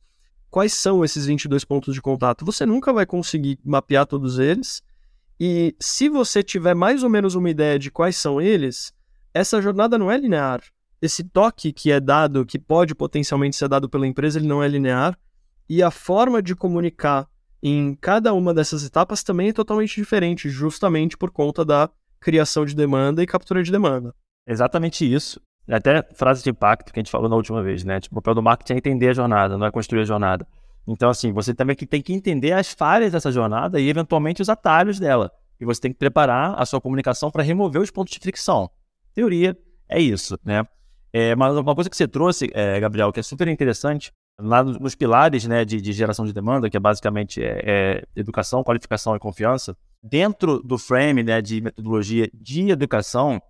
Quais 0.51 0.75
são 0.75 1.05
esses 1.05 1.27
22 1.27 1.65
pontos 1.65 1.95
de 1.95 2.03
contato? 2.03 2.45
Você 2.45 2.67
nunca 2.67 2.93
vai 2.93 3.07
conseguir 3.07 3.61
mapear 3.65 4.07
todos 4.07 4.41
eles. 4.41 4.83
E 5.39 5.77
se 5.79 6.09
você 6.09 6.43
tiver 6.43 6.75
mais 6.75 7.05
ou 7.05 7.11
menos 7.11 7.37
uma 7.37 7.49
ideia 7.49 7.79
de 7.79 7.93
quais 7.93 8.17
são 8.17 8.41
eles, 8.41 8.93
essa 9.33 9.63
jornada 9.63 9.97
não 9.97 10.11
é 10.11 10.17
linear 10.17 10.63
esse 11.01 11.25
toque 11.25 11.73
que 11.73 11.91
é 11.91 12.01
dado, 12.01 12.45
que 12.45 12.59
pode 12.59 12.95
potencialmente 12.95 13.57
ser 13.57 13.69
dado 13.69 13.89
pela 13.89 14.07
empresa, 14.07 14.39
ele 14.39 14.49
não 14.49 14.63
é 14.63 14.69
linear, 14.69 15.19
e 15.69 15.83
a 15.83 15.91
forma 15.91 16.43
de 16.43 16.55
comunicar 16.55 17.29
em 17.63 17.95
cada 17.95 18.33
uma 18.33 18.55
dessas 18.55 18.85
etapas 18.85 19.23
também 19.23 19.49
é 19.49 19.53
totalmente 19.53 19.97
diferente, 19.97 20.49
justamente 20.49 21.17
por 21.17 21.31
conta 21.31 21.65
da 21.65 21.91
criação 22.21 22.65
de 22.65 22.75
demanda 22.75 23.23
e 23.23 23.27
captura 23.27 23.63
de 23.63 23.73
demanda. 23.73 24.15
Exatamente 24.47 25.11
isso. 25.11 25.41
Até 25.69 26.03
frase 26.15 26.45
de 26.45 26.51
impacto 26.51 26.93
que 26.93 27.01
a 27.01 27.03
gente 27.03 27.11
falou 27.11 27.29
na 27.29 27.35
última 27.35 27.63
vez, 27.63 27.83
né? 27.83 27.99
Tipo, 27.99 28.15
o 28.15 28.23
papel 28.23 28.35
do 28.35 28.43
marketing 28.43 28.75
é 28.75 28.77
entender 28.77 29.09
a 29.09 29.15
jornada, 29.15 29.59
não 29.59 29.67
é 29.67 29.71
construir 29.71 30.03
a 30.03 30.05
jornada. 30.05 30.47
Então, 30.87 31.11
assim, 31.11 31.33
você 31.33 31.53
também 31.53 31.75
tem 31.75 32.01
que 32.01 32.13
entender 32.13 32.53
as 32.53 32.73
falhas 32.73 33.11
dessa 33.11 33.33
jornada 33.33 33.81
e, 33.81 33.89
eventualmente, 33.89 34.41
os 34.41 34.49
atalhos 34.49 35.01
dela. 35.01 35.33
E 35.61 35.65
você 35.65 35.81
tem 35.81 35.93
que 35.93 35.99
preparar 35.99 36.55
a 36.57 36.65
sua 36.65 36.81
comunicação 36.81 37.31
para 37.31 37.43
remover 37.43 37.83
os 37.83 37.91
pontos 37.91 38.13
de 38.13 38.21
fricção. 38.21 38.71
Teoria 39.13 39.59
é 39.89 40.01
isso, 40.01 40.39
né? 40.45 40.65
É, 41.19 41.35
mas 41.35 41.57
uma 41.57 41.75
coisa 41.75 41.89
que 41.89 41.97
você 41.97 42.07
trouxe, 42.07 42.51
é, 42.53 42.79
Gabriel, 42.79 43.11
que 43.11 43.19
é 43.19 43.23
super 43.23 43.49
interessante, 43.49 44.13
lá 44.39 44.63
nos 44.63 44.95
pilares 44.95 45.47
né, 45.47 45.65
de, 45.65 45.81
de 45.81 45.91
geração 45.91 46.27
de 46.27 46.33
demanda, 46.35 46.69
que 46.69 46.77
é 46.77 46.81
basicamente 46.81 47.43
é, 47.43 47.63
é, 47.65 48.03
educação, 48.15 48.63
qualificação 48.63 49.17
e 49.17 49.19
confiança, 49.19 49.75
dentro 50.03 50.63
do 50.63 50.77
frame 50.77 51.23
né, 51.23 51.41
de 51.41 51.63
metodologia 51.63 52.29
de 52.35 52.69
educação, 52.69 53.41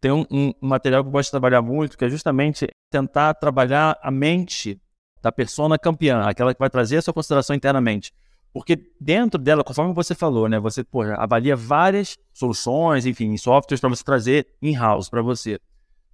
tem 0.00 0.10
um, 0.10 0.26
um, 0.32 0.52
material 0.60 1.04
que 1.04 1.10
eu 1.10 1.12
gosto 1.12 1.28
de 1.28 1.30
trabalhar 1.30 1.62
muito, 1.62 1.96
que 1.96 2.04
é 2.04 2.08
justamente 2.08 2.66
tentar 2.90 3.34
trabalhar 3.34 3.96
a 4.02 4.10
mente 4.10 4.82
da 5.22 5.30
persona 5.30 5.78
campeã, 5.78 6.22
aquela 6.22 6.52
que 6.52 6.58
vai 6.58 6.70
trazer 6.70 6.96
a 6.96 7.02
sua 7.02 7.14
consideração 7.14 7.54
internamente. 7.54 8.12
Porque 8.52 8.76
dentro 9.00 9.40
dela, 9.40 9.62
conforme 9.62 9.94
você 9.94 10.12
falou, 10.12 10.48
né, 10.48 10.58
você 10.58 10.82
pô, 10.82 11.02
avalia 11.02 11.54
várias 11.54 12.18
soluções, 12.32 13.06
enfim, 13.06 13.36
softwares 13.36 13.80
para 13.80 13.90
você 13.90 14.02
trazer 14.02 14.48
in-house 14.60 15.08
para 15.08 15.22
você 15.22 15.60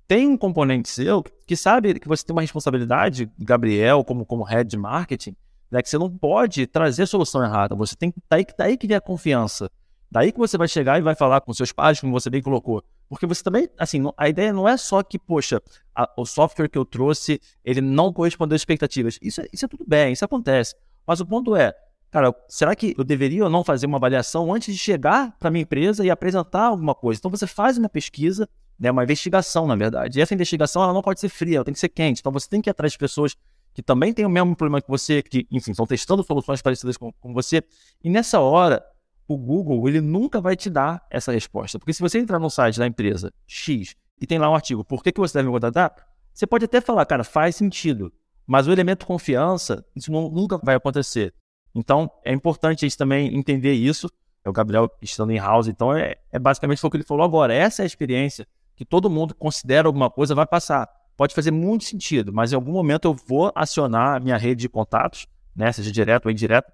tem 0.09 0.27
um 0.27 0.39
componente 0.39 0.89
seu 0.89 1.23
que 1.47 1.55
sabe 1.55 2.01
que 2.01 2.09
você 2.09 2.25
tem 2.25 2.35
uma 2.35 2.41
responsabilidade, 2.41 3.31
Gabriel, 3.39 4.03
como, 4.03 4.25
como 4.25 4.43
head 4.43 4.69
de 4.69 4.79
marketing, 4.79 5.37
né, 5.71 5.83
que 5.83 5.91
você 5.91 5.99
não 5.99 6.11
pode 6.11 6.67
trazer 6.67 7.03
a 7.03 7.07
solução 7.07 7.45
errada. 7.45 7.77
Você 7.77 7.95
tem 7.95 8.11
que. 8.11 8.19
Daí, 8.29 8.47
daí 8.57 8.77
que 8.79 8.87
vem 8.87 8.97
a 8.97 9.01
confiança. 9.03 9.71
Daí 10.11 10.33
que 10.33 10.39
você 10.39 10.57
vai 10.57 10.67
chegar 10.67 10.99
e 10.99 11.03
vai 11.03 11.15
falar 11.15 11.43
com 11.43 11.53
seus 11.53 11.71
pais, 11.71 12.01
como 12.01 12.11
você 12.11 12.31
bem 12.31 12.41
colocou. 12.41 12.83
Porque 13.11 13.27
você 13.27 13.43
também, 13.43 13.69
assim, 13.79 14.03
a 14.17 14.27
ideia 14.27 14.51
não 14.55 14.67
é 14.67 14.79
só 14.79 15.03
que, 15.03 15.19
poxa, 15.19 15.61
a, 15.95 16.11
o 16.17 16.25
software 16.25 16.69
que 16.69 16.79
eu 16.79 16.85
trouxe, 16.87 17.39
ele 17.63 17.83
não 17.83 18.11
correspondeu 18.11 18.57
às 18.57 18.63
expectativas. 18.63 19.19
Isso, 19.21 19.43
é, 19.43 19.47
isso 19.53 19.67
é 19.67 19.69
tudo 19.69 19.85
bem, 19.87 20.15
isso 20.15 20.25
acontece. 20.25 20.75
Mas 21.07 21.21
o 21.21 21.27
ponto 21.27 21.55
é, 21.55 21.75
cara, 22.11 22.35
será 22.49 22.75
que 22.75 22.95
eu 22.97 23.05
deveria 23.05 23.45
ou 23.45 23.51
não 23.51 23.63
fazer 23.63 23.85
uma 23.85 23.99
avaliação 23.99 24.55
antes 24.55 24.75
de 24.75 24.81
chegar 24.81 25.37
para 25.39 25.51
minha 25.51 25.63
empresa 25.63 26.03
e 26.03 26.11
apresentar 26.11 26.65
alguma 26.65 26.95
coisa? 26.95 27.19
Então 27.19 27.31
você 27.31 27.47
faz 27.47 27.77
uma 27.77 27.91
pesquisa, 27.91 28.49
né, 28.79 28.91
uma 28.91 29.03
investigação, 29.03 29.67
na 29.67 29.75
verdade. 29.75 30.19
E 30.19 30.23
essa 30.23 30.35
investigação 30.35 30.83
ela 30.83 30.93
não 30.93 31.03
pode 31.03 31.19
ser 31.21 31.29
fria, 31.29 31.57
ela 31.57 31.65
tem 31.65 31.75
que 31.75 31.81
ser 31.81 31.89
quente. 31.89 32.21
Então 32.21 32.31
você 32.31 32.49
tem 32.49 32.61
que 32.61 32.71
ir 32.71 32.73
atrás 32.73 32.93
de 32.93 32.99
pessoas 32.99 33.37
que 33.75 33.83
também 33.83 34.13
têm 34.13 34.25
o 34.25 34.31
mesmo 34.31 34.55
problema 34.57 34.81
que 34.81 34.89
você, 34.89 35.23
que, 35.23 35.47
enfim, 35.51 35.73
estão 35.73 35.87
testando 35.87 36.23
soluções 36.23 36.63
parecidas 36.63 36.97
com, 36.97 37.13
com 37.13 37.33
você. 37.33 37.63
E 38.03 38.11
nessa 38.11 38.41
hora, 38.41 38.85
o 39.27 39.37
Google 39.37 39.89
ele 39.89 40.01
nunca 40.01 40.41
vai 40.41 40.57
te 40.57 40.71
dar 40.71 41.05
essa 41.11 41.33
resposta. 41.33 41.79
Porque 41.79 41.93
se 41.93 42.01
você 42.01 42.19
entrar 42.19 42.39
no 42.39 42.49
site 42.49 42.79
da 42.79 42.87
empresa 42.87 43.33
X 43.47 43.95
e 44.21 44.27
tem 44.27 44.39
lá 44.39 44.51
um 44.51 44.55
artigo, 44.55 44.85
por 44.85 45.03
que, 45.03 45.13
que 45.13 45.21
você 45.21 45.35
deve 45.39 45.49
me 45.49 45.53
contratar? 45.53 45.95
Você 46.33 46.47
pode 46.47 46.65
até 46.65 46.81
falar, 46.81 47.05
cara, 47.05 47.25
faz 47.25 47.57
sentido. 47.57 48.13
Mas 48.47 48.67
o 48.67 48.73
elemento 48.73 49.07
confiança, 49.07 49.85
isso 49.95 50.11
não, 50.11 50.31
nunca 50.31 50.57
vai 50.57 50.75
acontecer. 50.75 51.35
Então, 51.75 52.11
é 52.25 52.33
importante 52.33 52.85
a 52.85 52.89
gente 52.89 52.97
também 52.97 53.37
entender 53.37 53.75
isso. 53.75 54.11
É 54.45 54.49
o 54.49 54.53
Gabriel 54.53 54.91
estando 55.03 55.33
em 55.33 55.39
house, 55.39 55.69
então 55.69 55.95
é, 55.95 56.17
é 56.33 56.39
basicamente 56.39 56.85
o 56.85 56.91
que 56.91 56.97
ele 56.97 57.05
falou 57.05 57.25
agora. 57.25 57.53
Essa 57.53 57.83
é 57.83 57.85
a 57.85 57.87
experiência 57.87 58.47
que 58.79 58.85
todo 58.85 59.11
mundo 59.11 59.35
considera 59.35 59.89
alguma 59.89 60.09
coisa 60.09 60.37
vai 60.37 60.47
passar. 60.47 60.89
Pode 61.17 61.35
fazer 61.35 61.51
muito 61.51 61.83
sentido, 61.83 62.33
mas 62.33 62.53
em 62.53 62.55
algum 62.55 62.71
momento 62.71 63.07
eu 63.07 63.13
vou 63.27 63.51
acionar 63.53 64.15
a 64.17 64.21
minha 64.21 64.37
rede 64.37 64.61
de 64.61 64.69
contatos, 64.69 65.27
né, 65.55 65.73
seja 65.73 65.91
direto 65.91 66.27
ou 66.27 66.31
indireto, 66.31 66.73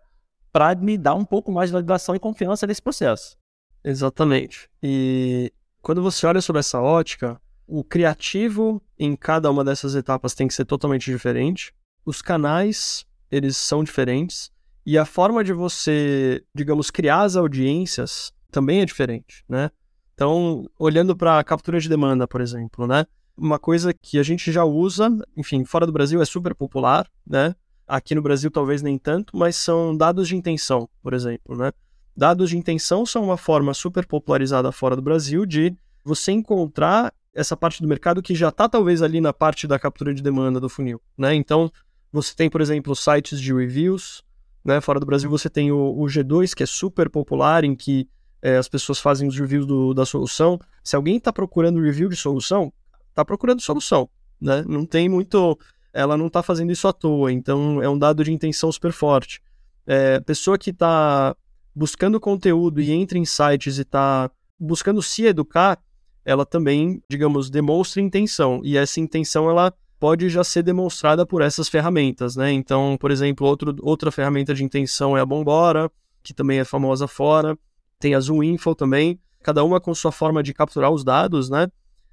para 0.52 0.74
me 0.74 0.98
dar 0.98 1.14
um 1.14 1.24
pouco 1.24 1.50
mais 1.50 1.70
de 1.70 1.72
validação 1.72 2.14
e 2.14 2.18
confiança 2.18 2.66
nesse 2.66 2.82
processo. 2.82 3.38
Exatamente. 3.82 4.68
E 4.82 5.50
quando 5.80 6.02
você 6.02 6.26
olha 6.26 6.42
sobre 6.42 6.60
essa 6.60 6.78
ótica, 6.78 7.40
o 7.66 7.82
criativo 7.82 8.82
em 8.98 9.16
cada 9.16 9.50
uma 9.50 9.64
dessas 9.64 9.94
etapas 9.94 10.34
tem 10.34 10.46
que 10.46 10.52
ser 10.52 10.66
totalmente 10.66 11.10
diferente. 11.10 11.72
Os 12.04 12.20
canais, 12.20 13.06
eles 13.30 13.56
são 13.56 13.82
diferentes. 13.82 14.50
E 14.84 14.98
a 14.98 15.06
forma 15.06 15.42
de 15.42 15.54
você, 15.54 16.44
digamos, 16.54 16.90
criar 16.90 17.22
as 17.22 17.34
audiências 17.34 18.30
também 18.50 18.82
é 18.82 18.84
diferente, 18.84 19.42
né? 19.48 19.70
Então, 20.14 20.68
olhando 20.78 21.16
para 21.16 21.38
a 21.38 21.44
captura 21.44 21.80
de 21.80 21.88
demanda, 21.88 22.26
por 22.26 22.40
exemplo, 22.40 22.86
né? 22.86 23.04
Uma 23.36 23.58
coisa 23.58 23.92
que 23.92 24.16
a 24.18 24.22
gente 24.22 24.52
já 24.52 24.64
usa, 24.64 25.10
enfim, 25.36 25.64
fora 25.64 25.86
do 25.86 25.92
Brasil 25.92 26.22
é 26.22 26.24
super 26.24 26.54
popular, 26.54 27.08
né? 27.26 27.54
Aqui 27.86 28.14
no 28.14 28.22
Brasil 28.22 28.50
talvez 28.50 28.80
nem 28.80 28.96
tanto, 28.96 29.36
mas 29.36 29.56
são 29.56 29.94
dados 29.94 30.28
de 30.28 30.36
intenção, 30.36 30.88
por 31.02 31.12
exemplo, 31.12 31.56
né? 31.56 31.72
Dados 32.16 32.50
de 32.50 32.56
intenção 32.56 33.04
são 33.04 33.24
uma 33.24 33.36
forma 33.36 33.74
super 33.74 34.06
popularizada 34.06 34.70
fora 34.70 34.94
do 34.94 35.02
Brasil 35.02 35.44
de 35.44 35.76
você 36.04 36.30
encontrar 36.30 37.12
essa 37.34 37.56
parte 37.56 37.82
do 37.82 37.88
mercado 37.88 38.22
que 38.22 38.36
já 38.36 38.50
está 38.50 38.68
talvez 38.68 39.02
ali 39.02 39.20
na 39.20 39.32
parte 39.32 39.66
da 39.66 39.80
captura 39.80 40.14
de 40.14 40.22
demanda 40.22 40.60
do 40.60 40.68
funil, 40.68 41.00
né? 41.18 41.34
Então, 41.34 41.70
você 42.12 42.32
tem, 42.36 42.48
por 42.48 42.60
exemplo, 42.60 42.94
sites 42.94 43.40
de 43.40 43.52
reviews, 43.52 44.22
né? 44.64 44.80
Fora 44.80 45.00
do 45.00 45.06
Brasil 45.06 45.28
você 45.28 45.50
tem 45.50 45.72
o, 45.72 45.76
o 45.76 46.04
G2, 46.04 46.54
que 46.54 46.62
é 46.62 46.66
super 46.66 47.10
popular, 47.10 47.64
em 47.64 47.74
que 47.74 48.08
é, 48.44 48.58
as 48.58 48.68
pessoas 48.68 49.00
fazem 49.00 49.26
os 49.26 49.38
reviews 49.38 49.64
do, 49.64 49.94
da 49.94 50.04
solução. 50.04 50.60
Se 50.82 50.94
alguém 50.94 51.16
está 51.16 51.32
procurando 51.32 51.80
review 51.80 52.10
de 52.10 52.16
solução, 52.16 52.70
está 53.08 53.24
procurando 53.24 53.62
solução, 53.62 54.06
né? 54.38 54.62
Não 54.68 54.84
tem 54.84 55.08
muito, 55.08 55.58
ela 55.94 56.14
não 56.14 56.26
está 56.26 56.42
fazendo 56.42 56.70
isso 56.70 56.86
à 56.86 56.92
toa. 56.92 57.32
Então 57.32 57.82
é 57.82 57.88
um 57.88 57.98
dado 57.98 58.22
de 58.22 58.30
intenção 58.30 58.70
super 58.70 58.92
forte. 58.92 59.40
É, 59.86 60.20
pessoa 60.20 60.58
que 60.58 60.68
está 60.68 61.34
buscando 61.74 62.20
conteúdo 62.20 62.82
e 62.82 62.92
entra 62.92 63.16
em 63.16 63.24
sites 63.24 63.78
e 63.78 63.80
está 63.80 64.30
buscando 64.60 65.02
se 65.02 65.24
educar, 65.24 65.82
ela 66.22 66.44
também, 66.44 67.02
digamos, 67.08 67.48
demonstra 67.48 68.02
intenção. 68.02 68.60
E 68.62 68.76
essa 68.76 69.00
intenção 69.00 69.48
ela 69.48 69.72
pode 69.98 70.28
já 70.28 70.44
ser 70.44 70.62
demonstrada 70.62 71.24
por 71.24 71.40
essas 71.40 71.66
ferramentas, 71.66 72.36
né? 72.36 72.52
Então, 72.52 72.98
por 73.00 73.10
exemplo, 73.10 73.46
outro, 73.46 73.74
outra 73.80 74.12
ferramenta 74.12 74.52
de 74.52 74.62
intenção 74.62 75.16
é 75.16 75.22
a 75.22 75.26
Bombora, 75.26 75.90
que 76.22 76.34
também 76.34 76.58
é 76.58 76.64
famosa 76.64 77.08
fora. 77.08 77.56
Tem 78.04 78.14
a 78.14 78.20
Zoom 78.20 78.54
também, 78.76 79.18
cada 79.42 79.64
uma 79.64 79.80
com 79.80 79.94
sua 79.94 80.12
forma 80.12 80.42
de 80.42 80.52
capturar 80.52 80.90
os 80.90 81.02
dados, 81.02 81.48
né? 81.48 81.68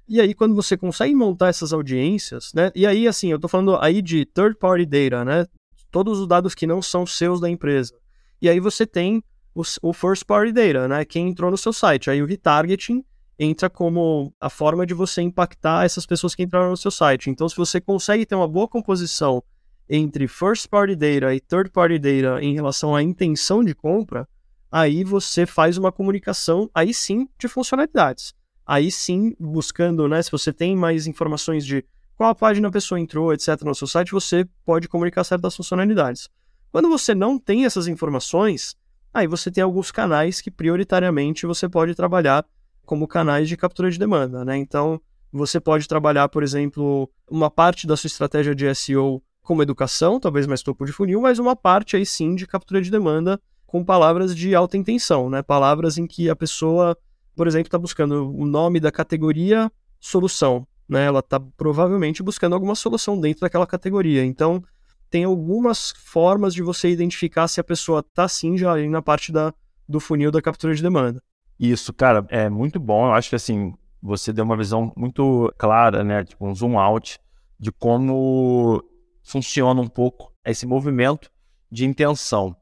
E 0.08 0.22
aí, 0.22 0.32
quando 0.32 0.54
você 0.54 0.74
consegue 0.74 1.14
montar 1.14 1.48
essas 1.48 1.70
audiências, 1.70 2.50
né? 2.54 2.72
E 2.74 2.86
aí, 2.86 3.06
assim, 3.06 3.30
eu 3.30 3.38
tô 3.38 3.46
falando 3.46 3.76
aí 3.76 4.00
de 4.00 4.24
third 4.24 4.56
party 4.56 4.86
data, 4.86 5.22
né? 5.22 5.46
Todos 5.90 6.18
os 6.18 6.26
dados 6.26 6.54
que 6.54 6.66
não 6.66 6.80
são 6.80 7.04
seus 7.04 7.42
da 7.42 7.50
empresa. 7.50 7.92
E 8.40 8.48
aí 8.48 8.58
você 8.58 8.86
tem 8.86 9.22
o, 9.54 9.60
o 9.82 9.92
first 9.92 10.24
party 10.24 10.50
data, 10.50 10.88
né? 10.88 11.04
Quem 11.04 11.28
entrou 11.28 11.50
no 11.50 11.58
seu 11.58 11.74
site. 11.74 12.08
Aí 12.08 12.22
o 12.22 12.26
retargeting 12.26 13.04
entra 13.38 13.68
como 13.68 14.32
a 14.40 14.48
forma 14.48 14.86
de 14.86 14.94
você 14.94 15.20
impactar 15.20 15.84
essas 15.84 16.06
pessoas 16.06 16.34
que 16.34 16.42
entraram 16.42 16.70
no 16.70 16.76
seu 16.78 16.90
site. 16.90 17.28
Então, 17.28 17.46
se 17.50 17.56
você 17.56 17.82
consegue 17.82 18.24
ter 18.24 18.34
uma 18.34 18.48
boa 18.48 18.66
composição 18.66 19.44
entre 19.90 20.26
first 20.26 20.70
party 20.70 20.96
data 20.96 21.34
e 21.34 21.38
third 21.38 21.68
party 21.68 21.98
data 21.98 22.42
em 22.42 22.54
relação 22.54 22.96
à 22.96 23.02
intenção 23.02 23.62
de 23.62 23.74
compra, 23.74 24.26
aí 24.72 25.04
você 25.04 25.44
faz 25.44 25.76
uma 25.76 25.92
comunicação, 25.92 26.70
aí 26.74 26.94
sim, 26.94 27.28
de 27.38 27.46
funcionalidades. 27.46 28.32
Aí 28.66 28.90
sim, 28.90 29.36
buscando, 29.38 30.08
né, 30.08 30.22
se 30.22 30.32
você 30.32 30.50
tem 30.50 30.74
mais 30.74 31.06
informações 31.06 31.66
de 31.66 31.84
qual 32.16 32.34
página 32.34 32.68
a 32.68 32.72
pessoa 32.72 32.98
entrou, 32.98 33.34
etc, 33.34 33.60
no 33.64 33.74
seu 33.74 33.86
site, 33.86 34.12
você 34.12 34.48
pode 34.64 34.88
comunicar 34.88 35.24
certas 35.24 35.54
funcionalidades. 35.54 36.30
Quando 36.70 36.88
você 36.88 37.14
não 37.14 37.38
tem 37.38 37.66
essas 37.66 37.86
informações, 37.86 38.74
aí 39.12 39.26
você 39.26 39.50
tem 39.50 39.62
alguns 39.62 39.90
canais 39.90 40.40
que 40.40 40.50
prioritariamente 40.50 41.44
você 41.44 41.68
pode 41.68 41.94
trabalhar 41.94 42.46
como 42.86 43.06
canais 43.06 43.48
de 43.48 43.56
captura 43.56 43.90
de 43.90 43.98
demanda, 43.98 44.44
né? 44.44 44.56
Então, 44.56 45.00
você 45.30 45.60
pode 45.60 45.86
trabalhar, 45.86 46.28
por 46.28 46.42
exemplo, 46.42 47.10
uma 47.30 47.50
parte 47.50 47.86
da 47.86 47.96
sua 47.96 48.08
estratégia 48.08 48.54
de 48.54 48.74
SEO 48.74 49.22
como 49.42 49.62
educação, 49.62 50.18
talvez 50.18 50.46
mais 50.46 50.62
topo 50.62 50.86
de 50.86 50.92
funil, 50.92 51.20
mas 51.20 51.38
uma 51.38 51.56
parte 51.56 51.96
aí 51.96 52.06
sim 52.06 52.34
de 52.34 52.46
captura 52.46 52.80
de 52.80 52.90
demanda 52.90 53.40
com 53.72 53.82
palavras 53.82 54.36
de 54.36 54.54
alta 54.54 54.76
intenção, 54.76 55.30
né? 55.30 55.40
Palavras 55.40 55.96
em 55.96 56.06
que 56.06 56.28
a 56.28 56.36
pessoa, 56.36 56.94
por 57.34 57.46
exemplo, 57.46 57.68
está 57.68 57.78
buscando 57.78 58.30
o 58.30 58.44
nome 58.44 58.78
da 58.78 58.92
categoria 58.92 59.72
solução, 59.98 60.66
né? 60.86 61.06
Ela 61.06 61.20
está 61.20 61.40
provavelmente 61.40 62.22
buscando 62.22 62.52
alguma 62.52 62.74
solução 62.74 63.18
dentro 63.18 63.40
daquela 63.40 63.66
categoria. 63.66 64.22
Então, 64.26 64.62
tem 65.08 65.24
algumas 65.24 65.90
formas 65.96 66.52
de 66.52 66.62
você 66.62 66.90
identificar 66.90 67.48
se 67.48 67.60
a 67.60 67.64
pessoa 67.64 68.00
está 68.00 68.28
sim 68.28 68.58
já 68.58 68.74
ali 68.74 68.90
na 68.90 69.00
parte 69.00 69.32
da, 69.32 69.54
do 69.88 69.98
funil 69.98 70.30
da 70.30 70.42
captura 70.42 70.74
de 70.74 70.82
demanda. 70.82 71.22
Isso, 71.58 71.94
cara, 71.94 72.26
é 72.28 72.50
muito 72.50 72.78
bom. 72.78 73.06
Eu 73.06 73.12
acho 73.12 73.30
que 73.30 73.36
assim, 73.36 73.72
você 74.02 74.34
deu 74.34 74.44
uma 74.44 74.56
visão 74.56 74.92
muito 74.94 75.50
clara, 75.56 76.04
né? 76.04 76.24
Tipo, 76.24 76.46
um 76.46 76.54
zoom 76.54 76.78
out 76.78 77.18
de 77.58 77.72
como 77.72 78.84
funciona 79.22 79.80
um 79.80 79.88
pouco 79.88 80.30
esse 80.44 80.66
movimento 80.66 81.30
de 81.70 81.86
intenção. 81.86 82.54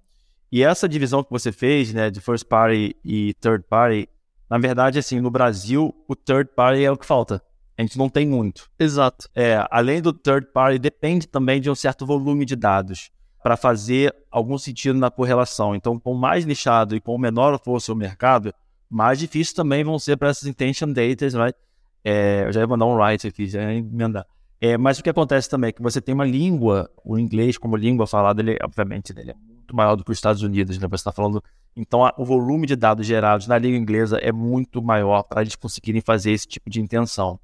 E 0.52 0.62
essa 0.62 0.88
divisão 0.88 1.22
que 1.22 1.30
você 1.30 1.52
fez, 1.52 1.92
né, 1.92 2.10
de 2.10 2.20
first 2.20 2.46
party 2.46 2.96
e 3.04 3.34
third 3.34 3.64
party, 3.68 4.08
na 4.48 4.58
verdade, 4.58 4.98
assim, 4.98 5.20
no 5.20 5.30
Brasil, 5.30 5.94
o 6.08 6.16
third 6.16 6.50
party 6.56 6.84
é 6.84 6.90
o 6.90 6.96
que 6.96 7.06
falta. 7.06 7.40
A 7.78 7.82
gente 7.82 7.96
não 7.96 8.08
tem 8.08 8.26
muito. 8.26 8.68
Exato. 8.78 9.28
É, 9.34 9.64
além 9.70 10.02
do 10.02 10.12
third 10.12 10.48
party, 10.52 10.78
depende 10.78 11.28
também 11.28 11.60
de 11.60 11.70
um 11.70 11.74
certo 11.74 12.04
volume 12.04 12.44
de 12.44 12.56
dados 12.56 13.10
para 13.42 13.56
fazer 13.56 14.14
algum 14.30 14.58
sentido 14.58 14.98
na 14.98 15.10
correlação. 15.10 15.74
Então, 15.74 15.98
com 15.98 16.14
mais 16.14 16.44
lixado 16.44 16.94
e 16.96 17.00
com 17.00 17.16
menor 17.16 17.58
for 17.58 17.76
o 17.76 17.80
seu 17.80 17.94
mercado, 17.94 18.52
mais 18.88 19.18
difícil 19.18 19.54
também 19.54 19.84
vão 19.84 19.98
ser 19.98 20.16
para 20.16 20.28
essas 20.28 20.48
intention 20.48 20.88
data, 20.92 21.26
right? 21.42 21.56
É, 22.04 22.44
eu 22.46 22.52
já 22.52 22.60
ia 22.60 22.66
mandar 22.66 22.86
um 22.86 22.96
write 22.96 23.28
aqui, 23.28 23.46
já 23.46 23.62
ia 23.62 23.78
emendar. 23.78 24.26
É, 24.60 24.76
mas 24.76 24.98
o 24.98 25.02
que 25.02 25.08
acontece 25.08 25.48
também 25.48 25.68
é 25.68 25.72
que 25.72 25.80
você 25.80 26.00
tem 26.00 26.14
uma 26.14 26.26
língua, 26.26 26.90
o 27.02 27.18
inglês 27.18 27.56
como 27.56 27.76
língua 27.76 28.06
falada, 28.06 28.42
ele, 28.42 28.58
obviamente, 28.62 29.14
ele 29.16 29.30
é 29.30 29.34
muito 29.70 29.76
maior 29.76 29.96
do 29.96 30.04
que 30.04 30.10
os 30.10 30.18
Estados 30.18 30.42
Unidos, 30.42 30.78
né? 30.78 30.86
Você 30.88 30.96
está 30.96 31.12
falando. 31.12 31.42
Então, 31.76 32.04
a, 32.04 32.12
o 32.18 32.24
volume 32.24 32.66
de 32.66 32.74
dados 32.74 33.06
gerados 33.06 33.46
na 33.46 33.56
língua 33.56 33.78
inglesa 33.78 34.18
é 34.18 34.32
muito 34.32 34.82
maior 34.82 35.22
para 35.22 35.40
eles 35.40 35.54
conseguirem 35.54 36.00
fazer 36.00 36.32
esse 36.32 36.46
tipo 36.46 36.68
de 36.68 36.80
intenção. 36.80 37.38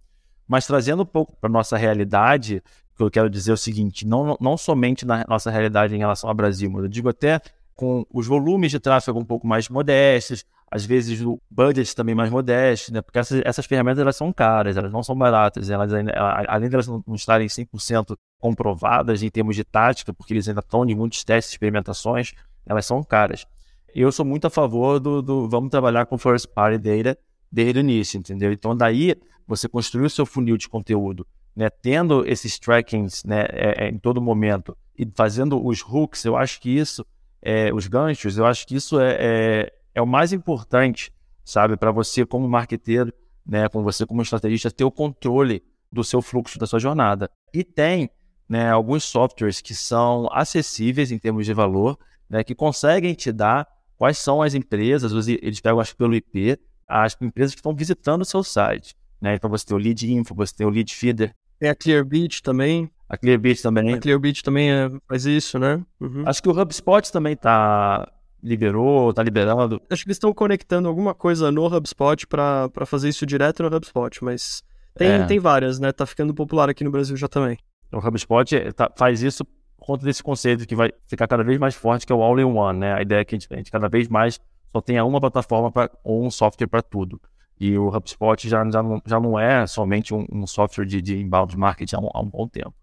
Mas 0.46 0.66
trazendo 0.66 1.02
um 1.02 1.06
pouco 1.06 1.36
para 1.40 1.48
nossa 1.48 1.76
realidade, 1.76 2.62
que 2.96 3.02
eu 3.02 3.10
quero 3.10 3.30
dizer 3.30 3.52
é 3.52 3.54
o 3.54 3.56
seguinte: 3.56 4.06
não, 4.06 4.36
não 4.40 4.56
somente 4.56 5.06
na 5.06 5.24
nossa 5.28 5.50
realidade 5.50 5.94
em 5.94 5.98
relação 5.98 6.28
ao 6.28 6.34
Brasil, 6.34 6.70
mas 6.70 6.82
eu 6.82 6.88
digo 6.88 7.08
até 7.08 7.40
com 7.74 8.04
os 8.12 8.26
volumes 8.26 8.70
de 8.70 8.80
tráfego 8.80 9.18
um 9.18 9.24
pouco 9.24 9.46
mais 9.46 9.68
modestos, 9.68 10.44
às 10.70 10.84
vezes 10.84 11.20
o 11.20 11.40
budget 11.50 11.94
também 11.94 12.14
mais 12.14 12.30
modesto, 12.30 12.92
né? 12.92 13.00
Porque 13.00 13.18
essas, 13.18 13.40
essas 13.44 13.66
ferramentas 13.66 14.00
elas 14.00 14.16
são 14.16 14.32
caras, 14.32 14.76
elas 14.76 14.92
não 14.92 15.02
são 15.02 15.16
baratas, 15.16 15.70
elas 15.70 15.92
ainda, 15.92 16.12
além 16.48 16.68
de 16.68 16.74
elas 16.74 16.88
não, 16.88 17.02
estarem 17.14 17.46
100% 17.46 18.16
comprovadas 18.38 19.22
em 19.22 19.30
termos 19.30 19.54
de 19.54 19.64
tática, 19.64 20.12
porque 20.12 20.34
eles 20.34 20.48
ainda 20.48 20.60
estão 20.60 20.84
em 20.84 20.94
muitos 20.94 21.22
testes, 21.22 21.52
experimentações, 21.52 22.32
elas 22.66 22.84
são 22.84 23.02
caras. 23.02 23.46
Eu 23.94 24.10
sou 24.10 24.26
muito 24.26 24.46
a 24.46 24.50
favor 24.50 24.98
do, 24.98 25.22
do 25.22 25.48
vamos 25.48 25.70
trabalhar 25.70 26.04
com 26.06 26.18
first 26.18 26.48
party 26.48 26.78
data 26.78 27.18
desde 27.50 27.78
o 27.78 27.80
início, 27.80 28.18
entendeu? 28.18 28.52
Então 28.52 28.76
daí 28.76 29.14
você 29.46 29.68
construir 29.68 30.06
o 30.06 30.10
seu 30.10 30.26
funil 30.26 30.56
de 30.56 30.68
conteúdo, 30.68 31.24
né, 31.54 31.70
tendo 31.70 32.26
esses 32.26 32.58
trackings, 32.58 33.24
né, 33.24 33.46
é, 33.50 33.86
é, 33.86 33.88
em 33.88 33.98
todo 33.98 34.20
momento 34.20 34.76
e 34.98 35.08
fazendo 35.14 35.64
os 35.64 35.80
hooks, 35.82 36.24
eu 36.24 36.36
acho 36.36 36.60
que 36.60 36.68
isso, 36.68 37.06
é, 37.40 37.72
os 37.72 37.86
ganchos, 37.86 38.36
eu 38.36 38.44
acho 38.44 38.66
que 38.66 38.74
isso 38.74 39.00
é, 39.00 39.72
é 39.96 40.02
o 40.02 40.06
mais 40.06 40.30
importante, 40.30 41.10
sabe, 41.42 41.74
para 41.74 41.90
você 41.90 42.26
como 42.26 42.46
marqueteiro, 42.46 43.10
né, 43.46 43.66
com 43.66 43.82
você 43.82 44.04
como 44.04 44.20
estrategista 44.20 44.70
ter 44.70 44.84
o 44.84 44.90
controle 44.90 45.64
do 45.90 46.04
seu 46.04 46.20
fluxo 46.20 46.58
da 46.58 46.66
sua 46.66 46.78
jornada. 46.78 47.30
E 47.54 47.64
tem, 47.64 48.10
né, 48.46 48.70
alguns 48.70 49.04
softwares 49.04 49.62
que 49.62 49.74
são 49.74 50.28
acessíveis 50.30 51.10
em 51.10 51.18
termos 51.18 51.46
de 51.46 51.54
valor, 51.54 51.98
né, 52.28 52.44
que 52.44 52.54
conseguem 52.54 53.14
te 53.14 53.32
dar 53.32 53.66
quais 53.96 54.18
são 54.18 54.42
as 54.42 54.52
empresas, 54.52 55.26
eles 55.26 55.60
pegam 55.60 55.80
acho 55.80 55.96
pelo 55.96 56.14
IP, 56.14 56.58
as 56.86 57.16
empresas 57.18 57.54
que 57.54 57.60
estão 57.60 57.74
visitando 57.74 58.20
o 58.20 58.26
seu 58.26 58.44
site, 58.44 58.94
né? 59.20 59.34
Então 59.34 59.48
você 59.48 59.64
tem 59.64 59.76
o 59.76 59.80
lead 59.80 60.12
info, 60.12 60.34
você 60.34 60.54
tem 60.54 60.66
o 60.66 60.70
lead 60.70 60.94
feeder. 60.94 61.34
Tem 61.58 61.70
a 61.70 61.74
Clearbit 61.74 62.42
também. 62.42 62.90
A 63.08 63.16
Clearbit 63.16 63.62
também. 63.62 63.94
A 63.94 63.98
Clearbit 63.98 64.44
também 64.44 64.70
é, 64.70 64.90
faz 65.08 65.24
isso, 65.24 65.58
né? 65.58 65.82
Uhum. 65.98 66.22
Acho 66.26 66.42
que 66.42 66.48
o 66.48 66.60
HubSpot 66.60 67.10
também 67.10 67.32
está 67.32 68.06
liberou, 68.42 69.12
tá 69.12 69.22
liberando. 69.22 69.80
Acho 69.90 70.04
que 70.04 70.08
eles 70.08 70.16
estão 70.16 70.32
conectando 70.32 70.88
alguma 70.88 71.14
coisa 71.14 71.50
no 71.50 71.66
HubSpot 71.66 72.26
para 72.26 72.86
fazer 72.86 73.08
isso 73.08 73.26
direto 73.26 73.62
no 73.62 73.74
HubSpot, 73.74 74.22
mas 74.22 74.62
tem, 74.96 75.08
é. 75.08 75.24
tem 75.24 75.38
várias, 75.38 75.78
né? 75.78 75.92
Tá 75.92 76.06
ficando 76.06 76.34
popular 76.34 76.68
aqui 76.68 76.84
no 76.84 76.90
Brasil 76.90 77.16
já 77.16 77.28
também. 77.28 77.58
O 77.92 77.98
HubSpot 77.98 78.54
é, 78.54 78.72
tá, 78.72 78.90
faz 78.96 79.22
isso 79.22 79.44
por 79.44 79.86
conta 79.86 80.04
desse 80.04 80.22
conceito 80.22 80.66
que 80.66 80.74
vai 80.74 80.92
ficar 81.06 81.26
cada 81.28 81.44
vez 81.44 81.58
mais 81.58 81.74
forte, 81.74 82.06
que 82.06 82.12
é 82.12 82.16
o 82.16 82.22
all-in-one, 82.22 82.78
né? 82.78 82.94
A 82.94 83.02
ideia 83.02 83.20
é 83.20 83.24
que 83.24 83.34
a 83.34 83.38
gente, 83.38 83.52
a 83.52 83.56
gente, 83.56 83.70
cada 83.70 83.88
vez 83.88 84.08
mais 84.08 84.40
só 84.72 84.80
tenha 84.80 85.04
uma 85.04 85.20
plataforma 85.20 85.70
pra, 85.70 85.90
ou 86.02 86.24
um 86.24 86.30
software 86.30 86.66
para 86.66 86.82
tudo. 86.82 87.20
E 87.58 87.76
o 87.78 87.88
HubSpot 87.88 88.48
já, 88.48 88.68
já, 88.70 88.82
não, 88.82 89.02
já 89.06 89.18
não 89.18 89.38
é 89.38 89.66
somente 89.66 90.14
um, 90.14 90.26
um 90.30 90.46
software 90.46 90.84
de, 90.84 91.00
de 91.00 91.18
inbound 91.18 91.56
marketing 91.56 91.96
há 91.96 92.00
um, 92.00 92.10
há 92.12 92.20
um 92.20 92.28
bom 92.28 92.46
tempo. 92.46 92.74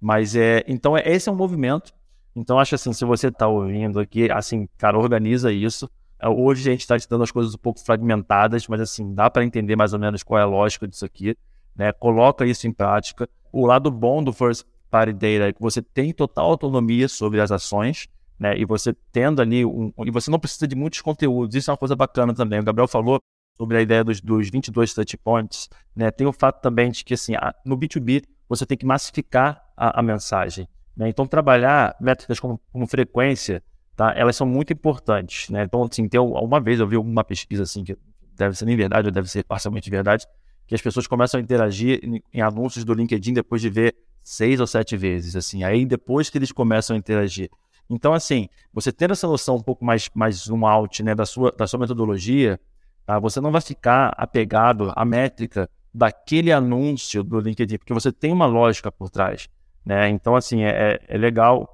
Mas 0.00 0.36
é, 0.36 0.64
então 0.68 0.96
é, 0.96 1.02
esse 1.06 1.28
é 1.28 1.32
um 1.32 1.36
movimento 1.36 1.92
então, 2.34 2.58
acho 2.58 2.74
assim, 2.74 2.92
se 2.92 3.04
você 3.04 3.28
está 3.28 3.48
ouvindo 3.48 3.98
aqui, 3.98 4.30
assim, 4.30 4.68
cara, 4.76 4.98
organiza 4.98 5.52
isso. 5.52 5.90
É, 6.20 6.28
hoje 6.28 6.68
a 6.68 6.72
gente 6.72 6.80
está 6.80 6.98
te 6.98 7.08
dando 7.08 7.24
as 7.24 7.30
coisas 7.30 7.54
um 7.54 7.58
pouco 7.58 7.80
fragmentadas, 7.80 8.66
mas 8.68 8.80
assim, 8.80 9.14
dá 9.14 9.30
para 9.30 9.44
entender 9.44 9.76
mais 9.76 9.92
ou 9.92 9.98
menos 9.98 10.22
qual 10.22 10.38
é 10.38 10.42
a 10.42 10.46
lógica 10.46 10.86
disso 10.86 11.04
aqui. 11.04 11.36
Né? 11.74 11.92
Coloca 11.92 12.44
isso 12.44 12.66
em 12.66 12.72
prática. 12.72 13.28
O 13.52 13.66
lado 13.66 13.90
bom 13.90 14.22
do 14.22 14.32
First 14.32 14.66
Party 14.90 15.12
Data 15.12 15.48
é 15.48 15.52
que 15.52 15.60
você 15.60 15.82
tem 15.82 16.12
total 16.12 16.50
autonomia 16.50 17.08
sobre 17.08 17.40
as 17.40 17.50
ações, 17.50 18.08
né? 18.38 18.56
E 18.56 18.64
você 18.64 18.94
tendo 19.12 19.42
ali, 19.42 19.64
um, 19.64 19.92
e 20.04 20.10
você 20.10 20.30
não 20.30 20.38
precisa 20.38 20.66
de 20.66 20.74
muitos 20.76 21.00
conteúdos. 21.00 21.54
Isso 21.54 21.70
é 21.70 21.72
uma 21.72 21.78
coisa 21.78 21.96
bacana 21.96 22.34
também. 22.34 22.60
O 22.60 22.64
Gabriel 22.64 22.88
falou 22.88 23.20
sobre 23.56 23.76
a 23.76 23.82
ideia 23.82 24.04
dos, 24.04 24.20
dos 24.20 24.48
22 24.48 24.94
touch 24.94 25.16
points, 25.18 25.68
né? 25.94 26.10
Tem 26.10 26.26
o 26.26 26.32
fato 26.32 26.60
também 26.62 26.90
de 26.90 27.04
que, 27.04 27.14
assim, 27.14 27.32
no 27.64 27.76
B2B, 27.76 28.24
você 28.48 28.64
tem 28.64 28.78
que 28.78 28.86
massificar 28.86 29.62
a, 29.76 30.00
a 30.00 30.02
mensagem. 30.02 30.68
Né? 30.98 31.08
Então, 31.08 31.26
trabalhar 31.26 31.96
métricas 32.00 32.40
como, 32.40 32.60
como, 32.72 32.84
frequência, 32.88 33.62
tá? 33.94 34.12
elas 34.16 34.34
são 34.34 34.44
muito 34.44 34.72
importantes. 34.72 35.48
Né? 35.48 35.62
Então, 35.62 35.84
assim, 35.84 36.08
tem, 36.08 36.18
uma 36.20 36.60
vez 36.60 36.80
eu 36.80 36.88
vi 36.88 36.96
uma 36.96 37.22
pesquisa 37.22 37.62
assim, 37.62 37.84
que 37.84 37.96
deve 38.36 38.56
ser 38.58 38.64
nem 38.64 38.76
verdade, 38.76 39.06
ou 39.06 39.12
deve 39.12 39.30
ser 39.30 39.44
parcialmente 39.44 39.88
verdade, 39.88 40.26
que 40.66 40.74
as 40.74 40.82
pessoas 40.82 41.06
começam 41.06 41.38
a 41.38 41.42
interagir 41.42 42.00
em, 42.02 42.20
em 42.34 42.40
anúncios 42.40 42.84
do 42.84 42.92
LinkedIn 42.92 43.32
depois 43.32 43.62
de 43.62 43.70
ver 43.70 43.96
seis 44.24 44.58
ou 44.58 44.66
sete 44.66 44.96
vezes. 44.96 45.36
assim 45.36 45.62
Aí, 45.62 45.86
depois 45.86 46.28
que 46.28 46.36
eles 46.36 46.50
começam 46.50 46.96
a 46.96 46.98
interagir. 46.98 47.48
Então, 47.88 48.12
assim, 48.12 48.48
você 48.74 48.90
tendo 48.92 49.12
essa 49.12 49.26
noção 49.26 49.56
um 49.56 49.62
pouco 49.62 49.84
mais, 49.84 50.10
mais 50.12 50.34
zoom 50.36 50.66
out 50.66 51.00
né, 51.02 51.14
da, 51.14 51.24
sua, 51.24 51.52
da 51.52 51.66
sua 51.66 51.78
metodologia, 51.78 52.60
tá? 53.06 53.18
você 53.20 53.40
não 53.40 53.52
vai 53.52 53.60
ficar 53.60 54.12
apegado 54.16 54.92
à 54.94 55.04
métrica 55.04 55.70
daquele 55.94 56.52
anúncio 56.52 57.22
do 57.22 57.40
LinkedIn, 57.40 57.78
porque 57.78 57.94
você 57.94 58.12
tem 58.12 58.32
uma 58.32 58.46
lógica 58.46 58.92
por 58.92 59.08
trás. 59.08 59.48
Né? 59.88 60.10
Então, 60.10 60.36
assim, 60.36 60.64
é, 60.64 61.00
é 61.08 61.16
legal. 61.16 61.66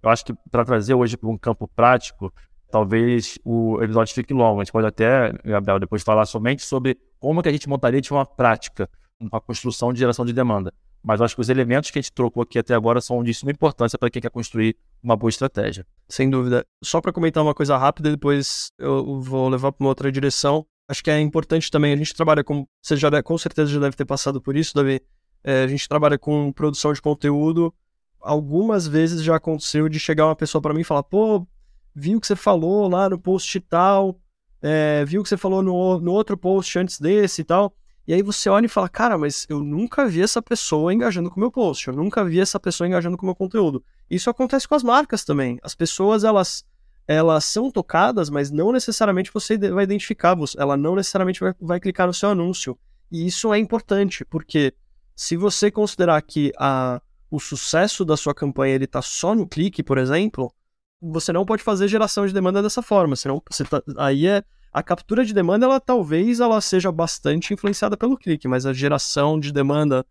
Eu 0.00 0.08
acho 0.08 0.24
que 0.24 0.32
para 0.52 0.64
trazer 0.64 0.94
hoje 0.94 1.16
para 1.16 1.28
um 1.28 1.36
campo 1.36 1.66
prático, 1.66 2.32
talvez 2.70 3.40
o 3.44 3.82
episódio 3.82 4.14
fique 4.14 4.32
longo. 4.32 4.60
A 4.60 4.64
gente 4.64 4.70
pode 4.70 4.86
até, 4.86 5.32
Gabriel, 5.44 5.80
depois 5.80 6.04
falar 6.04 6.26
somente 6.26 6.62
sobre 6.62 6.96
como 7.18 7.42
que 7.42 7.48
a 7.48 7.52
gente 7.52 7.68
montaria 7.68 8.00
de 8.00 8.12
uma 8.12 8.24
prática 8.24 8.88
uma 9.18 9.40
construção 9.40 9.92
de 9.92 9.98
geração 9.98 10.24
de 10.24 10.32
demanda. 10.32 10.72
Mas 11.02 11.20
acho 11.20 11.34
que 11.34 11.40
os 11.40 11.48
elementos 11.48 11.90
que 11.90 11.98
a 11.98 12.02
gente 12.02 12.12
trocou 12.12 12.44
aqui 12.44 12.56
até 12.56 12.72
agora 12.72 13.00
são 13.00 13.24
de 13.24 13.34
suma 13.34 13.50
importância 13.50 13.98
para 13.98 14.10
quem 14.10 14.22
quer 14.22 14.30
construir 14.30 14.76
uma 15.02 15.16
boa 15.16 15.30
estratégia. 15.30 15.84
Sem 16.08 16.30
dúvida. 16.30 16.64
Só 16.84 17.00
para 17.00 17.12
comentar 17.12 17.42
uma 17.42 17.54
coisa 17.54 17.76
rápida, 17.76 18.10
depois 18.10 18.70
eu 18.78 19.20
vou 19.20 19.48
levar 19.48 19.72
para 19.72 19.82
uma 19.82 19.88
outra 19.88 20.12
direção. 20.12 20.64
Acho 20.88 21.02
que 21.02 21.10
é 21.10 21.18
importante 21.20 21.68
também, 21.68 21.92
a 21.92 21.96
gente 21.96 22.14
trabalha 22.14 22.44
com, 22.44 22.64
você 22.80 22.96
já 22.96 23.10
com 23.24 23.36
certeza 23.36 23.72
já 23.72 23.80
deve 23.80 23.96
ter 23.96 24.04
passado 24.04 24.40
por 24.40 24.56
isso, 24.56 24.72
Davi. 24.72 25.00
É, 25.46 25.62
a 25.62 25.68
gente 25.68 25.88
trabalha 25.88 26.18
com 26.18 26.50
produção 26.50 26.92
de 26.92 27.00
conteúdo. 27.00 27.72
Algumas 28.20 28.88
vezes 28.88 29.22
já 29.22 29.36
aconteceu 29.36 29.88
de 29.88 30.00
chegar 30.00 30.26
uma 30.26 30.34
pessoa 30.34 30.60
para 30.60 30.74
mim 30.74 30.80
e 30.80 30.84
falar, 30.84 31.04
pô, 31.04 31.46
vi 31.94 32.16
o 32.16 32.20
que 32.20 32.26
você 32.26 32.34
falou 32.34 32.88
lá 32.88 33.08
no 33.08 33.16
post 33.16 33.60
tal, 33.60 34.20
é, 34.60 35.04
viu 35.04 35.20
o 35.20 35.22
que 35.22 35.28
você 35.28 35.36
falou 35.36 35.62
no, 35.62 36.00
no 36.00 36.10
outro 36.10 36.36
post 36.36 36.76
antes 36.76 36.98
desse 36.98 37.42
e 37.42 37.44
tal. 37.44 37.72
E 38.08 38.12
aí 38.12 38.22
você 38.22 38.48
olha 38.48 38.66
e 38.66 38.68
fala, 38.68 38.88
cara, 38.88 39.16
mas 39.16 39.46
eu 39.48 39.60
nunca 39.60 40.08
vi 40.08 40.20
essa 40.20 40.42
pessoa 40.42 40.92
engajando 40.92 41.30
com 41.30 41.36
o 41.36 41.40
meu 41.40 41.50
post, 41.52 41.86
eu 41.86 41.94
nunca 41.94 42.24
vi 42.24 42.40
essa 42.40 42.58
pessoa 42.58 42.88
engajando 42.88 43.16
com 43.16 43.24
o 43.24 43.28
meu 43.28 43.34
conteúdo. 43.34 43.84
Isso 44.10 44.28
acontece 44.28 44.66
com 44.66 44.74
as 44.74 44.82
marcas 44.82 45.24
também. 45.24 45.58
As 45.62 45.76
pessoas, 45.76 46.24
elas 46.24 46.64
elas 47.08 47.44
são 47.44 47.70
tocadas, 47.70 48.28
mas 48.28 48.50
não 48.50 48.72
necessariamente 48.72 49.32
você 49.32 49.56
vai 49.56 49.84
identificar, 49.84 50.36
ela 50.58 50.76
não 50.76 50.96
necessariamente 50.96 51.38
vai, 51.38 51.54
vai 51.60 51.78
clicar 51.78 52.08
no 52.08 52.12
seu 52.12 52.30
anúncio. 52.30 52.76
E 53.12 53.24
isso 53.24 53.54
é 53.54 53.58
importante, 53.60 54.24
porque 54.24 54.74
se 55.16 55.36
você 55.36 55.70
considerar 55.70 56.20
que 56.20 56.52
a, 56.58 57.00
o 57.30 57.40
sucesso 57.40 58.04
da 58.04 58.16
sua 58.16 58.34
campanha 58.34 58.74
ele 58.74 58.84
está 58.84 59.00
só 59.00 59.34
no 59.34 59.48
clique, 59.48 59.82
por 59.82 59.96
exemplo, 59.96 60.52
você 61.00 61.32
não 61.32 61.46
pode 61.46 61.62
fazer 61.62 61.88
geração 61.88 62.26
de 62.26 62.34
demanda 62.34 62.62
dessa 62.62 62.82
forma. 62.82 63.16
Senão, 63.16 63.42
você 63.50 63.64
tá, 63.64 63.82
aí 63.96 64.26
é 64.26 64.44
a 64.72 64.82
captura 64.82 65.24
de 65.24 65.32
demanda, 65.32 65.64
ela 65.64 65.80
talvez 65.80 66.38
ela 66.38 66.60
seja 66.60 66.92
bastante 66.92 67.54
influenciada 67.54 67.96
pelo 67.96 68.16
clique, 68.16 68.46
mas 68.46 68.66
a 68.66 68.74
geração 68.74 69.40
de 69.40 69.50
demanda 69.50 70.04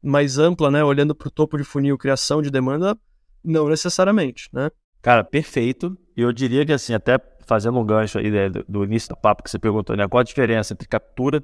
mais 0.00 0.38
ampla, 0.38 0.70
né, 0.70 0.82
olhando 0.82 1.14
para 1.14 1.26
o 1.28 1.30
topo 1.30 1.58
de 1.58 1.64
funil, 1.64 1.98
criação 1.98 2.40
de 2.40 2.50
demanda, 2.50 2.96
não 3.44 3.68
necessariamente, 3.68 4.48
né? 4.52 4.70
Cara, 5.00 5.24
perfeito. 5.24 5.98
Eu 6.16 6.32
diria 6.32 6.64
que, 6.64 6.72
assim, 6.72 6.94
até 6.94 7.18
fazendo 7.44 7.78
um 7.78 7.84
gancho 7.84 8.18
aí 8.18 8.30
né, 8.30 8.48
do, 8.48 8.84
início 8.84 9.08
do 9.08 9.16
papo 9.16 9.42
que 9.42 9.50
você 9.50 9.58
perguntou, 9.58 9.96
né? 9.96 10.06
Qual 10.06 10.20
a 10.20 10.24
diferença 10.24 10.72
entre 10.72 10.86
captura 10.86 11.42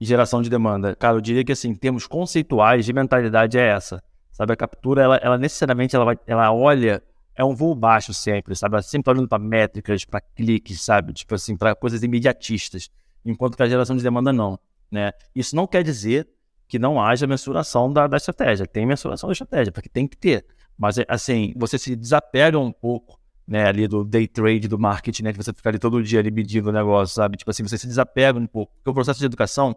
e 0.00 0.04
geração 0.04 0.42
de 0.42 0.50
demanda? 0.50 0.94
Cara, 0.96 1.16
eu 1.16 1.20
diria 1.20 1.44
que, 1.44 1.52
assim, 1.52 1.70
em 1.70 1.74
termos 1.74 2.06
conceituais 2.06 2.84
de 2.84 2.92
mentalidade 2.92 3.58
é 3.58 3.68
essa. 3.68 4.02
Sabe, 4.30 4.52
a 4.52 4.56
captura, 4.56 5.02
ela, 5.02 5.16
ela 5.16 5.38
necessariamente, 5.38 5.94
ela, 5.94 6.04
vai, 6.04 6.18
ela 6.26 6.52
olha, 6.52 7.02
é 7.36 7.44
um 7.44 7.54
voo 7.54 7.74
baixo 7.74 8.12
sempre, 8.12 8.54
sabe? 8.56 8.74
Ela 8.74 8.82
sempre 8.82 9.04
tá 9.04 9.12
olhando 9.12 9.28
para 9.28 9.38
métricas, 9.38 10.04
para 10.04 10.20
cliques, 10.20 10.80
sabe? 10.82 11.12
Tipo 11.12 11.34
assim, 11.34 11.56
para 11.56 11.74
coisas 11.74 12.02
imediatistas. 12.02 12.90
Enquanto 13.24 13.56
que 13.56 13.62
a 13.62 13.68
geração 13.68 13.96
de 13.96 14.02
demanda 14.02 14.32
não, 14.32 14.58
né? 14.90 15.12
Isso 15.34 15.54
não 15.54 15.66
quer 15.66 15.82
dizer 15.82 16.28
que 16.66 16.78
não 16.78 17.00
haja 17.00 17.26
mensuração 17.26 17.92
da, 17.92 18.06
da 18.06 18.16
estratégia. 18.16 18.66
Tem 18.66 18.86
mensuração 18.86 19.28
da 19.28 19.32
estratégia, 19.32 19.72
porque 19.72 19.88
tem 19.88 20.06
que 20.06 20.16
ter. 20.16 20.44
Mas, 20.76 20.96
assim, 21.08 21.52
você 21.56 21.78
se 21.78 21.94
desapega 21.94 22.58
um 22.58 22.72
pouco, 22.72 23.18
né, 23.46 23.66
ali 23.66 23.86
do 23.86 24.04
day 24.04 24.26
trade, 24.26 24.68
do 24.68 24.78
marketing, 24.78 25.24
né, 25.24 25.32
que 25.32 25.42
você 25.42 25.52
fica 25.52 25.68
ali 25.68 25.78
todo 25.78 26.02
dia 26.02 26.20
ali 26.20 26.30
medindo 26.30 26.70
o 26.70 26.72
negócio, 26.72 27.14
sabe? 27.14 27.36
Tipo 27.36 27.50
assim, 27.50 27.62
você 27.62 27.76
se 27.76 27.86
desapega 27.86 28.38
um 28.38 28.46
pouco. 28.46 28.72
Porque 28.76 28.90
o 28.90 28.94
processo 28.94 29.20
de 29.20 29.26
educação, 29.26 29.76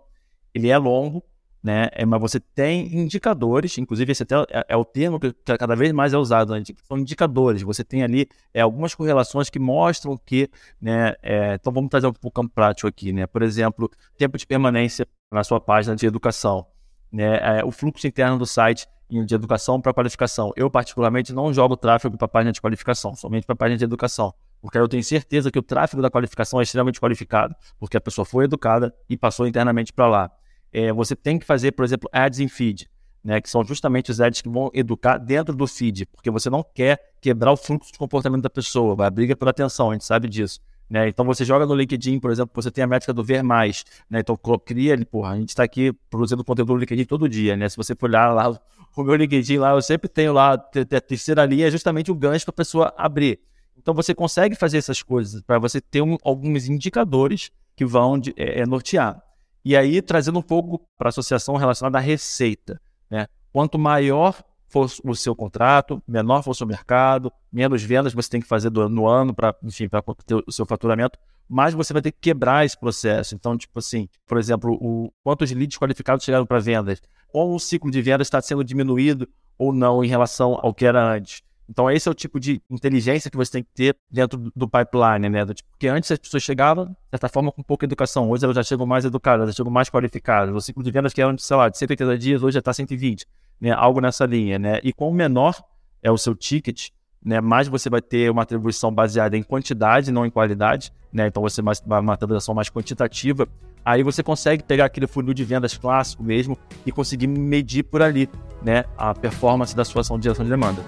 ele 0.54 0.70
é 0.70 0.78
longo, 0.78 1.24
né, 1.62 1.90
é, 1.92 2.06
mas 2.06 2.22
você 2.22 2.40
tem 2.40 2.96
indicadores, 2.96 3.78
inclusive 3.78 4.12
esse 4.12 4.24
até 4.24 4.36
é, 4.50 4.66
é 4.70 4.78
o 4.78 4.86
termo 4.86 5.20
que 5.20 5.34
cada 5.58 5.76
vez 5.76 5.92
mais 5.92 6.14
é 6.14 6.18
usado, 6.18 6.54
né, 6.54 6.64
são 6.88 6.98
indicadores. 6.98 7.62
Você 7.62 7.84
tem 7.84 8.04
ali 8.04 8.28
é, 8.54 8.62
algumas 8.62 8.96
correlações 8.96 9.50
que 9.50 9.60
mostram 9.60 10.18
que, 10.18 10.50
né, 10.80 11.16
é, 11.22 11.56
então 11.56 11.74
vamos 11.74 11.90
trazer 11.90 12.08
um 12.08 12.14
pouco 12.14 12.42
campo 12.42 12.54
prático 12.54 12.88
aqui, 12.88 13.12
né, 13.12 13.28
por 13.28 13.42
exemplo, 13.42 13.92
tempo 14.18 14.38
de 14.38 14.48
permanência 14.48 15.06
na 15.32 15.44
sua 15.44 15.60
página 15.60 15.96
de 15.96 16.06
educação, 16.06 16.66
né, 17.12 17.60
é, 17.60 17.66
o 17.66 17.72
fluxo 17.72 18.08
interno 18.08 18.38
do 18.38 18.46
site 18.46 18.88
de 19.10 19.36
educação 19.36 19.80
para 19.80 19.94
qualificação. 19.94 20.52
Eu, 20.56 20.70
particularmente, 20.70 21.34
não 21.34 21.54
jogo 21.54 21.78
tráfego 21.78 22.18
para 22.18 22.28
página 22.28 22.52
de 22.52 22.62
qualificação, 22.62 23.16
somente 23.16 23.46
para 23.46 23.56
página 23.56 23.78
de 23.78 23.84
educação. 23.84 24.34
Porque 24.62 24.78
eu 24.78 24.88
tenho 24.88 25.04
certeza 25.04 25.52
que 25.52 25.60
o 25.60 25.62
tráfego 25.62 26.02
da 26.02 26.10
qualificação 26.10 26.60
é 26.60 26.64
extremamente 26.64 27.00
qualificado, 27.00 27.56
porque 27.80 27.96
a 27.96 28.02
pessoa 28.02 28.26
foi 28.26 28.46
educada 28.46 28.94
e 29.10 29.16
passou 29.16 29.48
internamente 29.48 29.94
para 29.94 30.08
lá. 30.08 30.32
É, 30.74 30.92
você 30.92 31.16
tem 31.16 31.40
que 31.40 31.46
fazer, 31.46 31.72
por 31.72 31.86
exemplo, 31.86 32.10
ads 32.12 32.40
em 32.40 32.48
feed, 32.48 32.90
né, 33.24 33.40
que 33.40 33.50
são 33.50 33.64
justamente 33.64 34.12
os 34.12 34.20
ads 34.20 34.42
que 34.42 34.50
vão 34.50 34.70
educar 34.74 35.18
dentro 35.18 35.56
do 35.56 35.68
feed, 35.68 36.06
porque 36.08 36.30
você 36.30 36.50
não 36.50 36.64
quer 36.64 37.00
quebrar 37.22 37.52
o 37.52 37.58
fluxo 37.58 37.92
de 37.92 37.98
comportamento 37.98 38.42
da 38.42 38.50
pessoa, 38.50 38.96
vai 38.96 39.10
briga 39.10 39.36
por 39.36 39.48
atenção, 39.48 39.92
a 39.92 39.94
gente 39.94 40.06
sabe 40.06 40.28
disso. 40.28 40.60
Né? 40.90 41.10
Então 41.10 41.26
você 41.26 41.44
joga 41.44 41.66
no 41.66 41.76
LinkedIn, 41.76 42.20
por 42.20 42.32
exemplo, 42.32 42.52
você 42.54 42.72
tem 42.72 42.84
a 42.84 42.88
métrica 42.88 43.14
do 43.14 43.24
ver 43.24 43.44
mais. 43.44 43.84
Né? 44.10 44.20
Então 44.20 44.38
cria 44.66 44.98
porra, 45.06 45.32
a 45.32 45.36
gente 45.36 45.50
está 45.50 45.64
aqui 45.64 45.92
produzindo 46.10 46.44
conteúdo 46.44 46.74
no 46.74 46.80
LinkedIn 46.80 47.04
todo 47.04 47.28
dia, 47.28 47.58
né? 47.58 47.68
Se 47.68 47.76
você 47.76 47.94
for 47.94 48.10
olhar 48.10 48.34
lá 48.34 48.58
o 49.02 49.06
meu 49.06 49.16
LinkedIn 49.16 49.58
lá, 49.58 49.72
eu 49.72 49.82
sempre 49.82 50.08
tenho 50.08 50.34
lá 50.34 50.54
a 50.54 50.58
terceira 51.02 51.46
linha, 51.46 51.68
é 51.68 51.72
justamente 51.72 52.12
o 52.12 52.16
gancho 52.16 52.46
para 52.46 52.54
a 52.54 52.56
pessoa 52.56 52.94
abrir. 52.98 53.40
Então 53.78 53.94
você 53.94 54.14
consegue 54.14 54.56
fazer 54.56 54.78
essas 54.78 55.02
coisas 55.02 55.42
para 55.42 55.60
você 55.60 55.80
ter 55.80 56.02
um, 56.02 56.18
alguns 56.24 56.68
indicadores 56.68 57.52
que 57.76 57.86
vão 57.86 58.18
de, 58.18 58.34
é, 58.36 58.62
é, 58.62 58.66
nortear. 58.66 59.22
E 59.64 59.78
aí 59.78 60.02
trazendo 60.02 60.40
um 60.40 60.42
pouco 60.42 60.82
para 60.98 61.08
a 61.08 61.10
associação 61.10 61.56
relacionada 61.56 61.98
à 61.98 62.02
receita. 62.02 62.82
Né? 63.10 63.28
Quanto 63.52 63.78
maior 63.78 64.42
for 64.68 64.90
o 65.04 65.16
seu 65.16 65.36
contrato, 65.36 66.02
menor 66.08 66.44
for 66.44 66.52
o 66.52 66.56
seu 66.56 66.68
mercado, 66.68 67.32
menos 67.52 67.82
vendas 67.84 68.14
você 68.14 68.30
tem 68.30 68.42
que 68.42 68.48
fazer 68.48 68.70
do, 68.70 68.90
no 68.90 69.08
ano 69.08 69.34
para, 69.34 69.56
enfim, 69.64 69.88
para 69.88 70.02
ter 70.26 70.36
o 70.36 70.52
seu 70.52 70.66
faturamento, 70.66 71.18
mais 71.48 71.74
você 71.74 71.94
vai 71.94 72.02
ter 72.02 72.12
que 72.12 72.20
quebrar 72.20 72.66
esse 72.66 72.78
processo. 72.78 73.36
Então, 73.36 73.58
tipo 73.58 73.80
assim, 73.80 74.10
por 74.26 74.38
exemplo, 74.38 74.74
o, 74.82 75.12
quantos 75.24 75.52
leads 75.52 75.78
qualificados 75.78 76.26
chegaram 76.26 76.46
para 76.46 76.60
vendas? 76.60 77.02
Ou 77.32 77.56
o 77.56 77.60
ciclo 77.60 77.92
de 77.92 78.02
vendas 78.02 78.28
está 78.28 78.42
sendo 78.42 78.64
diminuído 78.64 79.28
ou 79.58 79.74
não 79.74 80.04
em 80.04 80.08
relação 80.08 80.60
ao 80.62 80.74
que 80.74 80.86
era 80.86 81.04
antes. 81.14 81.42
Então, 81.70 81.92
esse 81.92 82.08
é 82.08 82.12
o 82.12 82.16
tipo 82.16 82.40
de 82.40 82.62
inteligência 82.70 83.30
que 83.30 83.36
você 83.36 83.52
tem 83.52 83.64
que 83.64 83.70
ter 83.74 83.98
dentro 84.10 84.52
do 84.56 84.70
pipeline, 84.70 85.28
né? 85.28 85.46
Tipo, 85.46 85.70
porque 85.72 85.88
antes 85.88 86.10
as 86.10 86.18
pessoas 86.18 86.42
chegavam, 86.42 86.86
de 86.86 86.96
certa 87.12 87.28
forma, 87.28 87.52
com 87.52 87.62
pouca 87.62 87.86
educação. 87.86 88.30
Hoje 88.30 88.46
elas 88.46 88.56
já 88.56 88.64
chegam 88.64 88.86
mais 88.86 89.04
educadas, 89.04 89.50
já 89.50 89.54
chegam 89.54 89.72
mais 89.72 89.90
qualificadas. 89.90 90.56
O 90.56 90.62
ciclo 90.62 90.82
de 90.82 90.92
vendas 90.92 91.12
que 91.12 91.22
era, 91.22 91.36
sei 91.38 91.58
lá, 91.58 91.68
de 91.68 91.78
180 91.78 92.18
dias, 92.18 92.42
hoje 92.42 92.54
já 92.54 92.60
está 92.60 92.72
120 92.72 93.26
né, 93.60 93.72
algo 93.72 94.00
nessa 94.00 94.26
linha, 94.26 94.58
né? 94.60 94.80
E 94.84 94.94
quanto 94.94 95.14
menor 95.14 95.56
é 96.02 96.12
o 96.12 96.18
seu 96.18 96.36
ticket, 96.36 96.90
né, 97.28 97.42
mais 97.42 97.68
você 97.68 97.90
vai 97.90 98.02
ter 98.02 98.32
uma 98.32 98.44
atribuição 98.44 98.90
baseada 98.90 99.36
em 99.36 99.44
quantidade, 99.44 100.14
não 100.14 100.26
em 100.26 100.30
qualidade, 100.30 100.94
né? 101.12 101.28
Então 101.28 101.44
você 101.44 101.62
vai 101.62 101.76
uma 102.00 102.14
atribuição 102.14 102.56
mais 102.56 102.70
quantitativa. 102.70 103.46
Aí 103.84 104.02
você 104.02 104.24
consegue 104.24 104.64
pegar 104.64 104.86
aquele 104.86 105.08
funil 105.08 105.34
de 105.34 105.44
vendas 105.44 105.76
clássico 105.78 106.24
mesmo 106.24 106.58
e 106.86 106.92
conseguir 106.92 107.28
medir 107.28 107.84
por 107.84 108.02
ali, 108.02 108.30
né, 108.64 108.86
a 108.98 109.14
performance 109.14 109.76
da 109.76 109.84
sua 109.84 110.02
ação 110.02 110.18
de 110.18 110.24
geração 110.24 110.46
de 110.46 110.52
demanda. 110.52 110.82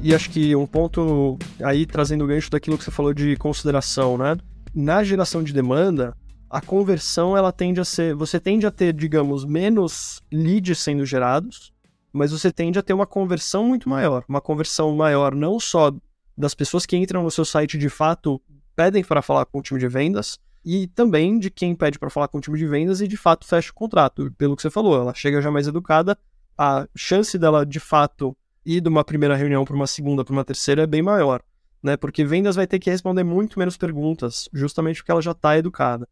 E 0.00 0.12
acho 0.12 0.30
que 0.30 0.56
um 0.56 0.66
ponto 0.66 1.38
aí 1.62 1.86
trazendo 1.86 2.24
o 2.24 2.26
gancho 2.26 2.50
daquilo 2.50 2.76
que 2.76 2.82
você 2.82 2.90
falou 2.90 3.14
de 3.14 3.36
consideração, 3.36 4.18
né? 4.18 4.36
Na 4.74 5.04
geração 5.04 5.44
de 5.44 5.52
demanda, 5.52 6.12
a 6.52 6.60
conversão 6.60 7.34
ela 7.34 7.50
tende 7.50 7.80
a 7.80 7.84
ser, 7.84 8.14
você 8.14 8.38
tende 8.38 8.66
a 8.66 8.70
ter, 8.70 8.92
digamos, 8.92 9.42
menos 9.42 10.20
leads 10.30 10.78
sendo 10.80 11.06
gerados, 11.06 11.72
mas 12.12 12.30
você 12.30 12.52
tende 12.52 12.78
a 12.78 12.82
ter 12.82 12.92
uma 12.92 13.06
conversão 13.06 13.64
muito 13.64 13.88
maior, 13.88 14.22
uma 14.28 14.40
conversão 14.40 14.94
maior 14.94 15.34
não 15.34 15.58
só 15.58 15.90
das 16.36 16.54
pessoas 16.54 16.84
que 16.84 16.94
entram 16.94 17.22
no 17.22 17.30
seu 17.30 17.46
site 17.46 17.78
de 17.78 17.88
fato 17.88 18.38
pedem 18.76 19.02
para 19.02 19.22
falar 19.22 19.46
com 19.46 19.60
o 19.60 19.62
time 19.62 19.80
de 19.80 19.88
vendas, 19.88 20.38
e 20.62 20.88
também 20.88 21.38
de 21.38 21.50
quem 21.50 21.74
pede 21.74 21.98
para 21.98 22.10
falar 22.10 22.28
com 22.28 22.36
o 22.36 22.40
time 22.40 22.58
de 22.58 22.66
vendas 22.66 23.00
e 23.00 23.08
de 23.08 23.16
fato 23.16 23.46
fecha 23.46 23.70
o 23.70 23.74
contrato. 23.74 24.30
Pelo 24.36 24.54
que 24.54 24.60
você 24.60 24.70
falou, 24.70 24.94
ela 24.94 25.14
chega 25.14 25.40
já 25.40 25.50
mais 25.50 25.66
educada, 25.66 26.18
a 26.56 26.86
chance 26.94 27.38
dela 27.38 27.64
de 27.64 27.80
fato 27.80 28.36
ir 28.64 28.82
de 28.82 28.88
uma 28.90 29.02
primeira 29.02 29.34
reunião 29.34 29.64
para 29.64 29.74
uma 29.74 29.86
segunda, 29.86 30.22
para 30.22 30.32
uma 30.32 30.44
terceira 30.44 30.82
é 30.82 30.86
bem 30.86 31.00
maior, 31.00 31.42
né? 31.82 31.96
Porque 31.96 32.26
vendas 32.26 32.56
vai 32.56 32.66
ter 32.66 32.78
que 32.78 32.90
responder 32.90 33.24
muito 33.24 33.58
menos 33.58 33.78
perguntas, 33.78 34.50
justamente 34.52 34.98
porque 34.98 35.10
ela 35.10 35.22
já 35.22 35.32
está 35.32 35.56
educada. 35.56 36.06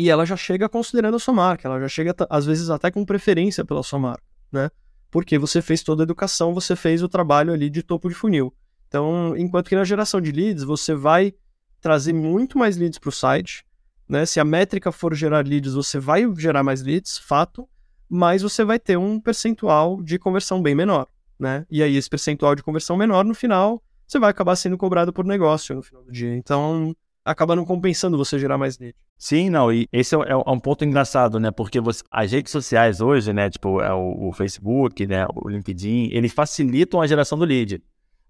E 0.00 0.08
ela 0.08 0.24
já 0.24 0.36
chega 0.36 0.68
considerando 0.68 1.16
a 1.16 1.18
sua 1.18 1.34
marca, 1.34 1.68
ela 1.68 1.80
já 1.80 1.88
chega 1.88 2.14
às 2.28 2.46
vezes 2.46 2.70
até 2.70 2.90
com 2.90 3.04
preferência 3.04 3.64
pela 3.64 3.82
sua 3.82 3.98
marca, 3.98 4.24
né? 4.50 4.70
Porque 5.10 5.38
você 5.38 5.60
fez 5.60 5.82
toda 5.82 6.02
a 6.02 6.04
educação, 6.04 6.54
você 6.54 6.76
fez 6.76 7.02
o 7.02 7.08
trabalho 7.08 7.52
ali 7.52 7.68
de 7.68 7.82
topo 7.82 8.08
de 8.08 8.14
funil. 8.14 8.54
Então, 8.88 9.34
enquanto 9.36 9.68
que 9.68 9.76
na 9.76 9.84
geração 9.84 10.20
de 10.20 10.30
leads, 10.30 10.62
você 10.62 10.94
vai 10.94 11.34
trazer 11.80 12.12
muito 12.12 12.58
mais 12.58 12.76
leads 12.76 12.98
para 12.98 13.08
o 13.08 13.12
site, 13.12 13.64
né? 14.08 14.24
Se 14.24 14.40
a 14.40 14.44
métrica 14.44 14.90
for 14.92 15.14
gerar 15.14 15.46
leads, 15.46 15.74
você 15.74 15.98
vai 15.98 16.24
gerar 16.36 16.62
mais 16.62 16.82
leads, 16.82 17.18
fato, 17.18 17.68
mas 18.08 18.42
você 18.42 18.64
vai 18.64 18.78
ter 18.78 18.96
um 18.96 19.20
percentual 19.20 20.02
de 20.02 20.18
conversão 20.18 20.62
bem 20.62 20.74
menor 20.74 21.06
né? 21.40 21.66
E 21.70 21.82
aí 21.82 21.96
esse 21.96 22.08
percentual 22.08 22.54
de 22.54 22.62
conversão 22.62 22.96
menor 22.96 23.24
no 23.24 23.34
final, 23.34 23.82
você 24.06 24.18
vai 24.18 24.30
acabar 24.30 24.54
sendo 24.54 24.76
cobrado 24.76 25.12
por 25.12 25.24
negócio 25.24 25.74
no 25.74 25.82
final 25.82 26.04
do 26.04 26.12
dia. 26.12 26.36
Então, 26.36 26.94
acaba 27.30 27.56
não 27.56 27.64
compensando 27.64 28.18
você 28.18 28.38
gerar 28.38 28.58
mais 28.58 28.78
lead. 28.78 28.94
Sim, 29.18 29.50
não, 29.50 29.72
e 29.72 29.86
esse 29.92 30.14
é, 30.14 30.18
é, 30.18 30.32
é, 30.32 30.36
um 30.36 30.58
ponto 30.58 30.84
engraçado, 30.84 31.38
né? 31.38 31.50
Porque 31.50 31.80
você, 31.80 32.02
as 32.10 32.32
redes 32.32 32.52
sociais 32.52 33.00
hoje, 33.00 33.32
né, 33.32 33.48
tipo, 33.50 33.80
é 33.80 33.92
o, 33.92 34.28
o, 34.28 34.32
Facebook, 34.32 35.06
né, 35.06 35.26
o 35.34 35.48
LinkedIn, 35.48 36.08
eles 36.12 36.32
facilitam 36.32 37.00
a 37.00 37.06
geração 37.06 37.38
do 37.38 37.44
lead, 37.44 37.82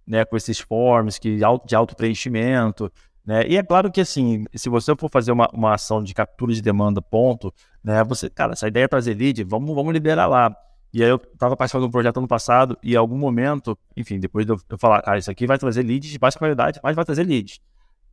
né, 0.07 0.25
com 0.25 0.37
esses 0.37 0.59
forms 0.59 1.19
que, 1.19 1.37
de 1.37 1.75
auto 1.75 1.97
preenchimento, 1.97 2.91
Né? 3.25 3.47
E 3.47 3.57
é 3.57 3.63
claro 3.63 3.91
que, 3.93 4.01
assim, 4.01 4.45
se 4.55 4.69
você 4.69 4.95
for 4.97 5.11
fazer 5.11 5.31
uma, 5.33 5.49
uma 5.53 5.75
ação 5.75 6.03
de 6.03 6.15
captura 6.15 6.53
de 6.53 6.63
demanda, 6.63 7.01
ponto, 7.03 7.53
né? 7.85 8.03
Você, 8.05 8.31
cara, 8.31 8.53
essa 8.53 8.67
ideia 8.67 8.85
é 8.85 8.89
trazer 8.89 9.15
lead, 9.15 9.45
vamos, 9.45 9.75
vamos 9.75 9.93
liberar 9.93 10.27
lá. 10.27 10.55
E 10.93 11.03
aí 11.05 11.09
eu 11.09 11.17
estava 11.17 11.57
participando 11.57 11.83
de 11.83 11.89
um 11.89 11.93
projeto 11.93 12.17
ano 12.17 12.27
passado 12.27 12.77
e 12.83 12.95
em 12.95 12.97
algum 12.97 13.17
momento, 13.17 13.79
enfim, 13.97 14.19
depois 14.19 14.45
de 14.45 14.53
eu 14.53 14.59
falar, 14.79 15.03
cara, 15.03 15.19
isso 15.19 15.31
aqui 15.31 15.47
vai 15.47 15.57
trazer 15.57 15.85
leads 15.85 16.11
de 16.11 16.19
baixa 16.19 16.39
qualidade, 16.39 16.81
mas 16.83 16.97
vai 16.97 17.05
trazer 17.05 17.23
leads. 17.23 17.61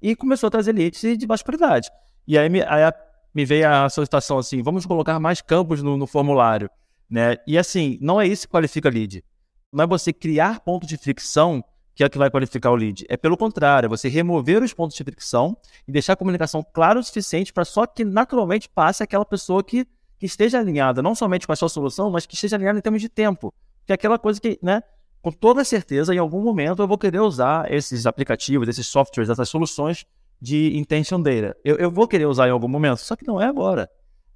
E 0.02 0.16
começou 0.16 0.48
a 0.48 0.52
trazer 0.52 0.74
leads 0.74 1.18
de 1.18 1.28
baixa 1.28 1.44
qualidade. 1.44 1.90
E 2.28 2.38
aí 2.38 2.50
me, 2.50 2.62
aí 2.62 2.92
me 3.34 3.46
veio 3.46 3.70
a 3.70 3.90
solicitação 3.90 4.38
assim, 4.38 4.62
vamos 4.62 4.86
colocar 4.86 5.20
mais 5.20 5.42
campos 5.42 5.82
no, 5.82 5.98
no 5.98 6.08
formulário, 6.08 6.70
né? 7.10 7.38
E 7.48 7.58
assim, 7.58 7.98
não 8.02 8.20
é 8.20 8.28
isso 8.28 8.48
que 8.48 8.52
qualifica 8.52 8.90
lead. 8.90 9.24
Não 9.72 9.84
é 9.84 9.88
você 9.88 10.12
criar 10.14 10.60
pontos 10.60 10.88
de 10.88 10.98
fricção 10.98 11.64
que 11.98 12.04
é 12.04 12.06
o 12.06 12.10
que 12.12 12.18
vai 12.20 12.30
qualificar 12.30 12.70
o 12.70 12.76
lead. 12.76 13.08
É 13.10 13.18
pelo 13.18 13.36
contrário, 13.36 13.88
é 13.88 13.90
você 13.90 14.08
remover 14.08 14.62
os 14.62 14.72
pontos 14.72 14.96
de 14.96 15.04
fricção 15.04 15.58
e 15.88 15.92
deixar 15.92 16.14
a 16.14 16.16
comunicação 16.16 16.64
clara 16.72 17.00
o 17.00 17.04
suficiente 17.04 17.52
para 17.52 17.66
só 17.66 17.88
que 17.88 18.06
naturalmente 18.06 18.70
passe 18.70 19.02
aquela 19.02 19.26
pessoa 19.26 19.64
que, 19.64 19.84
que 20.20 20.28
esteja 20.28 20.60
alinhada, 20.60 21.02
não 21.02 21.16
somente 21.16 21.48
com 21.48 21.54
a 21.54 21.56
sua 21.56 21.68
solução, 21.68 22.12
mas 22.12 22.28
que 22.28 22.36
esteja 22.36 22.56
alinhada 22.56 22.78
em 22.78 22.82
termos 22.84 23.02
de 23.02 23.10
tempo. 23.10 23.52
Que 23.84 23.94
é 23.94 23.96
aquela 23.96 24.20
coisa 24.20 24.40
que, 24.40 24.60
né, 24.62 24.84
com 25.28 25.32
toda 25.32 25.62
certeza, 25.66 26.16
em 26.16 26.18
algum 26.18 26.42
momento 26.42 26.82
eu 26.82 26.88
vou 26.88 26.98
querer 26.98 27.20
usar 27.20 27.70
esses 27.70 28.06
aplicativos, 28.06 28.70
esses 28.70 28.88
softwares, 28.88 29.30
essas 29.30 29.50
soluções 29.50 30.06
de 30.42 30.78
intention 30.78 31.22
data. 31.22 31.54
Eu, 31.66 31.76
eu 31.76 31.92
vou 31.92 32.08
querer 32.08 32.26
usar 32.26 32.48
em 32.48 32.52
algum 32.52 32.70
momento, 32.70 33.00
só 33.00 33.14
que 33.14 33.28
não 33.28 33.42
é 33.42 33.46
agora. 33.46 33.90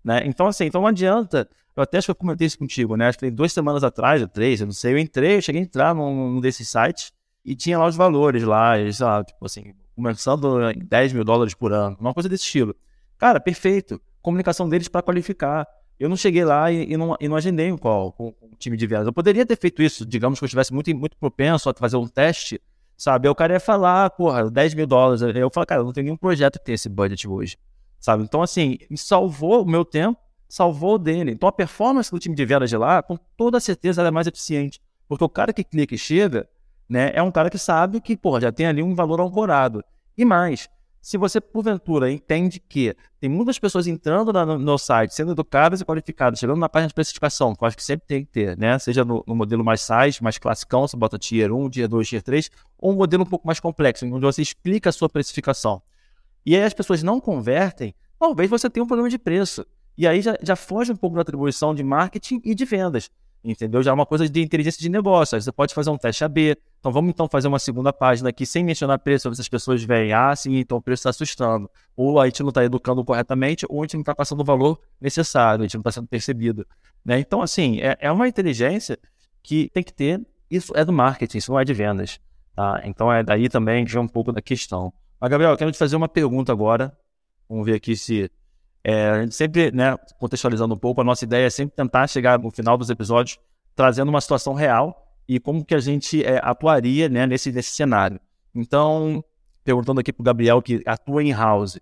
Né? 0.03 0.23
Então, 0.25 0.47
assim, 0.47 0.65
então 0.65 0.81
não 0.81 0.89
adianta. 0.89 1.49
Eu 1.77 1.83
até 1.83 1.97
acho 1.97 2.07
que 2.07 2.11
eu 2.11 2.15
comentei 2.15 2.45
isso 2.45 2.59
contigo, 2.59 2.97
né? 2.97 3.07
Acho 3.07 3.19
que 3.19 3.31
duas 3.31 3.53
semanas 3.53 3.85
atrás, 3.85 4.21
ou 4.21 4.27
três, 4.27 4.59
eu 4.59 4.65
não 4.65 4.73
sei. 4.73 4.91
Eu 4.91 4.97
entrei, 4.97 5.37
eu 5.37 5.41
cheguei 5.41 5.61
a 5.61 5.63
entrar 5.63 5.95
num, 5.95 6.33
num 6.33 6.41
desses 6.41 6.67
sites 6.67 7.13
e 7.45 7.55
tinha 7.55 7.79
lá 7.79 7.87
os 7.87 7.95
valores 7.95 8.43
lá, 8.43 8.73
sei 8.91 9.05
lá, 9.05 9.23
tipo 9.23 9.45
assim, 9.45 9.73
começando 9.95 10.71
em 10.71 10.79
10 10.79 11.13
mil 11.13 11.23
dólares 11.23 11.53
por 11.53 11.71
ano, 11.71 11.95
uma 12.01 12.13
coisa 12.13 12.27
desse 12.27 12.43
estilo. 12.43 12.75
Cara, 13.17 13.39
perfeito. 13.39 14.01
Comunicação 14.21 14.67
deles 14.67 14.89
para 14.89 15.01
qualificar. 15.01 15.65
Eu 16.01 16.09
não 16.09 16.15
cheguei 16.15 16.43
lá 16.43 16.71
e, 16.71 16.93
e, 16.93 16.97
não, 16.97 17.15
e 17.19 17.27
não 17.27 17.35
agendei 17.35 17.71
um 17.71 17.77
call 17.77 18.11
com, 18.11 18.29
o 18.29 18.55
time 18.57 18.75
de 18.75 18.87
vendas. 18.87 19.05
Eu 19.05 19.13
poderia 19.13 19.45
ter 19.45 19.55
feito 19.55 19.83
isso, 19.83 20.03
digamos 20.03 20.39
que 20.39 20.43
eu 20.43 20.47
estivesse 20.47 20.73
muito, 20.73 20.91
muito 20.95 21.15
propenso 21.15 21.69
a 21.69 21.73
fazer 21.75 21.95
um 21.95 22.07
teste, 22.07 22.59
sabe? 22.97 23.27
Aí 23.27 23.31
o 23.31 23.35
cara 23.35 23.53
ia 23.53 23.59
falar, 23.59 24.09
porra, 24.09 24.49
10 24.49 24.73
mil 24.73 24.87
dólares. 24.87 25.21
Eu 25.21 25.51
falo, 25.53 25.63
cara, 25.67 25.81
eu 25.81 25.85
não 25.85 25.93
tenho 25.93 26.05
nenhum 26.05 26.17
projeto 26.17 26.57
que 26.57 26.65
tenha 26.65 26.73
esse 26.73 26.89
budget 26.89 27.27
hoje, 27.27 27.55
sabe? 27.99 28.23
Então, 28.23 28.41
assim, 28.41 28.79
me 28.89 28.97
salvou 28.97 29.61
o 29.61 29.69
meu 29.69 29.85
tempo, 29.85 30.19
salvou 30.49 30.95
o 30.95 30.97
dele. 30.97 31.33
Então, 31.33 31.47
a 31.47 31.51
performance 31.51 32.09
do 32.09 32.17
time 32.17 32.35
de 32.35 32.45
vendas 32.45 32.71
de 32.71 32.77
lá, 32.77 33.03
com 33.03 33.15
toda 33.37 33.59
certeza, 33.59 34.01
é 34.01 34.09
mais 34.09 34.25
eficiente. 34.25 34.81
Porque 35.07 35.23
o 35.23 35.29
cara 35.29 35.53
que 35.53 35.63
clica 35.63 35.93
e 35.93 35.99
chega, 35.99 36.49
né, 36.89 37.11
é 37.13 37.21
um 37.21 37.29
cara 37.29 37.47
que 37.47 37.59
sabe 37.59 38.01
que, 38.01 38.17
pô, 38.17 38.39
já 38.39 38.51
tem 38.51 38.65
ali 38.65 38.81
um 38.81 38.95
valor 38.95 39.21
ancorado. 39.21 39.83
E 40.17 40.25
mais, 40.25 40.67
se 41.01 41.17
você, 41.17 41.41
porventura, 41.41 42.11
entende 42.11 42.59
que 42.59 42.95
tem 43.19 43.27
muitas 43.27 43.57
pessoas 43.57 43.87
entrando 43.87 44.31
no, 44.31 44.59
no 44.59 44.77
site, 44.77 45.15
sendo 45.15 45.31
educadas 45.31 45.81
e 45.81 45.85
qualificadas, 45.85 46.39
chegando 46.39 46.59
na 46.59 46.69
página 46.69 46.89
de 46.89 46.93
precificação, 46.93 47.55
que 47.55 47.63
eu 47.63 47.67
acho 47.67 47.75
que 47.75 47.83
sempre 47.83 48.05
tem 48.05 48.23
que 48.23 48.31
ter, 48.31 48.55
né? 48.55 48.77
Seja 48.77 49.03
no, 49.03 49.23
no 49.25 49.35
modelo 49.35 49.65
mais 49.65 49.81
size, 49.81 50.21
mais 50.21 50.37
classicão, 50.37 50.87
você 50.87 50.95
bota 50.95 51.17
Tier 51.17 51.51
1, 51.51 51.69
Tier 51.71 51.87
2, 51.87 52.07
Tier 52.07 52.21
3, 52.21 52.51
ou 52.77 52.91
um 52.91 52.95
modelo 52.95 53.23
um 53.23 53.25
pouco 53.25 53.47
mais 53.47 53.59
complexo, 53.59 54.05
onde 54.05 54.21
você 54.23 54.43
explica 54.43 54.89
a 54.89 54.93
sua 54.93 55.09
precificação. 55.09 55.81
E 56.45 56.55
aí 56.55 56.63
as 56.63 56.73
pessoas 56.73 57.01
não 57.01 57.19
convertem, 57.19 57.95
talvez 58.19 58.47
você 58.47 58.69
tenha 58.69 58.83
um 58.83 58.87
problema 58.87 59.09
de 59.09 59.17
preço. 59.17 59.65
E 59.97 60.05
aí 60.07 60.21
já, 60.21 60.37
já 60.41 60.55
foge 60.55 60.91
um 60.91 60.95
pouco 60.95 61.15
da 61.15 61.23
atribuição 61.23 61.73
de 61.73 61.83
marketing 61.83 62.41
e 62.45 62.53
de 62.53 62.63
vendas. 62.63 63.09
Entendeu? 63.43 63.81
Já 63.81 63.89
é 63.89 63.93
uma 63.93 64.05
coisa 64.05 64.29
de 64.29 64.41
inteligência 64.41 64.79
de 64.79 64.87
negócio. 64.87 65.39
Você 65.41 65.51
pode 65.51 65.73
fazer 65.73 65.89
um 65.89 65.97
teste 65.97 66.23
AB. 66.23 66.55
Então 66.79 66.91
vamos 66.91 67.09
então 67.09 67.27
fazer 67.27 67.47
uma 67.47 67.57
segunda 67.57 67.91
página 67.91 68.29
aqui 68.29 68.45
sem 68.45 68.63
mencionar 68.63 68.99
preço, 68.99 69.29
para 69.29 69.39
as 69.39 69.49
pessoas 69.49 69.83
veem, 69.83 70.13
ah, 70.13 70.35
sim, 70.35 70.57
então 70.57 70.77
o 70.77 70.81
preço 70.81 71.01
está 71.01 71.09
assustando. 71.09 71.69
Ou 71.95 72.19
a 72.19 72.25
gente 72.25 72.41
não 72.41 72.49
está 72.49 72.63
educando 72.63 73.03
corretamente, 73.03 73.65
ou 73.67 73.81
a 73.81 73.83
gente 73.83 73.95
não 73.95 74.01
está 74.01 74.13
passando 74.13 74.41
o 74.41 74.43
valor 74.43 74.79
necessário, 74.99 75.61
a 75.61 75.65
gente 75.65 75.75
não 75.75 75.81
está 75.81 75.91
sendo 75.91 76.07
percebido. 76.07 76.65
Né? 77.03 77.19
Então, 77.19 77.41
assim, 77.41 77.79
é, 77.79 77.97
é 77.99 78.11
uma 78.11 78.27
inteligência 78.27 78.97
que 79.41 79.69
tem 79.73 79.83
que 79.83 79.93
ter. 79.93 80.21
Isso 80.49 80.73
é 80.75 80.85
do 80.85 80.93
marketing, 80.93 81.37
isso 81.37 81.51
não 81.51 81.59
é 81.59 81.65
de 81.65 81.73
vendas. 81.73 82.19
Tá? 82.55 82.81
Então 82.83 83.11
é 83.11 83.23
daí 83.23 83.49
também 83.49 83.85
que 83.85 83.91
vem 83.91 84.01
um 84.01 84.07
pouco 84.07 84.31
da 84.31 84.41
questão. 84.41 84.93
Mas, 85.19 85.29
Gabriel, 85.29 85.51
eu 85.51 85.57
quero 85.57 85.71
te 85.71 85.77
fazer 85.77 85.95
uma 85.95 86.09
pergunta 86.09 86.51
agora. 86.51 86.95
Vamos 87.47 87.65
ver 87.65 87.75
aqui 87.75 87.95
se 87.95 88.29
é, 88.83 89.09
a 89.09 89.21
gente 89.21 89.35
sempre, 89.35 89.71
né, 89.71 89.95
contextualizando 90.19 90.73
um 90.73 90.77
pouco, 90.77 91.01
a 91.01 91.03
nossa 91.03 91.23
ideia 91.23 91.45
é 91.45 91.49
sempre 91.49 91.75
tentar 91.75 92.07
chegar 92.07 92.39
no 92.39 92.49
final 92.51 92.77
dos 92.77 92.89
episódios 92.89 93.39
trazendo 93.75 94.09
uma 94.09 94.21
situação 94.21 94.53
real 94.53 95.07
e 95.27 95.39
como 95.39 95.63
que 95.63 95.75
a 95.75 95.79
gente 95.79 96.23
é, 96.23 96.39
atuaria 96.43 97.07
né, 97.07 97.25
nesse, 97.25 97.51
nesse 97.51 97.71
cenário. 97.71 98.19
Então, 98.53 99.23
perguntando 99.63 99.99
aqui 99.99 100.11
para 100.11 100.21
o 100.21 100.25
Gabriel, 100.25 100.61
que 100.61 100.81
atua 100.85 101.23
em 101.23 101.31
house, 101.31 101.79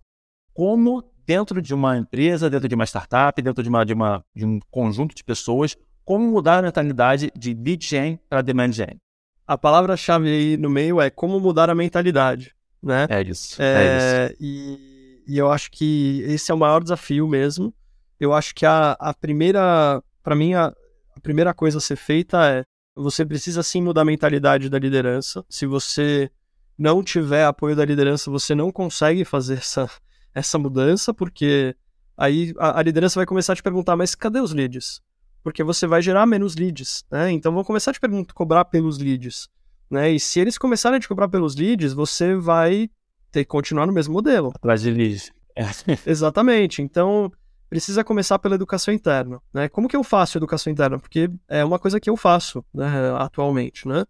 como 0.53 1.03
dentro 1.25 1.61
de 1.61 1.73
uma 1.73 1.97
empresa, 1.97 2.49
dentro 2.49 2.67
de 2.67 2.75
uma 2.75 2.85
startup, 2.85 3.41
dentro 3.41 3.63
de, 3.63 3.69
uma, 3.69 3.85
de, 3.85 3.93
uma, 3.93 4.23
de 4.35 4.45
um 4.45 4.59
conjunto 4.69 5.15
de 5.15 5.23
pessoas, 5.23 5.77
como 6.03 6.25
mudar 6.29 6.59
a 6.59 6.61
mentalidade 6.61 7.31
de 7.35 7.53
lead 7.53 7.85
gen 7.85 8.19
para 8.27 8.41
demand 8.41 8.71
gen? 8.71 8.99
A 9.47 9.57
palavra-chave 9.57 10.27
aí 10.27 10.57
no 10.57 10.69
meio 10.69 10.99
é 10.99 11.09
como 11.09 11.39
mudar 11.39 11.69
a 11.69 11.75
mentalidade, 11.75 12.53
né? 12.83 13.07
É 13.09 13.21
isso. 13.21 13.61
É, 13.61 13.65
é 13.65 14.25
isso. 14.27 14.35
E 14.39 14.88
e 15.29 15.37
eu 15.37 15.51
acho 15.51 15.69
que 15.69 16.23
esse 16.25 16.51
é 16.51 16.55
o 16.55 16.57
maior 16.57 16.81
desafio 16.81 17.27
mesmo. 17.27 17.71
Eu 18.19 18.33
acho 18.33 18.55
que 18.55 18.65
a, 18.65 18.93
a 18.93 19.13
primeira, 19.13 20.01
para 20.23 20.35
mim, 20.35 20.55
a, 20.55 20.73
a 21.15 21.19
primeira 21.21 21.53
coisa 21.53 21.77
a 21.77 21.81
ser 21.81 21.97
feita 21.97 22.43
é 22.49 22.63
você 22.95 23.23
precisa 23.23 23.61
sim 23.61 23.79
mudar 23.79 24.01
a 24.01 24.05
mentalidade 24.05 24.69
da 24.69 24.79
liderança. 24.79 25.45
Se 25.47 25.67
você 25.67 26.31
não 26.75 27.03
tiver 27.03 27.45
apoio 27.45 27.75
da 27.75 27.85
liderança, 27.85 28.31
você 28.31 28.55
não 28.55 28.71
consegue 28.71 29.23
fazer 29.23 29.59
essa, 29.59 29.87
essa 30.33 30.57
mudança, 30.57 31.13
porque 31.13 31.75
aí 32.17 32.51
a, 32.57 32.79
a 32.79 32.81
liderança 32.81 33.19
vai 33.19 33.27
começar 33.27 33.53
a 33.53 33.55
te 33.55 33.61
perguntar, 33.61 33.95
mas 33.95 34.15
cadê 34.15 34.39
os 34.39 34.51
leads? 34.51 34.99
Porque 35.43 35.63
você 35.63 35.85
vai 35.85 36.01
gerar 36.01 36.25
menos 36.25 36.55
leads, 36.55 37.05
né? 37.11 37.31
Então 37.31 37.53
vão 37.53 37.63
começar 37.63 37.91
a 37.91 37.93
te 37.93 37.99
perguntar, 37.99 38.33
cobrar 38.33 38.65
pelos 38.65 38.97
leads, 38.97 39.47
né? 39.91 40.11
E 40.11 40.19
se 40.19 40.39
eles 40.39 40.57
começarem 40.57 40.97
a 40.97 40.99
te 40.99 41.07
cobrar 41.07 41.29
pelos 41.29 41.55
leads, 41.55 41.93
você 41.93 42.35
vai 42.35 42.89
ter 43.31 43.43
que 43.43 43.49
continuar 43.49 43.85
no 43.85 43.93
mesmo 43.93 44.13
modelo. 44.13 44.51
Atrás 44.55 44.81
de 44.81 44.91
leads. 44.91 45.31
É. 45.55 45.63
Exatamente. 46.09 46.81
Então, 46.81 47.31
precisa 47.69 48.03
começar 48.03 48.39
pela 48.39 48.55
educação 48.55 48.93
interna. 48.93 49.41
Né? 49.53 49.69
Como 49.69 49.87
que 49.87 49.95
eu 49.95 50.03
faço 50.03 50.37
educação 50.37 50.71
interna? 50.71 50.99
Porque 50.99 51.29
é 51.47 51.63
uma 51.63 51.79
coisa 51.79 51.99
que 51.99 52.09
eu 52.09 52.17
faço 52.17 52.63
né, 52.73 52.87
atualmente. 53.17 53.87
Né? 53.87 54.05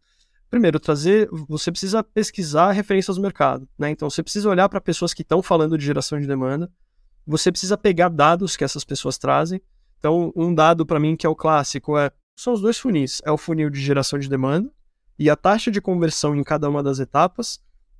Primeiro, 0.50 0.80
trazer. 0.80 1.30
Você 1.48 1.72
precisa 1.72 2.04
pesquisar 2.04 2.72
referências 2.72 3.18
do 3.18 3.22
mercado. 3.22 3.68
Né? 3.78 3.90
Então, 3.90 4.10
você 4.10 4.24
precisa 4.24 4.50
olhar 4.50 4.70
para 4.70 4.82
pessoas 4.82 5.14
que 5.14 5.22
estão 5.22 5.42
falando 5.42 5.78
de 5.78 5.86
geração 5.86 6.20
de 6.20 6.28
demanda. 6.28 6.72
Você 7.28 7.52
precisa 7.52 7.78
pegar 7.78 8.10
dados 8.10 8.56
que 8.56 8.64
essas 8.64 8.84
pessoas 8.84 9.18
trazem. 9.18 9.62
Então, 10.00 10.32
um 10.36 10.54
dado 10.54 10.86
para 10.86 11.00
mim 11.00 11.16
que 11.16 11.26
é 11.26 11.30
o 11.30 11.36
clássico 11.36 11.98
é 11.98 12.12
são 12.36 12.54
os 12.54 12.62
dois 12.62 12.80
funis. 12.80 13.22
É 13.26 13.32
o 13.32 13.38
funil 13.38 13.70
de 13.70 13.82
geração 13.82 14.18
de 14.18 14.30
demanda 14.30 14.72
e 15.20 15.30
a 15.30 15.36
taxa 15.36 15.70
de 15.70 15.82
conversão 15.82 16.34
em 16.34 16.44
cada 16.44 16.70
uma 16.70 16.82
das 16.82 17.00
etapas 17.00 17.60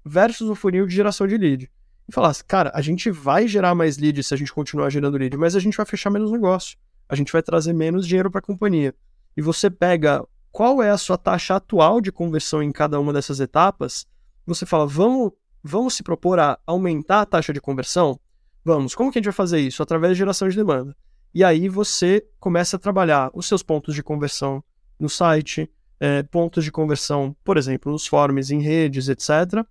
versus 0.10 0.50
o 0.50 0.56
funil 0.56 0.88
de 0.88 0.96
geração 0.96 1.28
de 1.28 1.38
lead. 1.38 1.70
E 2.08 2.12
falar, 2.12 2.34
cara, 2.48 2.72
a 2.74 2.82
gente 2.82 3.12
vai 3.12 3.48
gerar 3.48 3.76
mais 3.76 3.98
leads 3.98 4.26
se 4.26 4.34
a 4.34 4.38
gente 4.38 4.52
continuar 4.52 4.90
gerando 4.90 5.18
lead, 5.18 5.38
mas 5.38 5.56
a 5.56 5.60
gente 5.60 5.78
vai 5.78 5.86
fechar 5.86 6.10
menos 6.10 6.32
negócio. 6.32 6.78
A 7.08 7.16
gente 7.16 7.32
vai 7.32 7.44
trazer 7.44 7.74
menos 7.74 8.08
dinheiro 8.08 8.32
para 8.32 8.40
a 8.40 8.42
companhia. 8.42 8.96
E 9.38 9.42
você 9.42 9.70
pega 9.70 10.26
qual 10.52 10.82
é 10.82 10.90
a 10.90 10.98
sua 10.98 11.18
taxa 11.18 11.56
atual 11.56 12.02
de 12.02 12.12
conversão 12.12 12.64
em 12.64 12.72
cada 12.72 13.00
uma 13.00 13.14
dessas 13.14 13.40
etapas, 13.40 14.08
você 14.48 14.66
fala, 14.66 14.88
vamos, 14.88 15.32
vamos 15.64 15.94
se 15.94 16.02
propor 16.02 16.40
a 16.40 16.60
aumentar 16.66 17.22
a 17.22 17.26
taxa 17.26 17.54
de 17.54 17.62
conversão? 17.62 18.20
Vamos. 18.66 18.96
Como 18.96 19.12
que 19.12 19.20
a 19.20 19.22
gente 19.22 19.28
vai 19.28 19.34
fazer 19.34 19.60
isso? 19.60 19.84
Através 19.84 20.14
de 20.14 20.20
geração 20.20 20.50
de 20.50 20.56
demanda. 20.56 20.96
E 21.32 21.44
aí 21.44 21.70
você 21.70 22.26
começa 22.40 22.78
a 22.78 22.80
trabalhar 22.80 23.30
os 23.36 23.48
seus 23.48 23.62
pontos 23.62 23.94
de 23.94 24.02
conversão 24.02 24.64
no 25.00 25.08
site, 25.08 25.70
é, 26.00 26.24
pontos 26.24 26.64
de 26.64 26.72
conversão, 26.72 27.36
por 27.44 27.56
exemplo, 27.56 27.92
nos 27.92 28.08
forms, 28.08 28.50
em 28.50 28.60
redes, 28.60 29.08
etc 29.08 29.64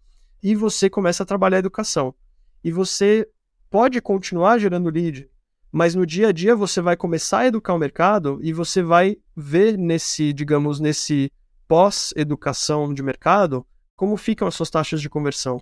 e 0.43 0.55
você 0.55 0.89
começa 0.89 1.23
a 1.23 1.27
trabalhar 1.27 1.59
a 1.59 1.61
educação. 1.61 2.15
E 2.63 2.73
você 2.73 3.29
pode 3.71 4.01
continuar 4.01 4.59
gerando 4.59 4.91
lead, 4.91 5.29
mas 5.71 5.95
no 5.95 6.07
dia 6.07 6.29
a 6.29 6.33
dia 6.33 6.57
você 6.57 6.81
vai 6.81 6.97
começar 6.97 7.41
a 7.41 7.47
educar 7.47 7.75
o 7.75 7.79
mercado 7.79 8.39
e 8.43 8.53
você 8.53 8.83
vai 8.83 9.17
ver 9.37 9.77
nesse, 9.77 10.33
digamos, 10.33 10.81
nesse 10.81 11.31
pós-educação 11.67 12.93
de 12.95 13.03
mercado 13.03 13.67
como 13.95 14.17
ficam 14.17 14.49
as 14.49 14.55
suas 14.55 14.71
taxas 14.71 15.01
de 15.01 15.11
conversão. 15.11 15.61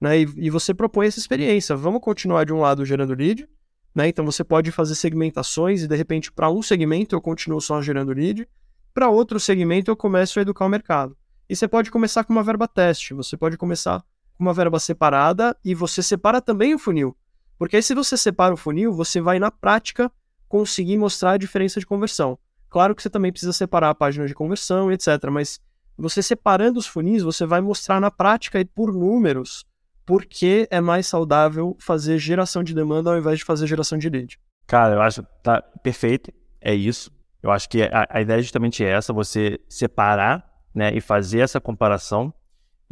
Né? 0.00 0.20
E, 0.20 0.28
e, 0.36 0.50
você 0.50 0.72
propõe 0.72 1.06
essa 1.06 1.18
experiência. 1.18 1.76
Vamos 1.76 2.00
continuar 2.00 2.44
de 2.44 2.52
um 2.52 2.60
lado 2.60 2.84
gerando 2.84 3.14
lead, 3.14 3.48
né? 3.94 4.08
Então 4.08 4.24
você 4.24 4.42
pode 4.42 4.72
fazer 4.72 4.94
segmentações 4.94 5.82
e 5.82 5.88
de 5.88 5.94
repente 5.94 6.32
para 6.32 6.50
um 6.50 6.62
segmento 6.62 7.14
eu 7.14 7.20
continuo 7.20 7.60
só 7.60 7.80
gerando 7.82 8.12
lead, 8.12 8.48
para 8.94 9.08
outro 9.08 9.38
segmento 9.38 9.90
eu 9.90 9.96
começo 9.96 10.38
a 10.38 10.42
educar 10.42 10.64
o 10.64 10.68
mercado. 10.68 11.16
E 11.48 11.54
você 11.54 11.68
pode 11.68 11.90
começar 11.90 12.24
com 12.24 12.32
uma 12.32 12.42
verba 12.42 12.66
teste, 12.66 13.14
você 13.14 13.36
pode 13.36 13.56
começar 13.56 14.02
uma 14.42 14.52
verba 14.52 14.78
separada 14.78 15.56
e 15.64 15.74
você 15.74 16.02
separa 16.02 16.40
também 16.40 16.74
o 16.74 16.78
funil. 16.78 17.16
Porque 17.58 17.76
aí, 17.76 17.82
se 17.82 17.94
você 17.94 18.16
separa 18.16 18.52
o 18.52 18.56
funil, 18.56 18.92
você 18.92 19.20
vai 19.20 19.38
na 19.38 19.50
prática 19.50 20.10
conseguir 20.48 20.98
mostrar 20.98 21.32
a 21.32 21.36
diferença 21.38 21.80
de 21.80 21.86
conversão. 21.86 22.38
Claro 22.68 22.94
que 22.94 23.02
você 23.02 23.08
também 23.08 23.30
precisa 23.30 23.52
separar 23.52 23.90
a 23.90 23.94
página 23.94 24.26
de 24.26 24.34
conversão, 24.34 24.90
etc. 24.90 25.08
Mas 25.30 25.60
você 25.96 26.22
separando 26.22 26.78
os 26.78 26.86
funis, 26.86 27.22
você 27.22 27.46
vai 27.46 27.60
mostrar 27.60 28.00
na 28.00 28.10
prática 28.10 28.58
e 28.58 28.64
por 28.64 28.92
números 28.92 29.64
por 30.04 30.24
que 30.24 30.66
é 30.70 30.80
mais 30.80 31.06
saudável 31.06 31.76
fazer 31.78 32.18
geração 32.18 32.64
de 32.64 32.74
demanda 32.74 33.10
ao 33.10 33.18
invés 33.18 33.38
de 33.38 33.44
fazer 33.44 33.66
geração 33.66 33.96
de 33.96 34.08
lead? 34.08 34.38
Cara, 34.66 34.94
eu 34.94 35.02
acho 35.02 35.22
tá 35.42 35.62
perfeito, 35.82 36.32
é 36.60 36.74
isso. 36.74 37.10
Eu 37.42 37.50
acho 37.50 37.68
que 37.68 37.82
a, 37.82 38.06
a 38.08 38.20
ideia 38.20 38.38
é 38.38 38.42
justamente 38.42 38.84
essa, 38.84 39.12
você 39.12 39.60
separar 39.68 40.44
né, 40.74 40.92
e 40.94 41.00
fazer 41.00 41.40
essa 41.40 41.60
comparação. 41.60 42.32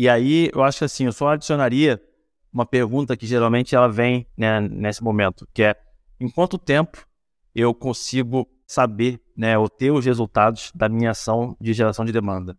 E 0.00 0.08
aí, 0.08 0.48
eu 0.54 0.62
acho 0.62 0.78
que 0.78 0.84
assim, 0.86 1.04
eu 1.04 1.12
só 1.12 1.28
adicionaria 1.28 2.02
uma 2.50 2.64
pergunta 2.64 3.14
que 3.14 3.26
geralmente 3.26 3.74
ela 3.76 3.86
vem 3.86 4.26
né, 4.34 4.58
nesse 4.58 5.04
momento, 5.04 5.46
que 5.52 5.62
é 5.62 5.76
em 6.18 6.26
quanto 6.26 6.56
tempo 6.56 7.06
eu 7.54 7.74
consigo 7.74 8.48
saber 8.66 9.20
né, 9.36 9.58
ou 9.58 9.68
ter 9.68 9.90
os 9.90 10.06
resultados 10.06 10.72
da 10.74 10.88
minha 10.88 11.10
ação 11.10 11.54
de 11.60 11.74
geração 11.74 12.02
de 12.02 12.12
demanda? 12.12 12.56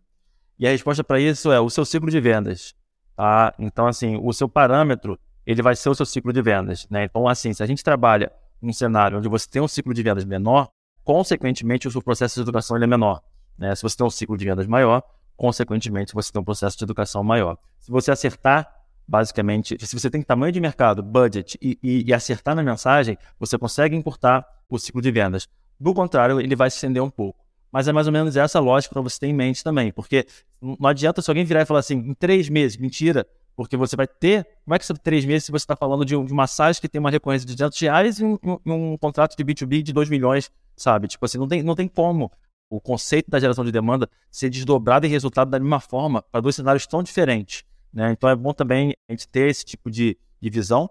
E 0.56 0.68
a 0.68 0.70
resposta 0.70 1.02
para 1.02 1.18
isso 1.18 1.50
é 1.50 1.58
o 1.58 1.68
seu 1.68 1.84
ciclo 1.84 2.08
de 2.12 2.20
vendas. 2.20 2.76
Tá? 3.16 3.52
Então, 3.58 3.88
assim, 3.88 4.16
o 4.22 4.32
seu 4.32 4.48
parâmetro 4.48 5.18
ele 5.44 5.62
vai 5.62 5.74
ser 5.74 5.88
o 5.88 5.96
seu 5.96 6.06
ciclo 6.06 6.32
de 6.32 6.40
vendas. 6.40 6.86
Né? 6.88 7.06
Então, 7.06 7.26
assim, 7.26 7.52
se 7.52 7.60
a 7.60 7.66
gente 7.66 7.82
trabalha 7.82 8.30
num 8.60 8.72
cenário 8.72 9.18
onde 9.18 9.28
você 9.28 9.50
tem 9.50 9.60
um 9.60 9.66
ciclo 9.66 9.92
de 9.92 10.00
vendas 10.00 10.24
menor, 10.24 10.68
consequentemente 11.02 11.88
o 11.88 11.90
seu 11.90 12.00
processo 12.00 12.36
de 12.36 12.42
educação 12.42 12.76
ele 12.76 12.84
é 12.84 12.86
menor. 12.86 13.20
Né? 13.58 13.74
Se 13.74 13.82
você 13.82 13.96
tem 13.96 14.06
um 14.06 14.10
ciclo 14.10 14.36
de 14.36 14.44
vendas 14.44 14.68
maior, 14.68 15.02
consequentemente 15.42 16.14
você 16.14 16.30
tem 16.30 16.40
um 16.40 16.44
processo 16.44 16.78
de 16.78 16.84
educação 16.84 17.24
maior. 17.24 17.58
Se 17.80 17.90
você 17.90 18.12
acertar, 18.12 18.72
basicamente, 19.08 19.76
se 19.84 19.98
você 19.98 20.08
tem 20.08 20.22
tamanho 20.22 20.52
de 20.52 20.60
mercado, 20.60 21.02
budget 21.02 21.58
e, 21.60 21.76
e, 21.82 22.04
e 22.06 22.14
acertar 22.14 22.54
na 22.54 22.62
mensagem, 22.62 23.18
você 23.40 23.58
consegue 23.58 23.96
encurtar 23.96 24.46
o 24.68 24.78
ciclo 24.78 25.02
de 25.02 25.10
vendas. 25.10 25.48
Do 25.80 25.92
contrário, 25.92 26.40
ele 26.40 26.54
vai 26.54 26.70
se 26.70 26.76
estender 26.76 27.02
um 27.02 27.10
pouco. 27.10 27.44
Mas 27.72 27.88
é 27.88 27.92
mais 27.92 28.06
ou 28.06 28.12
menos 28.12 28.36
essa 28.36 28.60
lógica 28.60 28.94
para 28.94 29.02
você 29.02 29.18
ter 29.18 29.26
em 29.26 29.32
mente 29.32 29.64
também, 29.64 29.90
porque 29.90 30.24
não 30.60 30.88
adianta 30.88 31.20
se 31.20 31.28
alguém 31.28 31.44
virar 31.44 31.62
e 31.62 31.66
falar 31.66 31.80
assim, 31.80 31.96
em 31.96 32.14
três 32.14 32.48
meses, 32.48 32.76
mentira, 32.76 33.26
porque 33.56 33.76
você 33.76 33.96
vai 33.96 34.06
ter. 34.06 34.46
Como 34.64 34.76
é 34.76 34.78
que 34.78 34.86
são 34.86 34.94
três 34.94 35.24
meses 35.24 35.46
se 35.46 35.50
você 35.50 35.64
está 35.64 35.74
falando 35.74 36.04
de, 36.04 36.14
uma 36.14 36.46
SaaS 36.46 36.78
que 36.78 36.88
tem 36.88 37.00
uma 37.00 37.10
recorrência 37.10 37.48
de 37.48 37.56
200 37.56 37.80
reais 37.80 38.20
e 38.20 38.24
um, 38.24 38.38
um, 38.44 38.58
um, 38.64 38.96
contrato 38.96 39.36
de 39.36 39.44
B2B 39.44 39.82
de 39.82 39.92
2 39.92 40.08
milhões, 40.08 40.52
sabe? 40.76 41.08
Tipo 41.08 41.24
assim, 41.24 41.38
não 41.38 41.48
tem, 41.48 41.64
não 41.64 41.74
tem 41.74 41.88
como 41.88 42.30
o 42.76 42.80
conceito 42.80 43.30
da 43.30 43.38
geração 43.38 43.64
de 43.64 43.70
demanda 43.70 44.08
ser 44.30 44.48
desdobrado 44.48 45.06
em 45.06 45.10
resultado 45.10 45.50
da 45.50 45.60
mesma 45.60 45.78
forma 45.78 46.22
para 46.22 46.40
dois 46.40 46.56
cenários 46.56 46.86
tão 46.86 47.02
diferentes. 47.02 47.64
Né? 47.92 48.12
Então 48.12 48.30
é 48.30 48.34
bom 48.34 48.54
também 48.54 48.94
a 49.06 49.12
gente 49.12 49.28
ter 49.28 49.50
esse 49.50 49.62
tipo 49.62 49.90
de, 49.90 50.16
de 50.40 50.48
visão. 50.48 50.88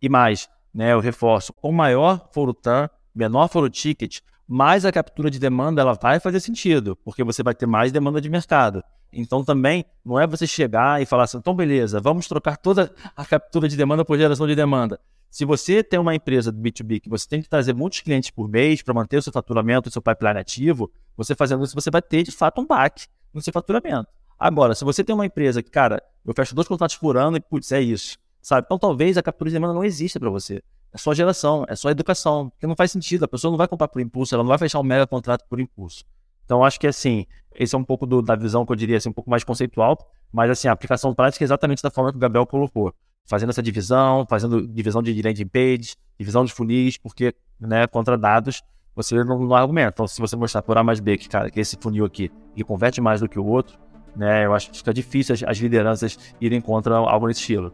E 0.00 0.10
mais, 0.10 0.46
né, 0.74 0.92
eu 0.92 1.00
reforço, 1.00 1.54
quanto 1.54 1.74
maior 1.74 2.28
for 2.32 2.50
o 2.50 2.52
TAM, 2.52 2.90
menor 3.14 3.48
for 3.48 3.64
o 3.64 3.70
ticket, 3.70 4.18
mais 4.46 4.84
a 4.84 4.92
captura 4.92 5.30
de 5.30 5.38
demanda 5.38 5.80
ela 5.80 5.94
vai 5.94 6.20
fazer 6.20 6.38
sentido, 6.40 6.96
porque 6.96 7.24
você 7.24 7.42
vai 7.42 7.54
ter 7.54 7.64
mais 7.64 7.90
demanda 7.90 8.20
de 8.20 8.28
mercado. 8.28 8.84
Então 9.10 9.42
também 9.42 9.86
não 10.04 10.20
é 10.20 10.26
você 10.26 10.46
chegar 10.46 11.00
e 11.00 11.06
falar 11.06 11.24
assim, 11.24 11.38
então 11.38 11.54
beleza, 11.54 11.98
vamos 11.98 12.28
trocar 12.28 12.58
toda 12.58 12.92
a 13.16 13.24
captura 13.24 13.68
de 13.68 13.76
demanda 13.76 14.04
por 14.04 14.18
geração 14.18 14.46
de 14.46 14.54
demanda. 14.54 15.00
Se 15.32 15.46
você 15.46 15.82
tem 15.82 15.98
uma 15.98 16.14
empresa 16.14 16.52
B2B 16.52 17.00
que 17.00 17.08
você 17.08 17.26
tem 17.26 17.40
que 17.40 17.48
trazer 17.48 17.72
muitos 17.72 18.02
clientes 18.02 18.28
por 18.28 18.46
mês 18.46 18.82
para 18.82 18.92
manter 18.92 19.16
o 19.16 19.22
seu 19.22 19.32
faturamento, 19.32 19.88
o 19.88 19.90
seu 19.90 20.02
pipeline 20.02 20.38
ativo, 20.38 20.92
você 21.16 21.34
fazendo 21.34 21.64
isso, 21.64 21.74
você 21.74 21.90
vai 21.90 22.02
ter 22.02 22.22
de 22.22 22.30
fato 22.30 22.60
um 22.60 22.66
baque 22.66 23.06
no 23.32 23.40
seu 23.40 23.50
faturamento. 23.50 24.08
Agora, 24.38 24.74
se 24.74 24.84
você 24.84 25.02
tem 25.02 25.14
uma 25.14 25.24
empresa 25.24 25.62
que, 25.62 25.70
cara, 25.70 26.02
eu 26.22 26.34
fecho 26.36 26.54
dois 26.54 26.68
contratos 26.68 26.98
por 26.98 27.16
ano 27.16 27.38
e, 27.38 27.40
putz, 27.40 27.72
é 27.72 27.80
isso, 27.80 28.18
sabe? 28.42 28.66
Então 28.66 28.78
talvez 28.78 29.16
a 29.16 29.22
captura 29.22 29.48
de 29.48 29.54
demanda 29.54 29.72
não 29.72 29.82
exista 29.82 30.20
para 30.20 30.28
você. 30.28 30.62
É 30.92 30.98
só 30.98 31.14
geração, 31.14 31.64
é 31.66 31.74
só 31.74 31.88
educação, 31.88 32.50
porque 32.50 32.66
não 32.66 32.76
faz 32.76 32.92
sentido. 32.92 33.24
A 33.24 33.28
pessoa 33.28 33.50
não 33.50 33.56
vai 33.56 33.66
comprar 33.66 33.88
por 33.88 34.02
impulso, 34.02 34.34
ela 34.34 34.44
não 34.44 34.50
vai 34.50 34.58
fechar 34.58 34.80
um 34.80 34.82
mega 34.82 35.06
contrato 35.06 35.46
por 35.48 35.58
impulso. 35.58 36.04
Então, 36.44 36.62
acho 36.62 36.78
que 36.78 36.86
assim, 36.86 37.24
esse 37.54 37.74
é 37.74 37.78
um 37.78 37.84
pouco 37.84 38.04
do, 38.04 38.20
da 38.20 38.36
visão 38.36 38.66
que 38.66 38.72
eu 38.72 38.76
diria 38.76 38.98
assim, 38.98 39.08
um 39.08 39.14
pouco 39.14 39.30
mais 39.30 39.44
conceitual, 39.44 39.96
mas 40.30 40.50
assim, 40.50 40.68
a 40.68 40.72
aplicação 40.72 41.14
prática 41.14 41.42
é 41.42 41.46
exatamente 41.46 41.82
da 41.82 41.90
forma 41.90 42.10
que 42.10 42.18
o 42.18 42.20
Gabriel 42.20 42.46
colocou. 42.46 42.94
Fazendo 43.24 43.50
essa 43.50 43.62
divisão, 43.62 44.26
fazendo 44.28 44.66
divisão 44.66 45.02
de 45.02 45.20
landing 45.22 45.46
page, 45.46 45.94
divisão 46.18 46.44
de 46.44 46.52
funis, 46.52 46.96
porque, 46.96 47.34
né, 47.60 47.86
contra 47.86 48.18
dados, 48.18 48.62
você 48.94 49.14
não, 49.24 49.38
não 49.38 49.54
argumenta. 49.54 49.90
Então, 49.94 50.06
se 50.06 50.20
você 50.20 50.36
mostrar 50.36 50.62
por 50.62 50.76
A 50.76 50.82
mais 50.82 51.00
B 51.00 51.16
que, 51.16 51.28
cara, 51.28 51.50
que 51.50 51.60
esse 51.60 51.76
funil 51.80 52.04
aqui 52.04 52.30
converte 52.66 53.00
mais 53.00 53.20
do 53.20 53.28
que 53.28 53.38
o 53.38 53.44
outro, 53.44 53.78
né, 54.14 54.44
eu 54.44 54.54
acho 54.54 54.70
que 54.70 54.78
fica 54.78 54.92
difícil 54.92 55.34
as, 55.34 55.42
as 55.42 55.58
lideranças 55.58 56.18
irem 56.40 56.60
contra 56.60 56.96
algo 56.96 57.26
nesse 57.26 57.40
estilo. 57.40 57.72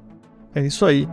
É 0.55 0.65
isso 0.65 0.85
aí. 0.85 1.09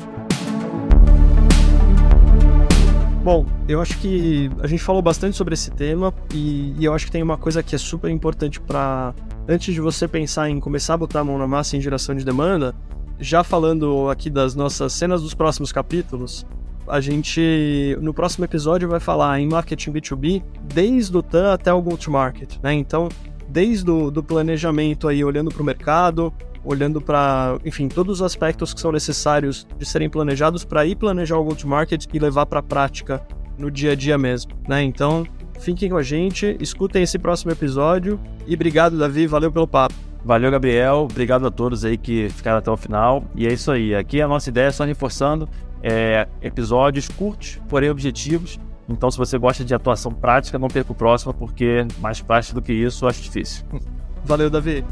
Bom, 3.23 3.43
eu 3.67 3.81
acho 3.81 3.97
que 3.97 4.51
a 4.61 4.67
gente 4.67 4.83
falou 4.83 5.01
bastante 5.01 5.35
sobre 5.35 5.55
esse 5.55 5.71
tema 5.71 6.13
e, 6.31 6.75
e 6.77 6.85
eu 6.85 6.93
acho 6.93 7.07
que 7.07 7.11
tem 7.11 7.23
uma 7.23 7.37
coisa 7.37 7.63
que 7.63 7.73
é 7.73 7.77
super 7.77 8.11
importante 8.11 8.61
para 8.61 9.15
antes 9.47 9.73
de 9.73 9.81
você 9.81 10.07
pensar 10.07 10.47
em 10.47 10.59
começar 10.59 10.93
a 10.93 10.97
botar 10.97 11.21
a 11.21 11.23
mão 11.23 11.35
na 11.37 11.47
massa 11.47 11.75
em 11.75 11.81
geração 11.81 12.13
de 12.13 12.23
demanda, 12.23 12.75
já 13.19 13.43
falando 13.43 14.09
aqui 14.09 14.29
das 14.29 14.55
nossas 14.55 14.93
cenas 14.93 15.21
dos 15.21 15.33
próximos 15.33 15.71
capítulos, 15.71 16.45
a 16.87 16.99
gente 16.99 17.97
no 18.01 18.13
próximo 18.13 18.45
episódio 18.45 18.87
vai 18.87 18.99
falar 18.99 19.39
em 19.39 19.47
marketing 19.47 19.91
B2B 19.93 20.43
desde 20.61 21.15
o 21.17 21.23
TAM 21.23 21.53
até 21.53 21.73
o 21.73 21.81
go-to-market, 21.81 22.57
né? 22.61 22.73
Então, 22.73 23.09
desde 23.47 23.89
o 23.89 24.11
do 24.11 24.23
planejamento 24.23 25.07
aí 25.07 25.23
olhando 25.23 25.49
para 25.49 25.61
o 25.61 25.65
mercado, 25.65 26.33
olhando 26.63 26.99
para, 26.99 27.57
enfim, 27.63 27.87
todos 27.87 28.19
os 28.19 28.21
aspectos 28.21 28.73
que 28.73 28.81
são 28.81 28.91
necessários 28.91 29.67
de 29.77 29.85
serem 29.85 30.09
planejados 30.09 30.65
para 30.65 30.85
ir 30.85 30.95
planejar 30.95 31.37
o 31.37 31.43
go-to-market 31.43 32.05
e 32.11 32.19
levar 32.19 32.45
para 32.45 32.59
a 32.59 32.63
prática 32.63 33.21
no 33.57 33.71
dia 33.71 33.93
a 33.93 33.95
dia 33.95 34.17
mesmo, 34.17 34.51
né? 34.67 34.83
Então, 34.83 35.25
fiquem 35.59 35.89
com 35.89 35.97
a 35.97 36.03
gente, 36.03 36.57
escutem 36.59 37.03
esse 37.03 37.17
próximo 37.17 37.51
episódio 37.51 38.19
e 38.45 38.53
obrigado, 38.53 38.97
Davi, 38.97 39.25
valeu 39.25 39.51
pelo 39.51 39.67
papo. 39.67 39.95
Valeu, 40.25 40.49
Gabriel. 40.49 41.07
Obrigado 41.09 41.45
a 41.45 41.51
todos 41.51 41.85
aí 41.85 41.97
que 41.97 42.29
ficaram 42.29 42.57
até 42.57 42.71
o 42.71 42.75
final. 42.75 43.23
E 43.35 43.45
é 43.45 43.53
isso 43.53 43.71
aí. 43.71 43.93
Aqui 43.93 44.19
a 44.19 44.27
nossa 44.27 44.49
ideia, 44.49 44.71
só 44.71 44.83
reforçando, 44.83 45.47
é 45.83 46.27
episódios 46.41 47.07
curtos, 47.07 47.61
porém 47.69 47.91
objetivos. 47.91 48.59
Então, 48.89 49.11
se 49.11 49.19
você 49.19 49.37
gosta 49.37 49.63
de 49.63 49.75
atuação 49.75 50.11
prática, 50.11 50.57
não 50.57 50.67
perca 50.67 50.91
o 50.91 50.95
próximo, 50.95 51.31
porque 51.31 51.85
mais 51.99 52.21
prático 52.21 52.55
do 52.55 52.61
que 52.63 52.73
isso, 52.73 53.05
eu 53.05 53.09
acho 53.09 53.21
difícil. 53.21 53.63
Valeu, 54.25 54.49
Davi. 54.49 54.83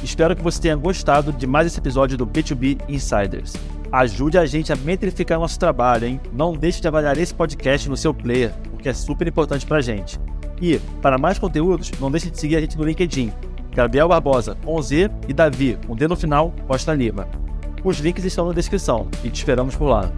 Espero 0.00 0.36
que 0.36 0.42
você 0.44 0.62
tenha 0.62 0.76
gostado 0.76 1.32
de 1.32 1.44
mais 1.44 1.66
esse 1.66 1.80
episódio 1.80 2.16
do 2.16 2.24
B2B 2.24 2.82
Insiders. 2.88 3.54
Ajude 3.90 4.38
a 4.38 4.46
gente 4.46 4.72
a 4.72 4.76
metrificar 4.76 5.40
nosso 5.40 5.58
trabalho, 5.58 6.06
hein? 6.06 6.20
Não 6.32 6.52
deixe 6.52 6.80
de 6.80 6.86
avaliar 6.86 7.18
esse 7.18 7.34
podcast 7.34 7.88
no 7.88 7.96
seu 7.96 8.14
player, 8.14 8.52
porque 8.70 8.88
é 8.88 8.94
super 8.94 9.26
importante 9.26 9.66
pra 9.66 9.80
gente. 9.80 10.16
E, 10.60 10.78
para 11.00 11.18
mais 11.18 11.38
conteúdos, 11.38 11.90
não 12.00 12.10
deixe 12.10 12.30
de 12.30 12.38
seguir 12.38 12.56
a 12.56 12.60
gente 12.60 12.76
no 12.76 12.84
LinkedIn. 12.84 13.32
Gabriel 13.74 14.08
Barbosa, 14.08 14.56
com 14.64 14.80
Z, 14.82 15.10
e 15.28 15.32
Davi, 15.32 15.78
com 15.86 15.94
D 15.94 16.06
no 16.06 16.16
final, 16.16 16.52
Costa 16.66 16.92
Lima. 16.92 17.26
Os 17.82 17.98
links 17.98 18.24
estão 18.24 18.46
na 18.46 18.52
descrição 18.52 19.08
e 19.24 19.30
te 19.30 19.36
esperamos 19.36 19.74
por 19.74 19.86
lá. 19.86 20.12